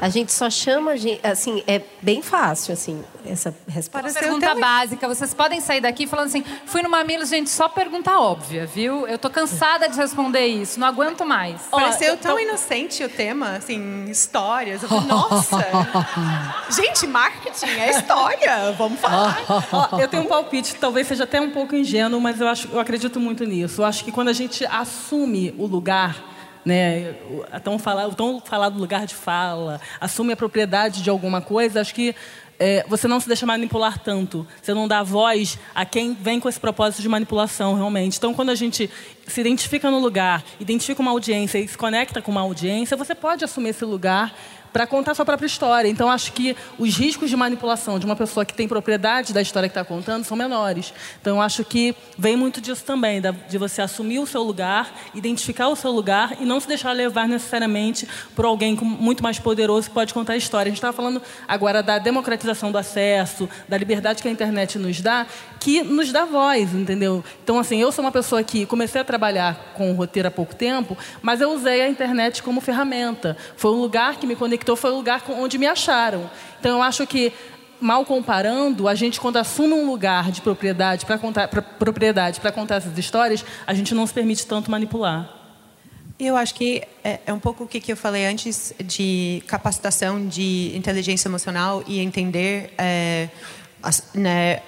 A 0.00 0.08
gente 0.08 0.32
só 0.32 0.50
chama, 0.50 0.92
assim, 1.22 1.62
é 1.66 1.80
bem 2.02 2.20
fácil, 2.20 2.72
assim, 2.74 3.02
essa 3.24 3.54
resposta. 3.66 4.08
Uma 4.08 4.20
pergunta 4.20 4.54
básica. 4.54 5.08
Vocês 5.08 5.32
podem 5.32 5.60
sair 5.60 5.80
daqui 5.80 6.06
falando 6.06 6.26
assim, 6.26 6.44
fui 6.66 6.82
no 6.82 6.90
Mamilos, 6.90 7.30
gente, 7.30 7.48
só 7.48 7.68
pergunta 7.68 8.18
óbvia, 8.18 8.66
viu? 8.66 9.06
Eu 9.06 9.18
tô 9.18 9.30
cansada 9.30 9.88
de 9.88 9.96
responder 9.96 10.46
isso, 10.46 10.78
não 10.78 10.86
aguento 10.86 11.24
mais. 11.24 11.62
Pareceu 11.70 12.16
tão 12.16 12.36
tô... 12.36 12.42
inocente 12.42 13.02
o 13.04 13.08
tema, 13.08 13.56
assim, 13.56 14.04
histórias. 14.04 14.82
Eu 14.82 14.88
falei, 14.88 15.06
nossa! 15.06 15.66
gente, 16.70 17.06
marketing 17.06 17.80
é 17.80 17.90
história, 17.90 18.72
vamos 18.72 19.00
falar. 19.00 19.38
eu 19.98 20.08
tenho 20.08 20.24
um 20.24 20.26
palpite, 20.26 20.74
talvez 20.76 21.06
seja 21.06 21.24
até 21.24 21.40
um 21.40 21.50
pouco 21.50 21.74
ingênuo, 21.74 22.20
mas 22.20 22.40
eu, 22.40 22.48
acho, 22.48 22.68
eu 22.68 22.78
acredito 22.78 23.18
muito 23.18 23.44
nisso. 23.44 23.80
Eu 23.80 23.86
acho 23.86 24.04
que 24.04 24.12
quando 24.12 24.28
a 24.28 24.32
gente 24.32 24.64
assume 24.66 25.54
o 25.56 25.66
lugar 25.66 26.35
né, 26.66 27.14
tão 27.62 27.78
falado, 27.78 28.16
tão 28.16 28.40
falado 28.40 28.76
lugar 28.76 29.06
de 29.06 29.14
fala, 29.14 29.80
assume 30.00 30.32
a 30.32 30.36
propriedade 30.36 31.00
de 31.00 31.08
alguma 31.08 31.40
coisa, 31.40 31.80
acho 31.80 31.94
que 31.94 32.12
é, 32.58 32.84
você 32.88 33.06
não 33.06 33.20
se 33.20 33.28
deixa 33.28 33.46
manipular 33.46 33.98
tanto. 33.98 34.46
Você 34.60 34.72
não 34.72 34.88
dá 34.88 35.02
voz 35.02 35.58
a 35.74 35.84
quem 35.84 36.14
vem 36.14 36.40
com 36.40 36.48
esse 36.48 36.58
propósito 36.58 37.02
de 37.02 37.08
manipulação, 37.08 37.74
realmente. 37.74 38.16
Então, 38.16 38.32
quando 38.34 38.50
a 38.50 38.54
gente 38.54 38.90
se 39.26 39.40
identifica 39.40 39.90
no 39.90 39.98
lugar, 39.98 40.42
identifica 40.58 41.00
uma 41.02 41.10
audiência 41.10 41.58
e 41.58 41.68
se 41.68 41.76
conecta 41.76 42.22
com 42.22 42.30
uma 42.30 42.40
audiência, 42.40 42.96
você 42.96 43.14
pode 43.14 43.44
assumir 43.44 43.70
esse 43.70 43.84
lugar 43.84 44.34
para 44.76 44.86
contar 44.86 45.14
sua 45.14 45.24
própria 45.24 45.46
história. 45.46 45.88
Então, 45.88 46.10
acho 46.10 46.32
que 46.32 46.54
os 46.78 46.94
riscos 46.98 47.30
de 47.30 47.36
manipulação 47.36 47.98
de 47.98 48.04
uma 48.04 48.14
pessoa 48.14 48.44
que 48.44 48.52
tem 48.52 48.68
propriedade 48.68 49.32
da 49.32 49.40
história 49.40 49.70
que 49.70 49.72
está 49.72 49.82
contando 49.82 50.24
são 50.24 50.36
menores. 50.36 50.92
Então, 51.18 51.40
acho 51.40 51.64
que 51.64 51.96
vem 52.18 52.36
muito 52.36 52.60
disso 52.60 52.84
também, 52.84 53.22
de 53.48 53.56
você 53.56 53.80
assumir 53.80 54.18
o 54.18 54.26
seu 54.26 54.42
lugar, 54.42 54.92
identificar 55.14 55.68
o 55.68 55.76
seu 55.76 55.90
lugar 55.90 56.36
e 56.38 56.44
não 56.44 56.60
se 56.60 56.68
deixar 56.68 56.92
levar 56.92 57.26
necessariamente 57.26 58.06
por 58.34 58.44
alguém 58.44 58.76
muito 58.76 59.22
mais 59.22 59.38
poderoso 59.38 59.88
que 59.88 59.94
pode 59.94 60.12
contar 60.12 60.34
a 60.34 60.36
história. 60.36 60.68
A 60.68 60.70
gente 60.70 60.76
estava 60.76 60.94
falando 60.94 61.22
agora 61.48 61.82
da 61.82 61.98
democratização 61.98 62.70
do 62.70 62.76
acesso, 62.76 63.48
da 63.66 63.78
liberdade 63.78 64.20
que 64.20 64.28
a 64.28 64.30
internet 64.30 64.78
nos 64.78 65.00
dá, 65.00 65.26
que 65.58 65.82
nos 65.82 66.12
dá 66.12 66.26
voz, 66.26 66.74
entendeu? 66.74 67.24
Então, 67.42 67.58
assim, 67.58 67.80
eu 67.80 67.90
sou 67.90 68.04
uma 68.04 68.12
pessoa 68.12 68.42
que 68.42 68.66
comecei 68.66 69.00
a 69.00 69.04
trabalhar 69.04 69.72
com 69.74 69.90
o 69.90 69.94
roteiro 69.94 70.28
há 70.28 70.30
pouco 70.30 70.54
tempo, 70.54 70.98
mas 71.22 71.40
eu 71.40 71.50
usei 71.50 71.80
a 71.80 71.88
internet 71.88 72.42
como 72.42 72.60
ferramenta. 72.60 73.38
Foi 73.56 73.70
um 73.70 73.80
lugar 73.80 74.16
que 74.16 74.26
me 74.26 74.36
conectou 74.36 74.65
conectou 74.66 74.76
foi 74.76 74.90
o 74.90 74.96
lugar 74.96 75.22
onde 75.28 75.56
me 75.58 75.66
acharam. 75.66 76.28
Então 76.58 76.78
eu 76.78 76.82
acho 76.82 77.06
que 77.06 77.32
mal 77.80 78.04
comparando, 78.04 78.88
a 78.88 78.94
gente 78.94 79.20
quando 79.20 79.36
assume 79.36 79.74
um 79.74 79.86
lugar 79.86 80.32
de 80.32 80.40
propriedade 80.40 81.06
para 81.06 81.18
contar 81.18 81.46
pra, 81.46 81.62
propriedade 81.62 82.40
para 82.40 82.50
contar 82.50 82.76
essas 82.76 82.98
histórias, 82.98 83.44
a 83.66 83.74
gente 83.74 83.94
não 83.94 84.06
se 84.06 84.12
permite 84.12 84.46
tanto 84.46 84.70
manipular. 84.70 85.30
Eu 86.18 86.34
acho 86.34 86.54
que 86.54 86.82
é, 87.04 87.20
é 87.26 87.32
um 87.32 87.38
pouco 87.38 87.64
o 87.64 87.68
que, 87.68 87.78
que 87.78 87.92
eu 87.92 87.96
falei 87.96 88.24
antes 88.26 88.72
de 88.82 89.42
capacitação 89.46 90.26
de 90.26 90.72
inteligência 90.74 91.28
emocional 91.28 91.84
e 91.86 92.00
entender 92.00 92.72
é, 92.78 93.28
as, 93.82 94.02
né, 94.14 94.62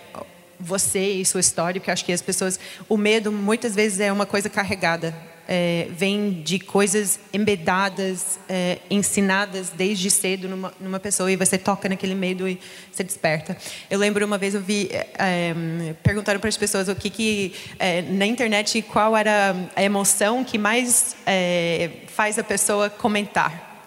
você 0.60 1.14
e 1.14 1.24
sua 1.24 1.40
história, 1.40 1.80
porque 1.80 1.90
acho 1.90 2.04
que 2.04 2.12
as 2.12 2.20
pessoas, 2.20 2.60
o 2.86 2.98
medo 2.98 3.32
muitas 3.32 3.74
vezes 3.74 3.98
é 3.98 4.12
uma 4.12 4.26
coisa 4.26 4.50
carregada 4.50 5.14
é, 5.50 5.88
vem 5.90 6.42
de 6.42 6.58
coisas 6.58 7.18
embedadas, 7.32 8.38
é, 8.46 8.80
ensinadas 8.90 9.70
desde 9.70 10.10
cedo 10.10 10.46
numa, 10.46 10.74
numa, 10.78 11.00
pessoa 11.00 11.32
e 11.32 11.36
você 11.36 11.56
toca 11.56 11.88
naquele 11.88 12.14
medo 12.14 12.46
e 12.46 12.60
se 12.92 13.02
desperta. 13.02 13.56
Eu 13.88 13.98
lembro 13.98 14.26
uma 14.26 14.36
vez 14.36 14.54
eu 14.54 14.60
vi 14.60 14.90
é, 14.92 15.08
é 15.18 15.94
perguntaram 16.02 16.38
para 16.38 16.50
as 16.50 16.56
pessoas 16.58 16.88
o 16.88 16.94
que 16.94 17.08
que 17.08 17.54
é, 17.78 18.02
na 18.02 18.26
internet 18.26 18.82
qual 18.82 19.16
era 19.16 19.56
a 19.74 19.82
emoção 19.82 20.44
que 20.44 20.58
mais 20.58 21.16
é, 21.26 21.92
faz 22.08 22.38
a 22.38 22.44
pessoa 22.44 22.90
comentar. 22.90 23.86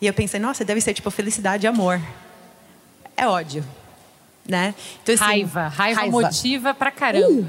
E 0.00 0.06
eu 0.06 0.14
pensei, 0.14 0.40
nossa, 0.40 0.64
deve 0.64 0.80
ser 0.80 0.94
tipo 0.94 1.10
felicidade 1.10 1.66
e 1.66 1.68
amor. 1.68 2.00
É 3.14 3.28
ódio, 3.28 3.62
né? 4.48 4.74
Então, 5.02 5.14
assim, 5.14 5.24
raiva, 5.24 5.68
raiva, 5.68 6.00
raiva, 6.00 6.10
motiva 6.10 6.74
pra 6.74 6.90
caramba. 6.90 7.42
Uh! 7.42 7.48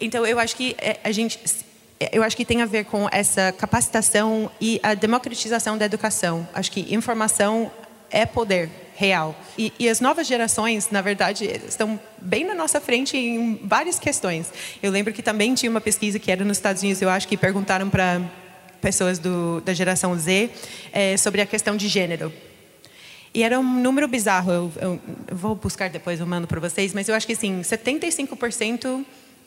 Então 0.00 0.26
eu 0.26 0.38
acho 0.38 0.54
que 0.54 0.76
a 1.02 1.10
gente 1.10 1.38
eu 2.12 2.22
acho 2.22 2.36
que 2.36 2.44
tem 2.44 2.60
a 2.60 2.66
ver 2.66 2.84
com 2.84 3.08
essa 3.10 3.52
capacitação 3.52 4.50
e 4.60 4.80
a 4.82 4.94
democratização 4.94 5.78
da 5.78 5.84
educação. 5.84 6.46
Acho 6.52 6.70
que 6.70 6.94
informação 6.94 7.70
é 8.10 8.26
poder 8.26 8.70
real. 8.96 9.34
E, 9.58 9.72
e, 9.78 9.88
as 9.88 10.00
novas 10.00 10.26
gerações, 10.26 10.90
na 10.90 11.00
verdade, 11.00 11.44
estão 11.66 11.98
bem 12.20 12.44
na 12.44 12.54
nossa 12.54 12.80
frente 12.80 13.16
em 13.16 13.60
várias 13.64 13.98
questões. 13.98 14.52
Eu 14.82 14.90
lembro 14.90 15.12
que 15.12 15.22
também 15.22 15.54
tinha 15.54 15.70
uma 15.70 15.80
pesquisa 15.80 16.18
que 16.18 16.30
era 16.30 16.44
nos 16.44 16.58
Estados 16.58 16.82
Unidos, 16.82 17.02
eu 17.02 17.10
acho 17.10 17.26
que 17.26 17.36
perguntaram 17.36 17.90
para 17.90 18.20
pessoas 18.80 19.18
do, 19.18 19.60
da 19.62 19.72
geração 19.72 20.16
Z 20.16 20.50
é, 20.92 21.16
sobre 21.16 21.40
a 21.40 21.46
questão 21.46 21.76
de 21.76 21.88
gênero. 21.88 22.32
E 23.32 23.42
era 23.42 23.58
um 23.58 23.80
número 23.80 24.06
bizarro. 24.06 24.52
Eu, 24.52 24.72
eu, 24.80 25.00
eu 25.28 25.36
vou 25.36 25.56
buscar 25.56 25.90
depois, 25.90 26.20
eu 26.20 26.26
mando 26.26 26.46
para 26.46 26.60
vocês, 26.60 26.94
mas 26.94 27.08
eu 27.08 27.16
acho 27.16 27.26
que 27.26 27.32
assim, 27.32 27.62
75% 27.62 29.04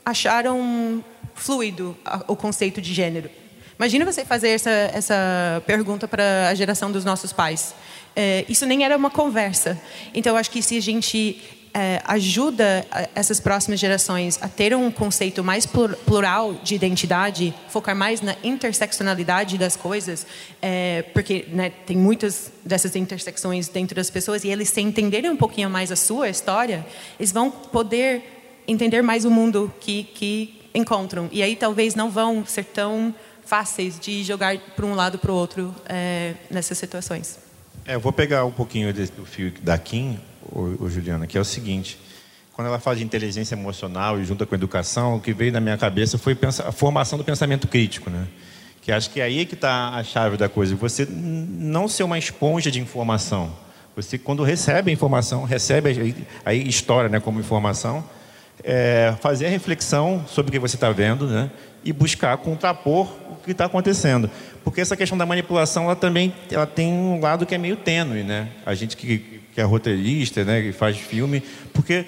acharam 0.08 1.04
fluido 1.36 1.96
o 2.28 2.36
conceito 2.36 2.82
de 2.82 2.94
gênero. 2.94 3.30
Imagina 3.78 4.06
você 4.06 4.24
fazer 4.24 4.50
essa, 4.50 4.72
essa 4.72 5.62
pergunta 5.68 6.08
para 6.08 6.48
a 6.50 6.56
geração 6.56 6.92
dos 6.92 7.04
nossos 7.04 7.34
pais. 7.34 7.76
É, 8.16 8.46
isso 8.48 8.66
nem 8.66 8.86
era 8.86 8.96
uma 8.96 9.12
conversa. 9.12 9.80
Então, 10.14 10.38
acho 10.38 10.50
que 10.50 10.62
se 10.64 10.78
a 10.78 10.82
gente 10.82 11.42
é, 11.74 12.02
ajuda 12.06 12.88
essas 13.14 13.40
próximas 13.40 13.80
gerações 13.80 14.40
a 14.42 14.48
ter 14.48 14.76
um 14.76 14.90
conceito 14.90 15.44
mais 15.44 15.68
plural 15.68 16.54
de 16.64 16.74
identidade, 16.74 17.54
focar 17.70 17.96
mais 17.96 18.22
na 18.22 18.36
interseccionalidade 18.44 19.58
das 19.58 19.76
coisas, 19.76 20.26
é, 20.62 21.04
porque 21.14 21.46
né, 21.50 21.70
tem 21.86 21.98
muitas 21.98 22.52
dessas 22.66 22.96
intersecções 22.96 23.68
dentro 23.68 23.96
das 23.96 24.10
pessoas, 24.10 24.44
e 24.44 24.48
eles 24.48 24.70
se 24.70 24.82
entenderem 24.82 25.30
um 25.30 25.38
pouquinho 25.38 25.70
mais 25.70 25.92
a 25.92 25.96
sua 25.96 26.30
história, 26.30 26.84
eles 27.20 27.32
vão 27.32 27.52
poder 27.52 28.37
entender 28.68 29.02
mais 29.02 29.26
o 29.26 29.32
mundo 29.32 29.72
que, 29.80 30.04
que 30.04 30.70
encontram. 30.74 31.30
E 31.32 31.42
aí 31.42 31.56
talvez 31.56 31.96
não 31.96 32.10
vão 32.10 32.46
ser 32.46 32.66
tão 32.66 33.14
fáceis 33.46 34.00
de 34.00 34.24
jogar 34.24 34.58
para 34.76 34.86
um 34.86 34.94
lado 34.94 35.18
para 35.18 35.32
o 35.32 35.36
outro 35.36 35.74
é, 35.88 36.34
nessas 36.52 36.78
situações. 36.78 37.40
É, 37.86 37.96
eu 37.96 38.00
vou 38.00 38.12
pegar 38.12 38.44
um 38.46 38.52
pouquinho 38.52 38.94
do 38.94 39.26
fio 39.26 39.54
da 39.62 39.78
Kim, 39.78 40.20
o, 40.52 40.84
o 40.84 40.90
Juliana, 40.90 41.26
que 41.26 41.38
é 41.38 41.42
o 41.42 41.46
seguinte. 41.46 41.98
Quando 42.52 42.68
ela 42.68 42.80
fala 42.80 42.98
de 42.98 43.04
inteligência 43.04 43.56
emocional 43.56 44.20
e 44.20 44.26
junta 44.26 44.46
com 44.46 44.54
a 44.54 44.58
educação, 44.58 45.16
o 45.16 45.22
que 45.22 45.32
veio 45.32 45.52
na 45.52 45.62
minha 45.62 45.78
cabeça 45.78 46.18
foi 46.18 46.38
a 46.66 46.72
formação 46.72 47.18
do 47.18 47.24
pensamento 47.24 47.68
crítico, 47.68 48.10
né? 48.10 48.28
Que 48.82 48.92
acho 48.92 49.10
que 49.10 49.22
é 49.22 49.24
aí 49.24 49.46
que 49.46 49.54
está 49.54 49.90
a 49.90 50.04
chave 50.04 50.38
da 50.38 50.50
coisa. 50.50 50.76
Você 50.76 51.08
não 51.10 51.88
ser 51.88 52.04
uma 52.04 52.18
esponja 52.18 52.72
de 52.72 52.82
informação. 52.82 53.56
Você, 53.96 54.18
quando 54.18 54.44
recebe 54.44 54.92
a 54.92 54.94
informação, 54.94 55.44
recebe 55.44 56.16
a, 56.46 56.50
a 56.50 56.54
história 56.54 57.10
né, 57.10 57.20
como 57.20 57.40
informação, 57.40 58.04
é, 58.68 59.16
fazer 59.22 59.46
a 59.46 59.50
reflexão 59.50 60.26
sobre 60.28 60.50
o 60.50 60.52
que 60.52 60.60
você 60.60 60.76
está 60.76 60.92
vendo 60.92 61.26
né, 61.26 61.50
e 61.86 61.94
buscar 61.94 62.36
contrapor 62.36 63.08
o 63.32 63.38
que 63.38 63.52
está 63.52 63.64
acontecendo. 63.64 64.30
Porque 64.62 64.82
essa 64.82 64.98
questão 64.98 65.18
da 65.18 65.26
manipulação 65.26 65.86
ela 65.86 65.96
também 65.96 66.34
ela 66.52 66.68
tem 66.68 66.92
um 66.92 67.22
lado 67.22 67.46
que 67.46 67.56
é 67.56 67.58
meio 67.58 67.78
tênue. 67.78 68.24
Né? 68.24 68.50
A 68.66 68.76
gente 68.76 68.98
que, 68.98 69.42
que 69.54 69.62
é 69.62 69.64
roteirista, 69.64 70.44
né, 70.44 70.62
que 70.62 70.74
faz 70.74 70.98
filme, 70.98 71.42
porque 71.74 72.06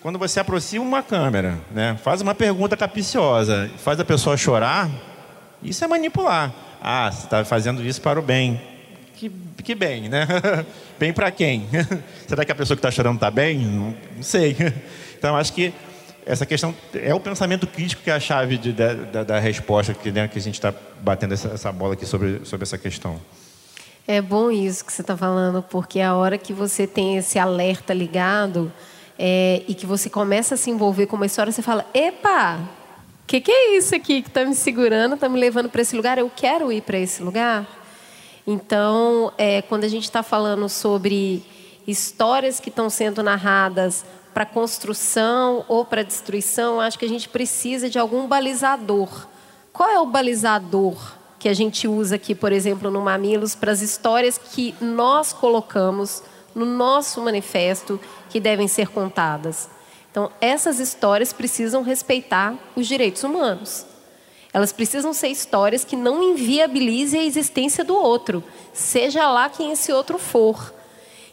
quando 0.00 0.20
você 0.20 0.38
aproxima 0.38 0.84
uma 0.84 1.02
câmera, 1.02 1.58
né, 1.72 1.98
faz 2.00 2.20
uma 2.20 2.32
pergunta 2.32 2.76
capiciosa, 2.76 3.68
faz 3.78 3.98
a 3.98 4.04
pessoa 4.04 4.36
chorar, 4.36 4.88
isso 5.60 5.84
é 5.84 5.88
manipular. 5.88 6.54
Ah, 6.80 7.10
você 7.10 7.24
está 7.24 7.44
fazendo 7.44 7.84
isso 7.84 8.00
para 8.00 8.20
o 8.20 8.22
bem. 8.22 8.60
Que, 9.16 9.28
que 9.64 9.74
bem, 9.74 10.08
né? 10.08 10.28
bem 10.96 11.12
para 11.12 11.28
quem? 11.32 11.66
Será 12.28 12.44
que 12.44 12.52
a 12.52 12.54
pessoa 12.54 12.76
que 12.76 12.78
está 12.78 12.92
chorando 12.92 13.16
está 13.16 13.32
bem? 13.32 13.58
Não, 13.58 13.96
não 14.16 14.22
sei. 14.22 14.56
Então, 15.18 15.36
acho 15.36 15.52
que 15.52 15.74
essa 16.28 16.44
questão 16.44 16.74
é 16.94 17.14
o 17.14 17.18
pensamento 17.18 17.66
crítico 17.66 18.02
que 18.02 18.10
é 18.10 18.12
a 18.12 18.20
chave 18.20 18.58
de, 18.58 18.70
da, 18.70 19.24
da, 19.24 19.38
resposta 19.38 19.94
que, 19.94 20.12
né, 20.12 20.28
que 20.28 20.38
a 20.38 20.42
gente 20.42 20.54
está 20.54 20.74
batendo 21.00 21.32
essa, 21.32 21.48
essa, 21.48 21.72
bola 21.72 21.94
aqui 21.94 22.04
sobre, 22.04 22.44
sobre 22.44 22.64
essa 22.64 22.76
questão. 22.76 23.18
É 24.06 24.20
bom 24.20 24.50
isso 24.50 24.84
que 24.84 24.92
você 24.92 25.00
está 25.00 25.16
falando, 25.16 25.62
porque 25.62 26.00
a 26.00 26.14
hora 26.14 26.36
que 26.36 26.52
você 26.52 26.86
tem 26.86 27.16
esse 27.16 27.38
alerta 27.38 27.94
ligado 27.94 28.70
é, 29.18 29.62
e 29.66 29.74
que 29.74 29.86
você 29.86 30.10
começa 30.10 30.54
a 30.54 30.58
se 30.58 30.70
envolver 30.70 31.06
com 31.06 31.16
uma 31.16 31.24
história, 31.24 31.50
você 31.50 31.62
fala: 31.62 31.86
epa, 31.94 32.56
o 32.56 33.26
que, 33.26 33.40
que 33.40 33.50
é 33.50 33.76
isso 33.78 33.94
aqui 33.94 34.20
que 34.20 34.28
está 34.28 34.44
me 34.44 34.54
segurando, 34.54 35.14
está 35.14 35.30
me 35.30 35.40
levando 35.40 35.70
para 35.70 35.80
esse 35.80 35.96
lugar? 35.96 36.18
Eu 36.18 36.30
quero 36.34 36.70
ir 36.70 36.82
para 36.82 36.98
esse 36.98 37.22
lugar. 37.22 37.66
Então, 38.46 39.32
é, 39.38 39.62
quando 39.62 39.84
a 39.84 39.88
gente 39.88 40.04
está 40.04 40.22
falando 40.22 40.68
sobre 40.68 41.42
histórias 41.86 42.60
que 42.60 42.68
estão 42.68 42.90
sendo 42.90 43.22
narradas 43.22 44.04
para 44.38 44.46
construção 44.46 45.64
ou 45.66 45.84
para 45.84 46.04
destruição, 46.04 46.80
acho 46.80 46.96
que 46.96 47.04
a 47.04 47.08
gente 47.08 47.28
precisa 47.28 47.90
de 47.90 47.98
algum 47.98 48.28
balizador. 48.28 49.26
Qual 49.72 49.90
é 49.90 49.98
o 49.98 50.06
balizador 50.06 50.94
que 51.40 51.48
a 51.48 51.52
gente 51.52 51.88
usa 51.88 52.14
aqui, 52.14 52.36
por 52.36 52.52
exemplo, 52.52 52.88
no 52.88 53.00
Mamilos, 53.00 53.56
para 53.56 53.72
as 53.72 53.80
histórias 53.80 54.38
que 54.38 54.76
nós 54.80 55.32
colocamos 55.32 56.22
no 56.54 56.64
nosso 56.64 57.20
manifesto 57.20 57.98
que 58.30 58.38
devem 58.38 58.68
ser 58.68 58.90
contadas? 58.90 59.68
Então, 60.08 60.30
essas 60.40 60.78
histórias 60.78 61.32
precisam 61.32 61.82
respeitar 61.82 62.54
os 62.76 62.86
direitos 62.86 63.24
humanos. 63.24 63.84
Elas 64.52 64.72
precisam 64.72 65.12
ser 65.12 65.30
histórias 65.30 65.84
que 65.84 65.96
não 65.96 66.22
inviabilizem 66.22 67.22
a 67.22 67.24
existência 67.24 67.82
do 67.82 67.96
outro, 67.96 68.44
seja 68.72 69.28
lá 69.28 69.50
quem 69.50 69.72
esse 69.72 69.92
outro 69.92 70.16
for. 70.16 70.77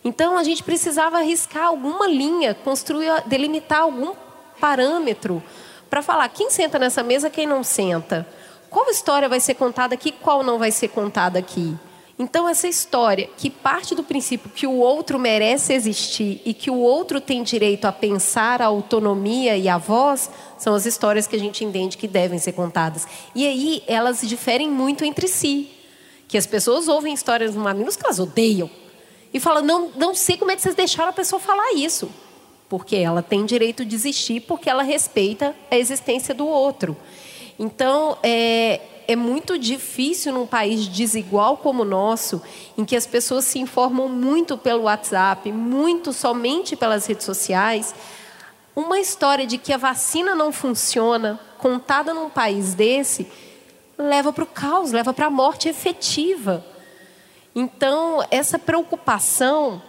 Então 0.06 0.38
a 0.38 0.44
gente 0.44 0.64
precisava 0.64 1.18
arriscar 1.18 1.66
alguma 1.66 2.08
linha, 2.08 2.54
construir, 2.54 3.24
delimitar 3.26 3.82
algum 3.82 4.14
parâmetro 4.62 5.42
para 5.90 6.04
falar 6.04 6.30
quem 6.30 6.52
senta 6.52 6.78
nessa 6.78 7.02
mesa, 7.02 7.28
quem 7.28 7.48
não 7.48 7.64
senta. 7.64 8.28
Qual 8.70 8.88
história 8.92 9.28
vai 9.28 9.40
ser 9.40 9.56
contada 9.56 9.96
aqui, 9.96 10.12
qual 10.12 10.44
não 10.44 10.60
vai 10.60 10.70
ser 10.70 10.90
contada 10.90 11.40
aqui. 11.40 11.76
Então, 12.20 12.48
essa 12.48 12.68
história 12.68 13.30
que 13.36 13.50
parte 13.50 13.96
do 13.96 14.04
princípio 14.04 14.50
que 14.50 14.68
o 14.68 14.76
outro 14.76 15.18
merece 15.18 15.74
existir 15.74 16.42
e 16.46 16.54
que 16.54 16.70
o 16.70 16.78
outro 16.78 17.20
tem 17.20 17.42
direito 17.44 17.86
a 17.86 17.92
pensar 17.92 18.62
a 18.62 18.68
autonomia 18.68 19.58
e 19.58 19.68
a 19.68 19.78
voz, 19.78 20.30
são 20.58 20.76
as 20.76 20.86
histórias 20.86 21.28
que 21.28 21.36
a 21.36 21.40
gente 21.40 21.66
entende 21.66 21.98
que 21.98 22.08
devem 22.08 22.40
ser 22.40 22.54
contadas. 22.54 23.08
E 23.34 23.46
aí, 23.46 23.84
elas 23.88 24.22
diferem 24.22 24.70
muito 24.70 25.04
entre 25.04 25.28
si. 25.28 25.70
Que 26.28 26.38
as 26.38 26.46
pessoas 26.46 26.88
ouvem 26.88 27.14
histórias 27.14 27.56
no 27.56 27.64
Mamilos 27.64 27.98
que 27.98 28.06
elas 28.06 28.20
odeiam. 28.20 28.70
E 29.36 29.40
falam, 29.42 29.62
não, 29.62 29.92
não 29.98 30.16
sei 30.16 30.38
como 30.38 30.52
é 30.52 30.56
que 30.56 30.62
vocês 30.62 30.76
deixaram 30.76 31.10
a 31.10 31.14
pessoa 31.14 31.42
falar 31.42 31.74
isso. 31.74 32.10
Porque 32.70 32.96
ela 32.96 33.22
tem 33.22 33.44
direito 33.46 33.84
de 33.84 33.94
existir, 33.94 34.40
porque 34.40 34.70
ela 34.70 34.82
respeita 34.82 35.54
a 35.70 35.76
existência 35.76 36.34
do 36.34 36.48
outro. 36.48 36.96
Então, 37.60 38.18
é, 38.24 38.80
é 39.06 39.14
muito 39.14 39.60
difícil 39.60 40.32
num 40.32 40.48
país 40.48 40.88
desigual 40.88 41.58
como 41.58 41.82
o 41.82 41.86
nosso, 41.86 42.42
em 42.78 42.86
que 42.86 42.96
as 42.96 43.06
pessoas 43.06 43.44
se 43.44 43.60
informam 43.60 44.08
muito 44.08 44.58
pelo 44.58 44.84
WhatsApp, 44.84 45.52
muito 45.52 46.14
somente 46.14 46.78
pelas 46.78 47.06
redes 47.06 47.26
sociais, 47.26 47.94
uma 48.74 49.02
história 49.02 49.46
de 49.46 49.58
que 49.58 49.74
a 49.74 49.78
vacina 49.78 50.34
não 50.34 50.54
funciona, 50.54 51.38
contada 51.58 52.14
num 52.14 52.30
país 52.30 52.74
desse, 52.74 53.28
leva 53.98 54.32
para 54.32 54.46
o 54.46 54.48
caos, 54.48 54.94
leva 54.94 55.14
para 55.14 55.26
a 55.26 55.30
morte 55.30 55.68
efetiva. 55.68 56.64
Então, 57.56 58.26
essa 58.30 58.60
preocupação 58.60 59.82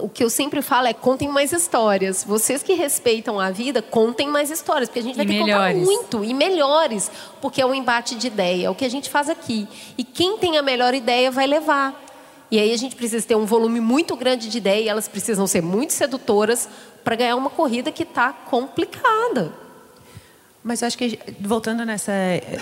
o 0.00 0.08
que 0.08 0.24
eu 0.24 0.30
sempre 0.30 0.62
falo 0.62 0.86
é 0.86 0.92
contem 0.92 1.28
mais 1.28 1.52
histórias. 1.52 2.24
Vocês 2.24 2.62
que 2.62 2.74
respeitam 2.74 3.38
a 3.38 3.50
vida, 3.50 3.82
contem 3.82 4.28
mais 4.28 4.50
histórias, 4.50 4.88
porque 4.88 5.00
a 5.00 5.02
gente 5.02 5.16
vai 5.16 5.24
e 5.24 5.28
ter 5.28 5.44
melhores. 5.44 5.78
que 5.78 5.84
contar 5.84 5.92
muito 5.92 6.24
e 6.24 6.34
melhores, 6.34 7.10
porque 7.40 7.60
é 7.60 7.66
um 7.66 7.74
embate 7.74 8.14
de 8.14 8.26
ideia, 8.26 8.66
é 8.66 8.70
o 8.70 8.74
que 8.74 8.84
a 8.84 8.88
gente 8.88 9.08
faz 9.10 9.28
aqui. 9.28 9.68
E 9.96 10.04
quem 10.04 10.38
tem 10.38 10.56
a 10.58 10.62
melhor 10.62 10.94
ideia 10.94 11.30
vai 11.30 11.46
levar. 11.46 12.00
E 12.50 12.58
aí 12.58 12.72
a 12.72 12.76
gente 12.76 12.94
precisa 12.94 13.26
ter 13.26 13.34
um 13.34 13.46
volume 13.46 13.80
muito 13.80 14.16
grande 14.16 14.48
de 14.48 14.58
ideia, 14.58 14.84
e 14.84 14.88
elas 14.88 15.08
precisam 15.08 15.46
ser 15.46 15.62
muito 15.62 15.92
sedutoras 15.92 16.68
para 17.02 17.16
ganhar 17.16 17.36
uma 17.36 17.50
corrida 17.50 17.92
que 17.92 18.02
está 18.02 18.32
complicada. 18.32 19.63
Mas 20.66 20.80
eu 20.80 20.88
acho 20.88 20.96
que, 20.96 21.18
voltando 21.38 21.84
nessa, 21.84 22.10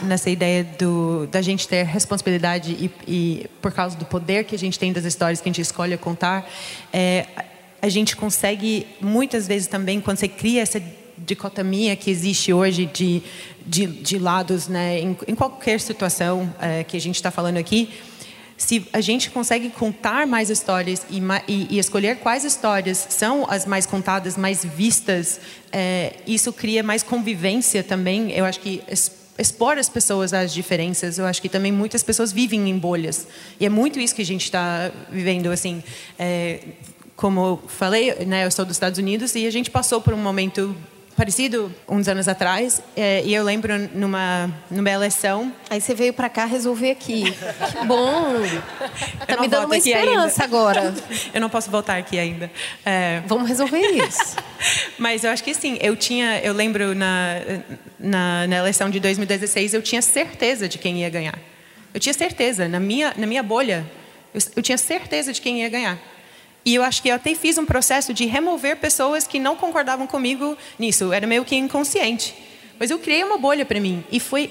nessa 0.03 0.29
ideia 0.29 0.65
do, 0.77 1.29
da 1.29 1.41
gente 1.41 1.69
ter 1.69 1.85
responsabilidade 1.85 2.73
e, 2.73 2.91
e, 3.07 3.47
por 3.61 3.71
causa 3.71 3.97
do 3.97 4.05
poder 4.05 4.43
que 4.43 4.57
a 4.57 4.59
gente 4.59 4.77
tem 4.77 4.93
das 4.93 5.05
histórias 5.05 5.41
que 5.41 5.49
a 5.49 5.53
gente 5.53 5.61
escolhe 5.61 5.97
contar, 5.97 6.45
é, 6.93 7.27
a 7.81 7.89
gente 7.89 8.17
consegue, 8.17 8.89
muitas 9.01 9.47
vezes 9.47 9.69
também, 9.69 10.01
quando 10.01 10.17
você 10.17 10.27
cria 10.27 10.63
essa 10.63 10.83
dicotomia 11.17 11.95
que 11.95 12.11
existe 12.11 12.53
hoje 12.53 12.87
de, 12.87 13.23
de, 13.65 13.87
de 13.87 14.19
lados, 14.19 14.67
né, 14.67 14.99
em, 14.99 15.17
em 15.29 15.35
qualquer 15.37 15.79
situação 15.79 16.53
é, 16.61 16.83
que 16.83 16.97
a 16.97 17.01
gente 17.01 17.15
está 17.15 17.31
falando 17.31 17.57
aqui, 17.57 17.89
se 18.63 18.87
a 18.93 19.01
gente 19.01 19.29
consegue 19.29 19.71
contar 19.71 20.25
mais 20.25 20.49
histórias 20.49 21.05
e, 21.11 21.21
e, 21.49 21.67
e, 21.69 21.79
escolher 21.81 22.19
quais 22.19 22.45
histórias 22.45 23.09
são 23.11 23.45
as 23.51 23.67
mais 23.67 23.87
contadas, 23.87 24.37
mais 24.37 24.65
vistas, 24.65 25.41
é, 25.73 26.15
isso 26.29 26.53
cria 26.53 26.81
mais 26.81 27.03
convivência 27.03 27.83
também. 27.83 28.31
Eu 28.31 28.45
acho 28.45 28.61
que 28.61 28.81
expor 29.37 29.79
as 29.79 29.89
pessoas 29.89 30.33
às 30.33 30.55
diferenças. 30.55 31.19
Eu 31.19 31.27
acho 31.27 31.43
que 31.43 31.49
também 31.49 31.73
muitas 31.73 32.05
pessoas 32.05 32.31
vivem 32.31 32.71
em 32.71 32.79
bolhas 32.79 33.27
e 33.59 33.67
é 33.67 33.69
muito 33.69 33.99
isso 33.99 34.15
que 34.15 34.23
a 34.23 34.27
gente 34.27 34.45
está 34.45 34.93
vivendo. 35.11 35.49
Assim, 35.49 35.83
é, 36.17 36.61
como 37.17 37.41
eu 37.41 37.63
falei, 37.67 38.15
né, 38.25 38.47
eu 38.47 38.51
sou 38.53 38.65
dos 38.65 38.77
Estados 38.77 39.01
Unidos 39.01 39.35
e 39.35 39.45
a 39.45 39.51
gente 39.51 39.73
passou 39.73 40.01
por 40.01 40.15
um 40.15 40.23
momento 40.23 40.77
parecido 41.17 41.73
uns 41.89 42.09
anos 42.09 42.29
atrás. 42.29 42.83
É, 42.97 43.23
e 43.25 43.35
eu 43.35 43.45
lembro 43.45 43.77
numa, 43.95 44.51
numa 44.71 44.91
eleição. 44.91 45.53
Aí 45.71 45.81
você 45.81 45.95
veio 45.95 46.13
para 46.13 46.29
cá 46.29 46.45
resolver 46.45 46.91
aqui. 46.91 47.25
Que 47.33 47.87
bom! 47.87 48.23
Tá 49.27 49.41
me 49.41 49.49
dando 49.49 49.67
uma 49.67 49.77
esperança 49.77 50.43
ainda. 50.43 50.57
agora. 50.57 50.95
eu 51.33 51.41
não 51.41 51.49
posso 51.49 51.71
voltar 51.71 51.97
aqui 51.97 52.19
ainda. 52.19 52.51
É... 52.85 53.23
Vamos 53.27 53.49
resolver 53.49 53.81
isso. 53.81 54.37
Mas 54.99 55.25
eu 55.25 55.31
acho 55.31 55.43
que 55.43 55.55
sim. 55.55 55.79
Eu 55.81 55.97
tinha, 55.97 56.41
eu 56.41 56.53
lembro 56.53 56.95
na, 56.95 57.37
na, 57.99 58.47
na 58.47 58.57
eleição 58.57 58.91
de 58.91 59.01
2016, 59.01 59.75
eu 59.75 59.83
tinha 59.83 60.03
certeza 60.03 60.69
de 60.69 60.77
quem 60.79 61.01
ia 61.01 61.09
ganhar. 61.09 61.39
Eu 61.95 62.01
tinha 62.01 62.13
certeza 62.13 62.69
na 62.69 62.81
minha 62.81 63.15
na 63.17 63.27
minha 63.27 63.43
bolha. 63.43 63.87
eu, 64.35 64.41
eu 64.57 64.63
tinha 64.63 64.79
certeza 64.79 65.33
de 65.33 65.41
quem 65.41 65.63
ia 65.63 65.69
ganhar. 65.69 65.99
E 66.65 66.75
eu 66.75 66.83
acho 66.83 67.03
que 67.03 67.09
eu 67.09 67.15
até 67.15 67.35
fiz 67.35 67.59
um 67.59 67.67
processo 67.67 68.15
de 68.15 68.25
remover 68.27 68.77
pessoas 68.77 69.27
que 69.27 69.39
não 69.39 69.57
concordavam 69.57 70.07
comigo 70.07 70.57
nisso. 70.79 71.13
Era 71.13 71.27
meio 71.27 71.45
que 71.45 71.57
inconsciente. 71.57 72.35
Mas 72.79 72.91
eu 72.91 72.99
criei 72.99 73.25
uma 73.25 73.39
bolha 73.39 73.65
para 73.65 73.81
mim. 73.81 74.05
E 74.11 74.21
foi. 74.21 74.51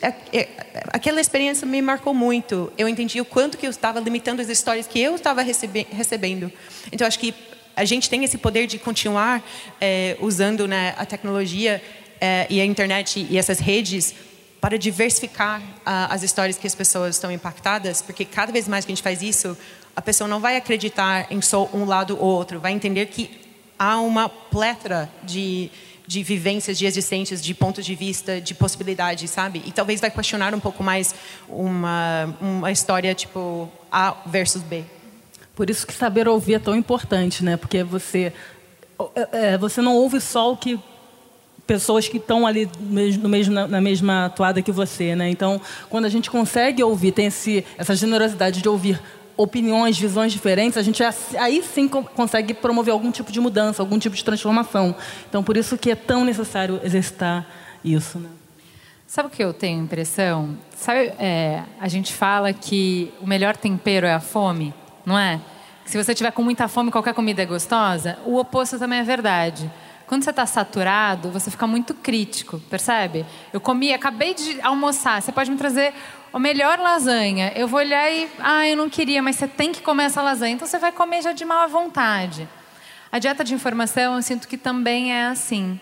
É, 0.00 0.14
é, 0.32 0.48
aquela 0.88 1.20
experiência 1.20 1.66
me 1.66 1.82
marcou 1.82 2.14
muito. 2.14 2.72
Eu 2.78 2.88
entendi 2.88 3.20
o 3.20 3.24
quanto 3.24 3.58
que 3.58 3.66
eu 3.66 3.70
estava 3.70 4.00
limitando 4.00 4.40
as 4.40 4.48
histórias 4.48 4.86
que 4.86 4.98
eu 4.98 5.14
estava 5.14 5.42
recebendo. 5.42 6.50
Então, 6.90 7.06
acho 7.06 7.18
que 7.18 7.34
a 7.76 7.84
gente 7.84 8.08
tem 8.08 8.24
esse 8.24 8.38
poder 8.38 8.66
de 8.66 8.78
continuar 8.78 9.46
é, 9.78 10.16
usando 10.20 10.66
né, 10.66 10.94
a 10.96 11.04
tecnologia 11.04 11.82
é, 12.18 12.46
e 12.48 12.58
a 12.58 12.64
internet 12.64 13.26
e 13.28 13.36
essas 13.36 13.58
redes 13.58 14.14
para 14.60 14.78
diversificar 14.78 15.62
as 15.84 16.22
histórias 16.22 16.56
que 16.56 16.66
as 16.66 16.74
pessoas 16.74 17.14
estão 17.14 17.30
impactadas, 17.30 18.02
porque 18.02 18.24
cada 18.24 18.50
vez 18.50 18.66
mais 18.66 18.84
que 18.84 18.90
a 18.90 18.94
gente 18.94 19.02
faz 19.02 19.22
isso, 19.22 19.56
a 19.96 20.02
pessoa 20.02 20.28
não 20.28 20.38
vai 20.38 20.58
acreditar 20.58 21.26
em 21.30 21.40
só 21.40 21.68
um 21.72 21.86
lado 21.86 22.18
ou 22.20 22.28
outro, 22.28 22.60
vai 22.60 22.72
entender 22.72 23.06
que 23.06 23.30
há 23.78 23.98
uma 23.98 24.28
pletora 24.28 25.10
de, 25.22 25.70
de 26.06 26.22
vivências, 26.22 26.76
de 26.76 26.84
existências, 26.84 27.42
de 27.42 27.54
pontos 27.54 27.84
de 27.84 27.94
vista, 27.94 28.38
de 28.38 28.54
possibilidades, 28.54 29.30
sabe? 29.30 29.62
E 29.64 29.72
talvez 29.72 29.98
vai 29.98 30.10
questionar 30.10 30.54
um 30.54 30.60
pouco 30.60 30.84
mais 30.84 31.14
uma, 31.48 32.36
uma 32.40 32.70
história 32.70 33.14
tipo 33.14 33.70
A 33.90 34.14
versus 34.26 34.62
B. 34.62 34.84
Por 35.54 35.70
isso 35.70 35.86
que 35.86 35.94
saber 35.94 36.28
ouvir 36.28 36.54
é 36.54 36.58
tão 36.58 36.76
importante, 36.76 37.42
né? 37.42 37.56
Porque 37.56 37.82
você, 37.82 38.34
é, 39.14 39.54
é 39.54 39.58
você 39.58 39.80
não 39.80 39.96
ouve 39.96 40.20
só 40.20 40.52
o 40.52 40.56
que 40.58 40.78
pessoas 41.66 42.06
que 42.06 42.18
estão 42.18 42.46
ali 42.46 42.70
no 42.78 43.28
mesmo, 43.28 43.52
na 43.54 43.80
mesma 43.80 44.30
toada 44.30 44.62
que 44.62 44.70
você, 44.70 45.16
né? 45.16 45.28
Então, 45.28 45.60
quando 45.90 46.04
a 46.04 46.08
gente 46.08 46.30
consegue 46.30 46.82
ouvir, 46.82 47.12
tem 47.12 47.26
esse, 47.26 47.64
essa 47.76 47.96
generosidade 47.96 48.62
de 48.62 48.68
ouvir 48.68 49.00
opiniões, 49.36 49.98
visões 49.98 50.32
diferentes, 50.32 50.78
a 50.78 50.82
gente 50.82 51.02
aí 51.38 51.62
sim 51.62 51.88
consegue 51.88 52.54
promover 52.54 52.92
algum 52.92 53.10
tipo 53.10 53.30
de 53.30 53.40
mudança, 53.40 53.82
algum 53.82 53.98
tipo 53.98 54.16
de 54.16 54.24
transformação. 54.24 54.94
Então, 55.28 55.42
por 55.42 55.56
isso 55.56 55.76
que 55.76 55.90
é 55.90 55.94
tão 55.94 56.24
necessário 56.24 56.80
exercitar 56.82 57.46
isso. 57.84 58.18
Né? 58.18 58.28
Sabe 59.06 59.28
o 59.28 59.30
que 59.30 59.42
eu 59.42 59.52
tenho 59.52 59.82
impressão? 59.82 60.56
Sabe, 60.74 61.12
é, 61.18 61.62
a 61.80 61.88
gente 61.88 62.12
fala 62.12 62.52
que 62.52 63.12
o 63.20 63.26
melhor 63.26 63.56
tempero 63.56 64.06
é 64.06 64.14
a 64.14 64.20
fome, 64.20 64.74
não 65.04 65.18
é? 65.18 65.40
Se 65.84 66.02
você 66.02 66.14
tiver 66.14 66.32
com 66.32 66.42
muita 66.42 66.66
fome, 66.66 66.90
qualquer 66.90 67.14
comida 67.14 67.42
é 67.42 67.46
gostosa. 67.46 68.18
O 68.26 68.36
oposto 68.38 68.78
também 68.78 68.98
é 68.98 69.04
verdade. 69.04 69.70
Quando 70.06 70.22
você 70.22 70.30
está 70.30 70.46
saturado, 70.46 71.30
você 71.30 71.50
fica 71.50 71.66
muito 71.66 71.94
crítico, 71.94 72.60
percebe? 72.70 73.24
Eu 73.52 73.60
comi, 73.60 73.92
acabei 73.92 74.34
de 74.34 74.60
almoçar. 74.60 75.22
Você 75.22 75.30
pode 75.30 75.50
me 75.50 75.56
trazer 75.56 75.94
a 76.36 76.38
melhor 76.38 76.78
lasanha. 76.78 77.50
Eu 77.56 77.66
vou 77.66 77.80
olhar 77.80 78.12
e, 78.12 78.28
ah, 78.38 78.68
eu 78.68 78.76
não 78.76 78.90
queria, 78.90 79.22
mas 79.22 79.36
você 79.36 79.48
tem 79.48 79.72
que 79.72 79.80
comer 79.80 80.04
essa 80.04 80.20
lasanha. 80.20 80.52
Então 80.52 80.68
você 80.68 80.78
vai 80.78 80.92
comer 80.92 81.22
já 81.22 81.32
de 81.32 81.46
má 81.46 81.66
vontade. 81.66 82.46
A 83.10 83.18
dieta 83.18 83.42
de 83.42 83.54
informação, 83.54 84.16
eu 84.16 84.22
sinto 84.22 84.46
que 84.46 84.58
também 84.58 85.14
é 85.14 85.28
assim. 85.28 85.80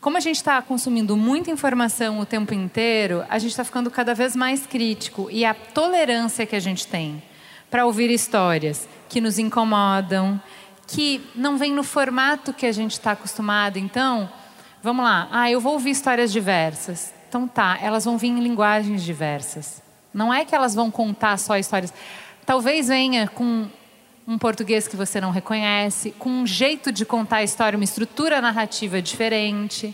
Como 0.00 0.16
a 0.16 0.20
gente 0.20 0.36
está 0.36 0.62
consumindo 0.62 1.16
muita 1.16 1.50
informação 1.50 2.20
o 2.20 2.26
tempo 2.26 2.54
inteiro, 2.54 3.24
a 3.28 3.36
gente 3.40 3.50
está 3.50 3.64
ficando 3.64 3.90
cada 3.90 4.14
vez 4.14 4.36
mais 4.36 4.64
crítico. 4.64 5.28
E 5.28 5.44
a 5.44 5.54
tolerância 5.54 6.46
que 6.46 6.54
a 6.54 6.60
gente 6.60 6.86
tem 6.86 7.20
para 7.68 7.84
ouvir 7.84 8.10
histórias 8.10 8.88
que 9.08 9.20
nos 9.20 9.40
incomodam, 9.40 10.40
que 10.86 11.20
não 11.34 11.56
vem 11.56 11.72
no 11.72 11.82
formato 11.82 12.52
que 12.52 12.66
a 12.66 12.72
gente 12.72 12.92
está 12.92 13.12
acostumado. 13.12 13.76
Então, 13.76 14.30
vamos 14.80 15.04
lá. 15.04 15.26
Ah, 15.32 15.50
eu 15.50 15.60
vou 15.60 15.72
ouvir 15.72 15.90
histórias 15.90 16.30
diversas. 16.30 17.13
Então 17.34 17.48
tá, 17.48 17.76
elas 17.82 18.04
vão 18.04 18.16
vir 18.16 18.28
em 18.28 18.38
linguagens 18.38 19.02
diversas. 19.02 19.82
Não 20.14 20.32
é 20.32 20.44
que 20.44 20.54
elas 20.54 20.72
vão 20.72 20.88
contar 20.88 21.36
só 21.36 21.58
histórias. 21.58 21.92
Talvez 22.46 22.86
venha 22.86 23.26
com 23.26 23.66
um 24.24 24.38
português 24.38 24.86
que 24.86 24.94
você 24.94 25.20
não 25.20 25.32
reconhece, 25.32 26.12
com 26.12 26.28
um 26.28 26.46
jeito 26.46 26.92
de 26.92 27.04
contar 27.04 27.38
a 27.38 27.42
história, 27.42 27.76
uma 27.76 27.82
estrutura 27.82 28.40
narrativa 28.40 29.02
diferente. 29.02 29.92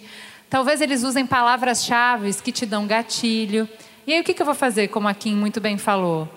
Talvez 0.50 0.82
eles 0.82 1.02
usem 1.02 1.26
palavras-chave 1.26 2.30
que 2.42 2.52
te 2.52 2.66
dão 2.66 2.86
gatilho. 2.86 3.66
E 4.06 4.12
aí 4.12 4.20
o 4.20 4.22
que, 4.22 4.38
eu 4.38 4.44
vou 4.44 4.54
fazer, 4.54 4.88
como 4.88 5.08
a 5.08 5.14
Kim 5.14 5.34
muito 5.34 5.62
bem 5.62 5.78
falou? 5.78 6.28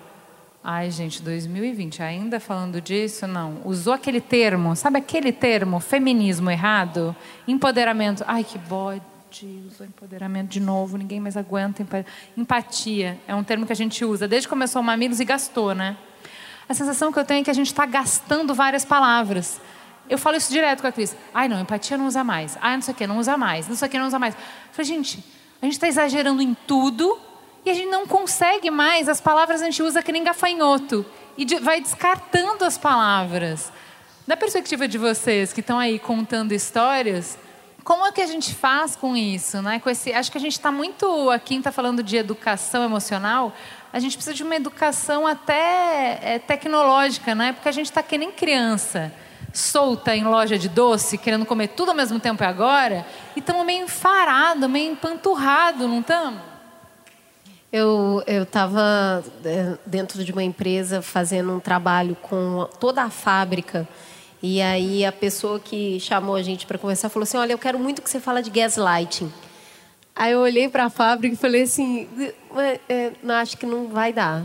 Ai, 0.63 0.89
gente, 0.89 1.21
2020, 1.21 2.01
ainda 2.01 2.39
falando 2.39 2.79
disso? 2.79 3.27
Não. 3.27 3.57
Usou 3.65 3.91
aquele 3.91 4.21
termo, 4.21 4.73
sabe 4.73 4.99
aquele 4.99 5.33
termo, 5.33 5.81
feminismo 5.81 6.49
errado? 6.49 7.13
Empoderamento. 7.45 8.23
Ai, 8.25 8.45
que 8.45 8.57
bode 8.57 9.12
de 9.41 9.63
usou 9.67 9.87
empoderamento 9.87 10.49
de 10.49 10.59
novo, 10.59 10.95
ninguém 10.95 11.19
mais 11.19 11.35
aguenta. 11.35 11.83
Empatia 12.37 13.19
é 13.27 13.33
um 13.33 13.43
termo 13.43 13.65
que 13.65 13.71
a 13.71 13.75
gente 13.75 14.05
usa 14.05 14.27
desde 14.27 14.47
que 14.47 14.49
começou 14.49 14.79
o 14.79 14.85
Mamilos 14.85 15.19
e 15.19 15.25
gastou, 15.25 15.73
né? 15.73 15.97
A 16.69 16.73
sensação 16.73 17.11
que 17.11 17.17
eu 17.17 17.25
tenho 17.25 17.41
é 17.41 17.43
que 17.43 17.49
a 17.49 17.53
gente 17.53 17.67
está 17.67 17.85
gastando 17.85 18.53
várias 18.53 18.85
palavras. 18.85 19.59
Eu 20.07 20.19
falo 20.19 20.37
isso 20.37 20.51
direto 20.51 20.81
com 20.81 20.87
a 20.87 20.91
Cris. 20.91 21.15
Ai, 21.33 21.47
não, 21.47 21.59
empatia 21.59 21.97
não 21.97 22.05
usa 22.05 22.23
mais. 22.23 22.57
Ai, 22.61 22.75
não 22.75 22.83
sei 22.83 22.93
o 22.93 22.97
que, 22.97 23.07
não 23.07 23.17
usa 23.17 23.35
mais. 23.35 23.67
Não 23.67 23.75
sei 23.75 23.87
o 23.87 23.91
que, 23.91 23.97
não 23.97 24.07
usa 24.07 24.19
mais. 24.19 24.35
Eu 24.35 24.41
falei, 24.71 24.85
gente, 24.85 25.23
a 25.61 25.65
gente 25.65 25.73
está 25.73 25.87
exagerando 25.87 26.41
em 26.41 26.53
tudo 26.67 27.17
e 27.65 27.71
a 27.71 27.73
gente 27.73 27.89
não 27.89 28.05
consegue 28.05 28.69
mais. 28.69 29.09
As 29.09 29.19
palavras 29.19 29.61
a 29.61 29.65
gente 29.65 29.81
usa 29.81 30.03
que 30.03 30.11
nem 30.11 30.23
gafanhoto. 30.23 31.03
E 31.35 31.45
vai 31.59 31.81
descartando 31.81 32.63
as 32.63 32.77
palavras. 32.77 33.73
Da 34.27 34.37
perspectiva 34.37 34.87
de 34.87 34.99
vocês 34.99 35.51
que 35.51 35.59
estão 35.59 35.79
aí 35.79 35.97
contando 35.97 36.51
histórias, 36.51 37.37
como 37.83 38.05
é 38.05 38.11
que 38.11 38.21
a 38.21 38.27
gente 38.27 38.53
faz 38.53 38.95
com 38.95 39.15
isso, 39.15 39.61
né? 39.61 39.79
Com 39.79 39.89
esse, 39.89 40.13
acho 40.13 40.31
que 40.31 40.37
a 40.37 40.41
gente 40.41 40.53
está 40.53 40.71
muito 40.71 41.29
aqui 41.29 41.55
está 41.55 41.71
falando 41.71 42.01
de 42.01 42.15
educação 42.15 42.83
emocional. 42.83 43.53
A 43.91 43.99
gente 43.99 44.15
precisa 44.15 44.33
de 44.33 44.41
uma 44.41 44.55
educação 44.55 45.27
até 45.27 46.19
é, 46.21 46.39
tecnológica, 46.39 47.35
né? 47.35 47.51
Porque 47.51 47.67
a 47.67 47.71
gente 47.71 47.87
está 47.87 48.01
que 48.01 48.17
nem 48.17 48.31
criança, 48.31 49.13
solta 49.51 50.15
em 50.15 50.23
loja 50.23 50.57
de 50.57 50.69
doce, 50.69 51.17
querendo 51.17 51.45
comer 51.45 51.69
tudo 51.69 51.89
ao 51.89 51.95
mesmo 51.95 52.19
tempo 52.19 52.41
e 52.41 52.45
agora, 52.45 53.05
e 53.35 53.39
estamos 53.39 53.65
meio 53.65 53.83
enfarados, 53.83 54.69
meio 54.69 54.91
empanturrados, 54.91 55.87
não 55.87 55.99
estamos? 55.99 56.41
Eu 57.71 58.23
estava 58.27 59.23
é, 59.43 59.77
dentro 59.85 60.23
de 60.23 60.31
uma 60.31 60.43
empresa 60.43 61.01
fazendo 61.01 61.51
um 61.51 61.59
trabalho 61.59 62.15
com 62.21 62.69
toda 62.79 63.03
a 63.03 63.09
fábrica 63.09 63.87
e 64.45 64.61
aí 64.61 65.05
a 65.05 65.11
pessoa 65.13 65.57
que 65.57 66.01
chamou 66.01 66.35
a 66.35 66.41
gente 66.41 66.67
para 66.67 66.77
conversar 66.77 67.07
falou 67.07 67.23
assim: 67.23 67.37
Olha, 67.37 67.53
eu 67.53 67.57
quero 67.57 67.79
muito 67.79 68.01
que 68.01 68.09
você 68.09 68.19
fale 68.19 68.41
de 68.41 68.49
gaslighting. 68.49 69.31
Aí 70.13 70.33
eu 70.33 70.39
olhei 70.41 70.67
para 70.67 70.83
a 70.83 70.89
fábrica 70.89 71.33
e 71.33 71.37
falei 71.37 71.61
assim: 71.61 72.09
é, 72.89 73.13
não, 73.23 73.35
acho 73.35 73.57
que 73.57 73.65
não 73.65 73.87
vai 73.87 74.11
dar. 74.11 74.43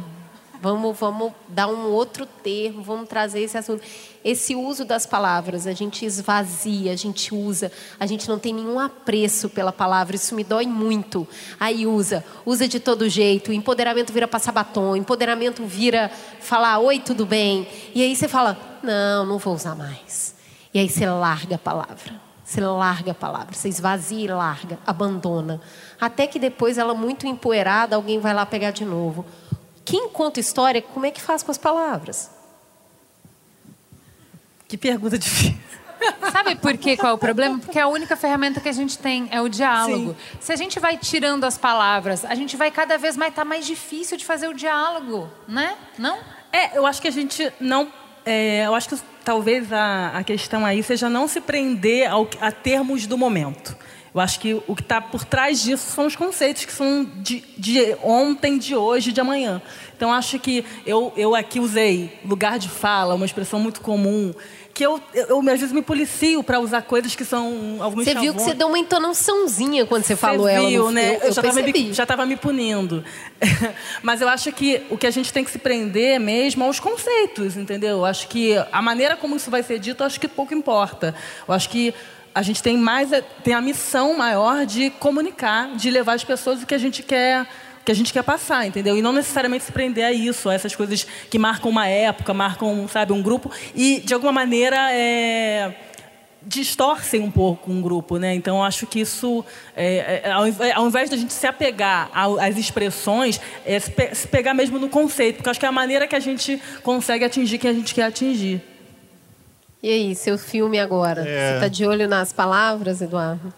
Vamos, 0.60 0.98
vamos 0.98 1.32
dar 1.48 1.68
um 1.68 1.90
outro 1.90 2.26
termo, 2.26 2.80
vamos 2.82 3.08
trazer 3.08 3.40
esse 3.40 3.58
assunto. 3.58 3.82
Esse 4.24 4.54
uso 4.54 4.84
das 4.84 5.04
palavras, 5.04 5.66
a 5.66 5.72
gente 5.72 6.04
esvazia, 6.04 6.92
a 6.92 6.96
gente 6.96 7.34
usa, 7.34 7.70
a 7.98 8.06
gente 8.06 8.28
não 8.28 8.38
tem 8.38 8.52
nenhum 8.52 8.78
apreço 8.78 9.48
pela 9.48 9.72
palavra, 9.72 10.14
isso 10.14 10.34
me 10.34 10.42
dói 10.44 10.66
muito. 10.66 11.26
Aí 11.58 11.86
usa, 11.86 12.24
usa 12.44 12.68
de 12.68 12.78
todo 12.78 13.08
jeito, 13.08 13.52
empoderamento 13.52 14.12
vira 14.12 14.26
passar 14.26 14.52
batom, 14.52 14.96
empoderamento 14.96 15.64
vira 15.64 16.10
falar 16.40 16.78
oi, 16.78 16.98
tudo 16.98 17.24
bem. 17.26 17.66
E 17.94 18.02
aí 18.02 18.14
você 18.14 18.26
fala, 18.26 18.67
não, 18.82 19.26
não 19.26 19.38
vou 19.38 19.54
usar 19.54 19.74
mais. 19.74 20.34
E 20.72 20.78
aí 20.78 20.88
você 20.88 21.08
larga 21.08 21.56
a 21.56 21.58
palavra. 21.58 22.28
Você 22.44 22.62
larga 22.62 23.10
a 23.10 23.14
palavra, 23.14 23.54
você 23.54 23.68
esvazia 23.68 24.24
e 24.24 24.28
larga, 24.28 24.78
abandona. 24.86 25.60
Até 26.00 26.26
que 26.26 26.38
depois 26.38 26.78
ela 26.78 26.94
muito 26.94 27.26
empoeirada, 27.26 27.94
alguém 27.94 28.18
vai 28.18 28.32
lá 28.32 28.46
pegar 28.46 28.70
de 28.70 28.86
novo. 28.86 29.26
Quem 29.84 30.08
conta 30.08 30.40
história, 30.40 30.80
como 30.80 31.04
é 31.04 31.10
que 31.10 31.20
faz 31.20 31.42
com 31.42 31.50
as 31.50 31.58
palavras? 31.58 32.30
Que 34.66 34.78
pergunta 34.78 35.18
difícil. 35.18 35.58
Sabe 36.32 36.56
por 36.56 36.76
quê? 36.76 36.96
Qual 36.96 37.12
é 37.12 37.14
o 37.14 37.18
problema? 37.18 37.58
Porque 37.58 37.78
a 37.78 37.88
única 37.88 38.16
ferramenta 38.16 38.60
que 38.60 38.68
a 38.68 38.72
gente 38.72 38.98
tem 38.98 39.28
é 39.30 39.40
o 39.40 39.48
diálogo. 39.48 40.10
Sim. 40.10 40.38
Se 40.40 40.52
a 40.52 40.56
gente 40.56 40.78
vai 40.78 40.96
tirando 40.96 41.44
as 41.44 41.58
palavras, 41.58 42.24
a 42.24 42.34
gente 42.34 42.56
vai 42.56 42.70
cada 42.70 42.96
vez 42.96 43.16
mais 43.16 43.30
estar 43.30 43.42
tá 43.42 43.48
mais 43.48 43.66
difícil 43.66 44.16
de 44.16 44.24
fazer 44.24 44.48
o 44.48 44.54
diálogo, 44.54 45.28
né? 45.46 45.76
Não? 45.98 46.18
É, 46.52 46.78
eu 46.78 46.86
acho 46.86 47.00
que 47.02 47.08
a 47.08 47.12
gente 47.12 47.52
não. 47.60 47.92
É, 48.30 48.66
eu 48.66 48.74
acho 48.74 48.90
que 48.90 48.96
talvez 49.24 49.72
a, 49.72 50.18
a 50.18 50.22
questão 50.22 50.66
aí 50.66 50.82
seja 50.82 51.08
não 51.08 51.26
se 51.26 51.40
prender 51.40 52.10
ao, 52.10 52.28
a 52.42 52.52
termos 52.52 53.06
do 53.06 53.16
momento. 53.16 53.74
Eu 54.14 54.20
acho 54.20 54.38
que 54.38 54.52
o 54.66 54.76
que 54.76 54.82
está 54.82 55.00
por 55.00 55.24
trás 55.24 55.62
disso 55.62 55.90
são 55.90 56.04
os 56.04 56.14
conceitos 56.14 56.66
que 56.66 56.72
são 56.72 57.04
de, 57.22 57.42
de, 57.56 57.96
ontem, 58.02 58.58
de 58.58 58.76
hoje, 58.76 59.12
de 59.12 59.20
amanhã. 59.22 59.62
Então, 59.96 60.12
acho 60.12 60.38
que 60.38 60.62
eu, 60.84 61.10
eu 61.16 61.34
aqui 61.34 61.58
usei 61.58 62.18
lugar 62.22 62.58
de 62.58 62.68
fala, 62.68 63.14
uma 63.14 63.24
expressão 63.24 63.58
muito 63.60 63.80
comum, 63.80 64.34
que 64.78 64.86
eu, 64.86 65.02
eu, 65.12 65.26
eu 65.26 65.38
às 65.40 65.58
vezes 65.58 65.72
me 65.72 65.82
policio 65.82 66.40
para 66.40 66.60
usar 66.60 66.82
coisas 66.82 67.16
que 67.16 67.24
são 67.24 67.78
alguns 67.80 68.04
Você 68.04 68.14
viu 68.14 68.32
que 68.32 68.40
você 68.40 68.54
deu 68.54 68.68
uma 68.68 68.78
entonaçãozinha 68.78 69.84
quando 69.84 70.04
você, 70.04 70.14
você 70.14 70.16
falou 70.16 70.46
viu, 70.46 70.82
ela. 70.84 70.92
né? 70.92 71.16
Eu, 71.16 71.20
eu 71.22 71.32
já 71.32 72.04
estava 72.04 72.24
me, 72.24 72.34
me 72.34 72.40
punindo. 72.40 73.02
Mas 74.04 74.20
eu 74.20 74.28
acho 74.28 74.52
que 74.52 74.80
o 74.88 74.96
que 74.96 75.08
a 75.08 75.10
gente 75.10 75.32
tem 75.32 75.42
que 75.42 75.50
se 75.50 75.58
prender 75.58 76.20
mesmo 76.20 76.62
aos 76.62 76.78
conceitos, 76.78 77.56
entendeu? 77.56 77.96
Eu 77.98 78.04
acho 78.04 78.28
que 78.28 78.54
a 78.70 78.80
maneira 78.80 79.16
como 79.16 79.34
isso 79.34 79.50
vai 79.50 79.64
ser 79.64 79.80
dito, 79.80 80.04
eu 80.04 80.06
acho 80.06 80.20
que 80.20 80.28
pouco 80.28 80.54
importa. 80.54 81.12
Eu 81.48 81.52
acho 81.52 81.68
que 81.68 81.92
a 82.32 82.42
gente 82.42 82.62
tem 82.62 82.78
mais 82.78 83.10
tem 83.42 83.54
a 83.54 83.60
missão 83.60 84.16
maior 84.16 84.64
de 84.64 84.90
comunicar, 84.90 85.74
de 85.74 85.90
levar 85.90 86.12
as 86.12 86.22
pessoas 86.22 86.62
o 86.62 86.66
que 86.66 86.74
a 86.74 86.78
gente 86.78 87.02
quer 87.02 87.48
que 87.88 87.92
a 87.92 87.94
gente 87.94 88.12
quer 88.12 88.22
passar, 88.22 88.66
entendeu? 88.66 88.98
E 88.98 89.00
não 89.00 89.14
necessariamente 89.14 89.64
se 89.64 89.72
prender 89.72 90.04
a 90.04 90.12
isso, 90.12 90.50
a 90.50 90.54
essas 90.54 90.76
coisas 90.76 91.06
que 91.30 91.38
marcam 91.38 91.70
uma 91.70 91.86
época, 91.86 92.34
marcam, 92.34 92.86
sabe, 92.86 93.14
um 93.14 93.22
grupo 93.22 93.50
e 93.74 94.00
de 94.00 94.12
alguma 94.12 94.30
maneira 94.30 94.92
é, 94.92 95.74
distorcem 96.42 97.22
um 97.22 97.30
pouco 97.30 97.72
um 97.72 97.80
grupo, 97.80 98.18
né? 98.18 98.34
Então 98.34 98.62
acho 98.62 98.86
que 98.86 99.00
isso, 99.00 99.42
é, 99.74 100.20
é, 100.22 100.30
ao, 100.30 100.86
invés 100.86 101.08
da 101.08 101.16
gente 101.16 101.32
se 101.32 101.46
apegar 101.46 102.10
às 102.12 102.58
expressões, 102.58 103.40
é 103.64 103.80
se, 103.80 103.90
pe 103.90 104.14
se 104.14 104.28
pegar 104.28 104.52
mesmo 104.52 104.78
no 104.78 104.90
conceito, 104.90 105.36
porque 105.36 105.48
acho 105.48 105.58
que 105.58 105.64
é 105.64 105.70
a 105.70 105.72
maneira 105.72 106.06
que 106.06 106.14
a 106.14 106.20
gente 106.20 106.60
consegue 106.82 107.24
atingir 107.24 107.56
quem 107.56 107.70
a 107.70 107.74
gente 107.74 107.94
quer 107.94 108.04
atingir. 108.04 108.60
E 109.82 109.90
aí, 109.90 110.14
seu 110.14 110.36
filme 110.36 110.78
agora? 110.78 111.22
É... 111.22 111.24
Você 111.24 111.54
está 111.54 111.68
de 111.68 111.86
olho 111.86 112.06
nas 112.06 112.34
palavras, 112.34 113.00
Eduardo? 113.00 113.50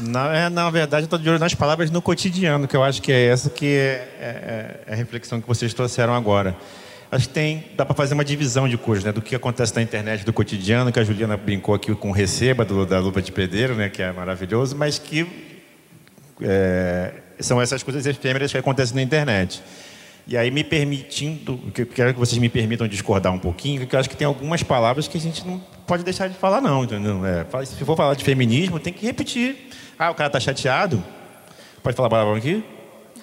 Na, 0.00 0.34
é, 0.34 0.48
na 0.48 0.70
verdade, 0.70 1.02
eu 1.02 1.04
estou 1.04 1.18
de 1.18 1.28
olho 1.28 1.38
nas 1.38 1.54
palavras 1.54 1.90
no 1.90 2.00
cotidiano, 2.00 2.66
que 2.66 2.74
eu 2.74 2.82
acho 2.82 3.02
que 3.02 3.12
é 3.12 3.26
essa 3.26 3.50
que 3.50 3.66
é, 3.66 4.08
é, 4.18 4.80
é 4.86 4.92
a 4.94 4.96
reflexão 4.96 5.38
que 5.38 5.46
vocês 5.46 5.74
trouxeram 5.74 6.14
agora. 6.14 6.56
Acho 7.10 7.28
que 7.28 7.34
tem, 7.34 7.66
dá 7.76 7.84
para 7.84 7.94
fazer 7.94 8.14
uma 8.14 8.24
divisão 8.24 8.66
de 8.66 8.78
coisas, 8.78 9.04
né? 9.04 9.12
Do 9.12 9.20
que 9.20 9.34
acontece 9.34 9.76
na 9.76 9.82
internet, 9.82 10.24
do 10.24 10.32
cotidiano, 10.32 10.90
que 10.90 10.98
a 10.98 11.04
Juliana 11.04 11.36
brincou 11.36 11.74
aqui 11.74 11.94
com 11.94 12.08
o 12.08 12.12
Receba, 12.12 12.64
do, 12.64 12.86
da 12.86 12.98
Luva 13.00 13.20
de 13.20 13.30
Pedreiro, 13.30 13.74
né? 13.74 13.90
Que 13.90 14.00
é 14.00 14.10
maravilhoso, 14.10 14.74
mas 14.74 14.98
que 14.98 15.26
é, 16.40 17.12
são 17.38 17.60
essas 17.60 17.82
coisas 17.82 18.06
efêmeras 18.06 18.50
que 18.50 18.56
acontecem 18.56 18.96
na 18.96 19.02
internet. 19.02 19.62
E 20.26 20.36
aí, 20.36 20.50
me 20.50 20.62
permitindo, 20.62 21.58
quero 21.94 22.14
que 22.14 22.18
vocês 22.18 22.38
me 22.38 22.48
permitam 22.48 22.86
discordar 22.86 23.32
um 23.32 23.38
pouquinho, 23.38 23.80
porque 23.80 23.96
eu 23.96 24.00
acho 24.00 24.08
que 24.08 24.16
tem 24.16 24.26
algumas 24.26 24.62
palavras 24.62 25.08
que 25.08 25.18
a 25.18 25.20
gente 25.20 25.44
não 25.46 25.60
pode 25.86 26.04
deixar 26.04 26.28
de 26.28 26.34
falar, 26.34 26.60
não, 26.60 26.84
entendeu? 26.84 27.20
É, 27.26 27.44
se 27.64 27.84
for 27.84 27.96
falar 27.96 28.14
de 28.14 28.22
feminismo, 28.22 28.78
tem 28.78 28.92
que 28.92 29.04
repetir. 29.04 29.68
Ah, 29.98 30.10
o 30.10 30.14
cara 30.14 30.30
tá 30.30 30.38
chateado? 30.38 31.02
Pode 31.82 31.96
falar 31.96 32.06
a 32.06 32.10
palavra 32.10 32.38
aqui? 32.38 32.64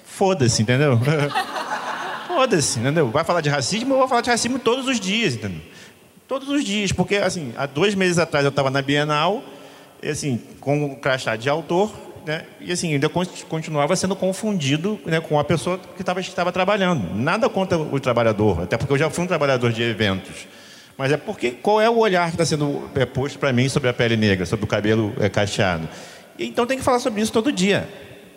Foda-se, 0.04 0.62
entendeu? 0.62 1.00
Foda-se, 2.28 2.80
entendeu? 2.80 3.10
Vai 3.10 3.24
falar 3.24 3.40
de 3.40 3.50
racismo, 3.50 3.94
eu 3.94 4.00
vou 4.00 4.08
falar 4.08 4.22
de 4.22 4.30
racismo 4.30 4.60
todos 4.60 4.86
os 4.86 5.00
dias, 5.00 5.36
entendeu? 5.36 5.62
Todos 6.28 6.50
os 6.50 6.64
dias, 6.66 6.92
porque, 6.92 7.16
assim, 7.16 7.54
há 7.58 7.66
dois 7.66 7.96
meses 7.96 8.20
atrás 8.20 8.44
eu 8.44 8.50
estava 8.50 8.70
na 8.70 8.82
Bienal, 8.82 9.42
assim, 10.04 10.40
com 10.60 10.86
o 10.86 10.96
crachá 10.98 11.38
de 11.38 11.50
autor, 11.50 11.92
né? 12.30 12.44
E 12.62 12.72
assim, 12.72 12.94
ainda 12.94 13.10
continuava 13.10 13.96
sendo 13.96 14.16
confundido 14.16 15.00
né, 15.04 15.20
com 15.20 15.40
a 15.40 15.44
pessoa 15.44 15.80
que 15.80 16.04
estava 16.20 16.52
trabalhando. 16.52 17.12
Nada 17.16 17.50
contra 17.50 17.76
o 17.76 18.00
trabalhador, 18.00 18.62
até 18.62 18.78
porque 18.78 18.94
eu 18.94 19.00
já 19.00 19.10
fui 19.10 19.24
um 19.24 19.28
trabalhador 19.28 19.74
de 19.74 19.82
eventos. 19.82 20.48
Mas 20.96 21.12
é 21.12 21.18
porque 21.18 21.50
qual 21.50 21.82
é 21.82 21.90
o 21.90 21.98
olhar 21.98 22.28
que 22.28 22.36
está 22.36 22.46
sendo 22.46 22.88
é, 22.94 23.04
posto 23.04 23.40
para 23.40 23.52
mim 23.52 23.68
sobre 23.68 23.90
a 23.90 23.94
pele 23.94 24.16
negra, 24.16 24.46
sobre 24.46 24.64
o 24.64 24.68
cabelo 24.68 25.12
é, 25.20 25.28
cacheado? 25.28 25.90
Então 26.38 26.68
tem 26.68 26.78
que 26.78 26.84
falar 26.84 27.00
sobre 27.00 27.20
isso 27.20 27.32
todo 27.32 27.52
dia. 27.52 27.90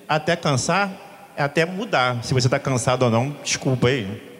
Até 0.08 0.36
cansar, 0.36 0.90
até 1.36 1.66
mudar. 1.66 2.24
Se 2.24 2.32
você 2.32 2.46
está 2.46 2.58
cansado 2.58 3.04
ou 3.04 3.10
não, 3.10 3.36
desculpa 3.44 3.88
aí. 3.88 4.32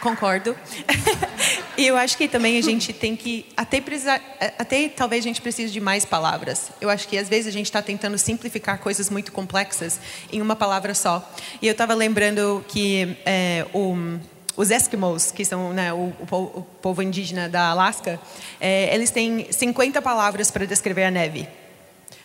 Concordo. 0.00 0.56
e 1.76 1.86
eu 1.86 1.96
acho 1.96 2.16
que 2.16 2.28
também 2.28 2.58
a 2.58 2.60
gente 2.60 2.92
tem 2.92 3.16
que 3.16 3.46
até 3.56 3.80
precisar, 3.80 4.20
até 4.58 4.88
talvez 4.88 5.24
a 5.24 5.28
gente 5.28 5.40
precise 5.40 5.72
de 5.72 5.80
mais 5.80 6.04
palavras. 6.04 6.70
Eu 6.80 6.90
acho 6.90 7.08
que 7.08 7.16
às 7.16 7.28
vezes 7.28 7.46
a 7.46 7.50
gente 7.50 7.66
está 7.66 7.80
tentando 7.80 8.18
simplificar 8.18 8.78
coisas 8.78 9.08
muito 9.08 9.32
complexas 9.32 9.98
em 10.32 10.40
uma 10.40 10.56
palavra 10.56 10.94
só. 10.94 11.26
E 11.60 11.66
eu 11.66 11.72
estava 11.72 11.94
lembrando 11.94 12.64
que 12.68 13.16
é, 13.24 13.66
o 13.72 14.18
os 14.54 14.70
Eskimos, 14.70 15.30
que 15.30 15.44
são 15.44 15.72
né, 15.72 15.92
o, 15.94 16.12
o, 16.30 16.62
povo 16.82 17.02
indígena 17.02 17.48
da 17.48 17.70
Alasca, 17.70 18.20
é, 18.60 18.94
eles 18.94 19.10
têm 19.10 19.46
50 19.50 20.02
palavras 20.02 20.50
para 20.50 20.66
descrever 20.66 21.04
a 21.04 21.10
neve. 21.10 21.48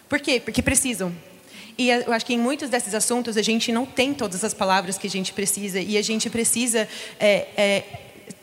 Por 0.09 0.19
quê? 0.19 0.41
Porque 0.43 0.61
precisam. 0.61 1.13
E 1.77 1.89
eu 1.89 2.11
acho 2.11 2.25
que 2.25 2.33
em 2.33 2.39
muitos 2.39 2.69
desses 2.69 2.93
assuntos 2.95 3.37
a 3.37 3.41
gente 3.41 3.71
não 3.71 3.85
tem 3.85 4.13
todas 4.13 4.43
as 4.43 4.53
palavras 4.53 4.97
que 4.97 5.05
a 5.05 5.09
gente 5.09 5.31
precisa 5.31 5.79
e 5.79 5.95
a 5.97 6.01
gente 6.01 6.29
precisa 6.29 6.87
é, 7.19 7.47
é, 7.55 7.83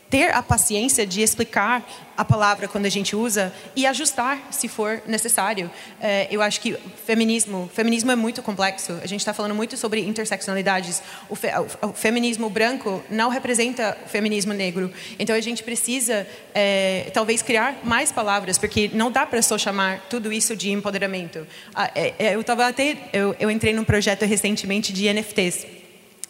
ter 0.09 0.33
a 0.33 0.43
paciência 0.43 1.05
de 1.05 1.21
explicar 1.21 1.85
a 2.17 2.23
palavra 2.23 2.67
quando 2.67 2.85
a 2.85 2.89
gente 2.89 3.15
usa 3.15 3.53
e 3.75 3.85
ajustar 3.85 4.39
se 4.51 4.67
for 4.67 5.01
necessário. 5.05 5.69
É, 5.99 6.27
eu 6.31 6.41
acho 6.41 6.61
que 6.61 6.77
feminismo, 7.05 7.69
feminismo 7.73 8.11
é 8.11 8.15
muito 8.15 8.41
complexo. 8.41 8.93
A 9.03 9.07
gente 9.07 9.19
está 9.19 9.33
falando 9.33 9.53
muito 9.53 9.75
sobre 9.75 10.01
interseccionalidades. 10.01 11.01
O, 11.29 11.35
fe, 11.35 11.47
o, 11.81 11.93
feminismo 11.93 12.49
branco 12.49 13.03
não 13.09 13.29
representa 13.29 13.97
o 14.05 14.09
feminismo 14.09 14.53
negro. 14.53 14.91
Então 15.19 15.35
a 15.35 15.41
gente 15.41 15.63
precisa 15.63 16.25
é, 16.53 17.09
talvez 17.13 17.41
criar 17.41 17.79
mais 17.83 18.11
palavras, 18.11 18.57
porque 18.57 18.89
não 18.93 19.11
dá 19.11 19.25
para 19.25 19.41
só 19.41 19.57
chamar 19.57 20.01
tudo 20.09 20.31
isso 20.31 20.55
de 20.55 20.71
empoderamento. 20.71 21.45
Ah, 21.73 21.91
é, 21.93 22.13
é, 22.19 22.35
eu 22.35 22.43
tava 22.43 22.65
até 22.67 22.97
eu, 23.11 23.35
eu 23.39 23.51
entrei 23.51 23.73
num 23.73 23.83
projeto 23.83 24.23
recentemente 24.23 24.93
de 24.93 25.11
NFTs 25.11 25.84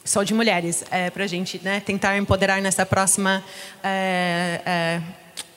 só 0.06 0.22
de 0.22 0.34
mulheres, 0.36 0.86
é, 0.92 1.10
para 1.10 1.24
a 1.24 1.28
gente 1.28 1.60
né, 1.64 1.80
tentar 1.80 2.16
empoderar 2.16 2.62
nessa 2.62 2.86
próxima 2.86 3.44
é, 3.84 4.62
é, 4.64 5.02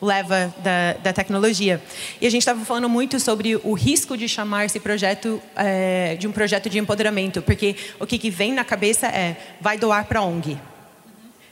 leva 0.01 0.53
da, 0.57 0.93
da, 0.93 1.13
tecnologia. 1.13 1.79
E 2.19 2.25
a 2.25 2.31
gente 2.31 2.41
estava 2.41 2.65
falando 2.65 2.89
muito 2.89 3.19
sobre 3.19 3.55
o 3.57 3.73
risco 3.73 4.17
de 4.17 4.27
chamar 4.27 4.65
esse 4.65 4.79
projeto 4.79 5.39
é, 5.55 6.15
de 6.15 6.27
um 6.27 6.31
projeto 6.31 6.67
de 6.67 6.79
empoderamento, 6.79 7.43
porque 7.43 7.75
o 7.99 8.07
que, 8.07 8.17
que 8.17 8.31
vem 8.31 8.51
na 8.51 8.65
cabeça 8.65 9.07
é 9.07 9.37
vai 9.61 9.77
doar 9.77 10.05
para 10.05 10.19
a 10.19 10.23
ONG. 10.23 10.57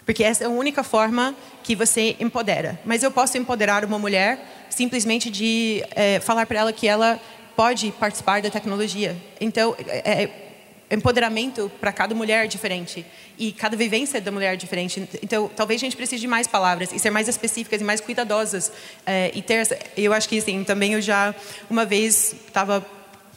Porque 0.03 0.23
essa 0.23 0.45
é 0.45 0.47
a 0.47 0.49
única 0.49 0.83
forma 0.83 1.35
que 1.61 1.75
você 1.75 2.15
empodera. 2.19 2.79
Mas 2.83 3.03
eu 3.03 3.11
posso 3.11 3.37
empoderar 3.37 3.85
uma 3.85 3.99
mulher 3.99 4.65
simplesmente 4.69 5.29
de 5.29 5.83
é, 5.91 6.19
falar 6.19 6.47
para 6.47 6.59
ela 6.59 6.73
que 6.73 6.87
ela 6.87 7.19
pode 7.55 7.91
participar 7.91 8.41
da 8.41 8.49
tecnologia. 8.49 9.15
Então, 9.39 9.75
é, 9.87 10.29
empoderamento 10.89 11.71
para 11.79 11.91
cada 11.91 12.15
mulher 12.15 12.45
é 12.45 12.47
diferente 12.47 13.05
e 13.37 13.51
cada 13.51 13.75
vivência 13.75 14.21
da 14.21 14.31
mulher 14.31 14.53
é 14.53 14.55
diferente. 14.55 15.07
Então, 15.21 15.49
talvez 15.53 15.81
a 15.81 15.85
gente 15.85 15.97
precise 15.97 16.21
de 16.21 16.27
mais 16.27 16.47
palavras 16.47 16.91
e 16.91 16.99
ser 16.99 17.09
mais 17.09 17.27
específicas 17.27 17.81
e 17.81 17.83
mais 17.83 17.99
cuidadosas 17.99 18.71
é, 19.05 19.31
e 19.33 19.41
ter. 19.41 19.67
Eu 19.97 20.13
acho 20.13 20.29
que 20.29 20.37
assim 20.37 20.63
também 20.63 20.93
eu 20.93 21.01
já 21.01 21.35
uma 21.69 21.85
vez 21.85 22.35
estava 22.47 22.85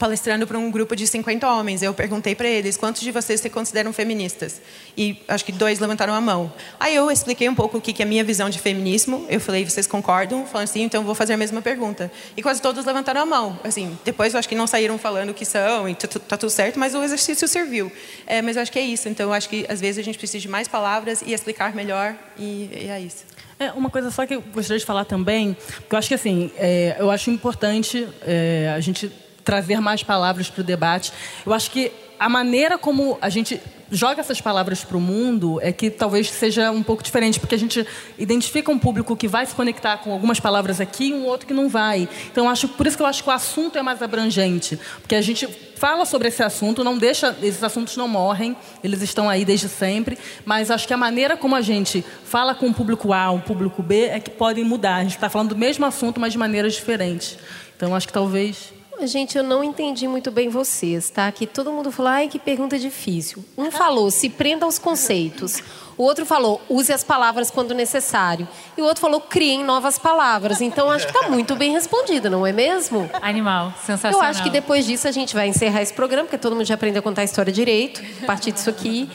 palestrando 0.00 0.46
para 0.46 0.58
um 0.58 0.70
grupo 0.70 0.96
de 0.96 1.06
50 1.06 1.46
homens. 1.46 1.82
Eu 1.82 1.92
perguntei 1.92 2.34
para 2.34 2.48
eles 2.48 2.74
quantos 2.74 3.02
de 3.02 3.12
vocês 3.12 3.38
se 3.38 3.50
consideram 3.50 3.92
feministas. 3.92 4.58
E 4.96 5.22
acho 5.28 5.44
que 5.44 5.52
dois 5.52 5.78
levantaram 5.78 6.14
a 6.14 6.20
mão. 6.22 6.50
Aí 6.80 6.96
eu 6.96 7.10
expliquei 7.10 7.46
um 7.50 7.54
pouco 7.54 7.76
o 7.76 7.80
que 7.82 8.02
é 8.02 8.06
a 8.06 8.08
minha 8.08 8.24
visão 8.24 8.48
de 8.48 8.58
feminismo. 8.58 9.26
Eu 9.28 9.38
falei, 9.38 9.62
vocês 9.62 9.86
concordam? 9.86 10.46
Falaram 10.46 10.64
assim, 10.64 10.82
então 10.84 11.02
eu 11.02 11.04
vou 11.04 11.14
fazer 11.14 11.34
a 11.34 11.36
mesma 11.36 11.60
pergunta. 11.60 12.10
E 12.34 12.42
quase 12.42 12.62
todos 12.62 12.86
levantaram 12.86 13.20
a 13.20 13.26
mão. 13.26 13.60
Assim, 13.62 13.96
depois 14.02 14.32
eu 14.32 14.38
acho 14.38 14.48
que 14.48 14.54
não 14.54 14.66
saíram 14.66 14.96
falando 14.96 15.30
o 15.30 15.34
que 15.34 15.44
são 15.44 15.86
e 15.86 15.94
tá 15.94 16.38
tudo 16.38 16.48
certo, 16.48 16.78
mas 16.78 16.94
o 16.94 17.02
exercício 17.02 17.46
serviu. 17.46 17.92
É, 18.26 18.40
mas 18.40 18.56
eu 18.56 18.62
acho 18.62 18.72
que 18.72 18.78
é 18.78 18.82
isso. 18.82 19.06
Então 19.06 19.26
eu 19.26 19.34
acho 19.34 19.50
que 19.50 19.66
às 19.68 19.82
vezes 19.82 19.98
a 19.98 20.02
gente 20.02 20.16
precisa 20.16 20.40
de 20.40 20.48
mais 20.48 20.66
palavras 20.66 21.20
e 21.20 21.34
explicar 21.34 21.74
melhor 21.74 22.16
e, 22.38 22.70
e 22.72 22.88
é 22.88 22.98
isso. 22.98 23.26
É, 23.58 23.70
uma 23.72 23.90
coisa 23.90 24.10
só 24.10 24.24
que 24.24 24.34
eu 24.34 24.40
gostaria 24.40 24.78
de 24.78 24.86
falar 24.86 25.04
também, 25.04 25.54
porque 25.80 25.94
eu 25.94 25.98
acho 25.98 26.08
que 26.08 26.14
assim, 26.14 26.50
é, 26.56 26.96
eu 26.98 27.10
acho 27.10 27.30
importante 27.30 28.08
é, 28.22 28.72
a 28.74 28.80
gente 28.80 29.12
trazer 29.44 29.80
mais 29.80 30.02
palavras 30.02 30.48
para 30.50 30.60
o 30.60 30.64
debate. 30.64 31.12
Eu 31.44 31.52
acho 31.52 31.70
que 31.70 31.92
a 32.18 32.28
maneira 32.28 32.76
como 32.76 33.18
a 33.22 33.30
gente 33.30 33.58
joga 33.90 34.20
essas 34.20 34.40
palavras 34.40 34.84
para 34.84 34.96
o 34.96 35.00
mundo 35.00 35.58
é 35.62 35.72
que 35.72 35.90
talvez 35.90 36.30
seja 36.30 36.70
um 36.70 36.82
pouco 36.82 37.02
diferente, 37.02 37.40
porque 37.40 37.54
a 37.54 37.58
gente 37.58 37.84
identifica 38.18 38.70
um 38.70 38.78
público 38.78 39.16
que 39.16 39.26
vai 39.26 39.44
se 39.46 39.54
conectar 39.54 39.96
com 39.98 40.12
algumas 40.12 40.38
palavras 40.38 40.80
aqui 40.80 41.08
e 41.08 41.12
um 41.14 41.24
outro 41.24 41.46
que 41.46 41.54
não 41.54 41.68
vai. 41.68 42.08
Então, 42.30 42.48
acho 42.48 42.68
por 42.68 42.86
isso 42.86 42.96
que 42.96 43.02
eu 43.02 43.06
acho 43.06 43.22
que 43.22 43.28
o 43.28 43.32
assunto 43.32 43.78
é 43.78 43.82
mais 43.82 44.02
abrangente, 44.02 44.78
porque 45.00 45.14
a 45.14 45.22
gente 45.22 45.48
fala 45.76 46.04
sobre 46.04 46.28
esse 46.28 46.42
assunto, 46.42 46.84
não 46.84 46.98
deixa 46.98 47.34
esses 47.42 47.64
assuntos 47.64 47.96
não 47.96 48.06
morrem, 48.06 48.54
eles 48.84 49.00
estão 49.00 49.28
aí 49.28 49.44
desde 49.44 49.68
sempre, 49.68 50.18
mas 50.44 50.70
acho 50.70 50.86
que 50.86 50.92
a 50.92 50.98
maneira 50.98 51.38
como 51.38 51.56
a 51.56 51.62
gente 51.62 52.04
fala 52.24 52.54
com 52.54 52.66
o 52.66 52.74
público 52.74 53.12
A, 53.14 53.30
o 53.30 53.40
público 53.40 53.82
B, 53.82 54.04
é 54.04 54.20
que 54.20 54.30
podem 54.30 54.62
mudar. 54.62 54.96
A 54.96 55.02
gente 55.02 55.14
está 55.14 55.30
falando 55.30 55.50
do 55.50 55.56
mesmo 55.56 55.86
assunto, 55.86 56.20
mas 56.20 56.32
de 56.32 56.38
maneiras 56.38 56.74
diferentes. 56.74 57.38
Então, 57.74 57.96
acho 57.96 58.06
que 58.06 58.12
talvez 58.12 58.74
Gente, 59.06 59.36
eu 59.36 59.42
não 59.42 59.64
entendi 59.64 60.06
muito 60.06 60.30
bem 60.30 60.48
vocês, 60.48 61.10
tá? 61.10 61.30
Que 61.32 61.46
todo 61.46 61.72
mundo 61.72 61.90
falou, 61.90 62.12
ai, 62.12 62.28
que 62.28 62.38
pergunta 62.38 62.78
difícil. 62.78 63.44
Um 63.56 63.70
falou, 63.70 64.10
se 64.10 64.28
prenda 64.28 64.64
aos 64.64 64.78
conceitos. 64.78 65.62
O 65.96 66.02
outro 66.02 66.24
falou, 66.24 66.60
use 66.68 66.92
as 66.92 67.04
palavras 67.04 67.50
quando 67.50 67.74
necessário. 67.74 68.48
E 68.76 68.80
o 68.80 68.84
outro 68.84 69.00
falou, 69.00 69.20
criem 69.20 69.64
novas 69.64 69.98
palavras. 69.98 70.60
Então, 70.60 70.90
acho 70.90 71.06
que 71.06 71.16
está 71.16 71.28
muito 71.28 71.54
bem 71.56 71.72
respondido, 71.72 72.30
não 72.30 72.46
é 72.46 72.52
mesmo? 72.52 73.08
Animal, 73.20 73.72
sensacional. 73.84 74.20
Eu 74.20 74.30
acho 74.30 74.42
que 74.42 74.50
depois 74.50 74.86
disso 74.86 75.08
a 75.08 75.12
gente 75.12 75.34
vai 75.34 75.48
encerrar 75.48 75.82
esse 75.82 75.92
programa, 75.92 76.24
porque 76.24 76.38
todo 76.38 76.54
mundo 76.56 76.64
já 76.64 76.74
aprendeu 76.74 77.00
a 77.00 77.02
contar 77.02 77.22
a 77.22 77.24
história 77.24 77.52
direito, 77.52 78.02
a 78.22 78.26
partir 78.26 78.52
disso 78.52 78.70
aqui. 78.70 79.10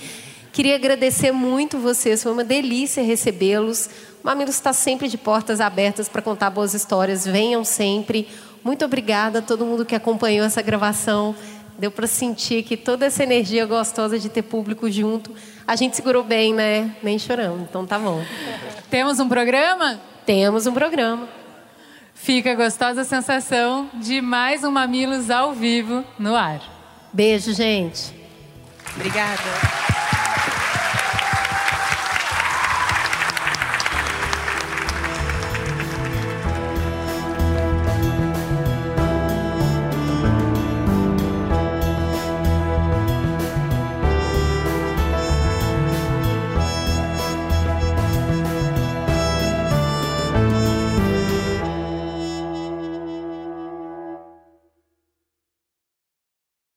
Queria 0.51 0.75
agradecer 0.75 1.31
muito 1.31 1.77
vocês, 1.77 2.23
foi 2.23 2.31
uma 2.31 2.43
delícia 2.43 3.03
recebê-los. 3.03 3.87
O 4.23 4.25
Mamilos 4.25 4.55
está 4.55 4.71
sempre 4.71 5.07
de 5.07 5.17
portas 5.17 5.59
abertas 5.59 6.07
para 6.07 6.21
contar 6.21 6.49
boas 6.49 6.73
histórias. 6.73 7.25
Venham 7.25 7.63
sempre. 7.65 8.27
Muito 8.65 8.83
obrigada 8.83 9.37
a 9.37 9.41
todo 9.43 9.63
mundo 9.63 9.85
que 9.85 9.93
acompanhou 9.93 10.43
essa 10.43 10.59
gravação. 10.59 11.35
Deu 11.77 11.91
para 11.91 12.07
sentir 12.07 12.63
que 12.63 12.75
toda 12.75 13.05
essa 13.05 13.21
energia 13.21 13.63
gostosa 13.63 14.17
de 14.17 14.27
ter 14.27 14.41
público 14.41 14.89
junto. 14.89 15.31
A 15.67 15.75
gente 15.75 15.95
segurou 15.95 16.23
bem, 16.23 16.51
né? 16.51 16.95
Nem 17.03 17.19
choramos. 17.19 17.61
Então 17.61 17.85
tá 17.85 17.99
bom. 17.99 18.25
Temos 18.89 19.19
um 19.19 19.29
programa? 19.29 19.99
Temos 20.25 20.65
um 20.65 20.73
programa. 20.73 21.29
Fica 22.15 22.53
a 22.53 22.55
gostosa 22.55 23.03
sensação 23.03 23.87
de 23.93 24.19
mais 24.19 24.63
um 24.63 24.71
Mamilos 24.71 25.29
ao 25.29 25.53
vivo 25.53 26.03
no 26.17 26.35
ar. 26.35 26.59
Beijo, 27.13 27.53
gente. 27.53 28.15
Obrigada. 28.95 29.43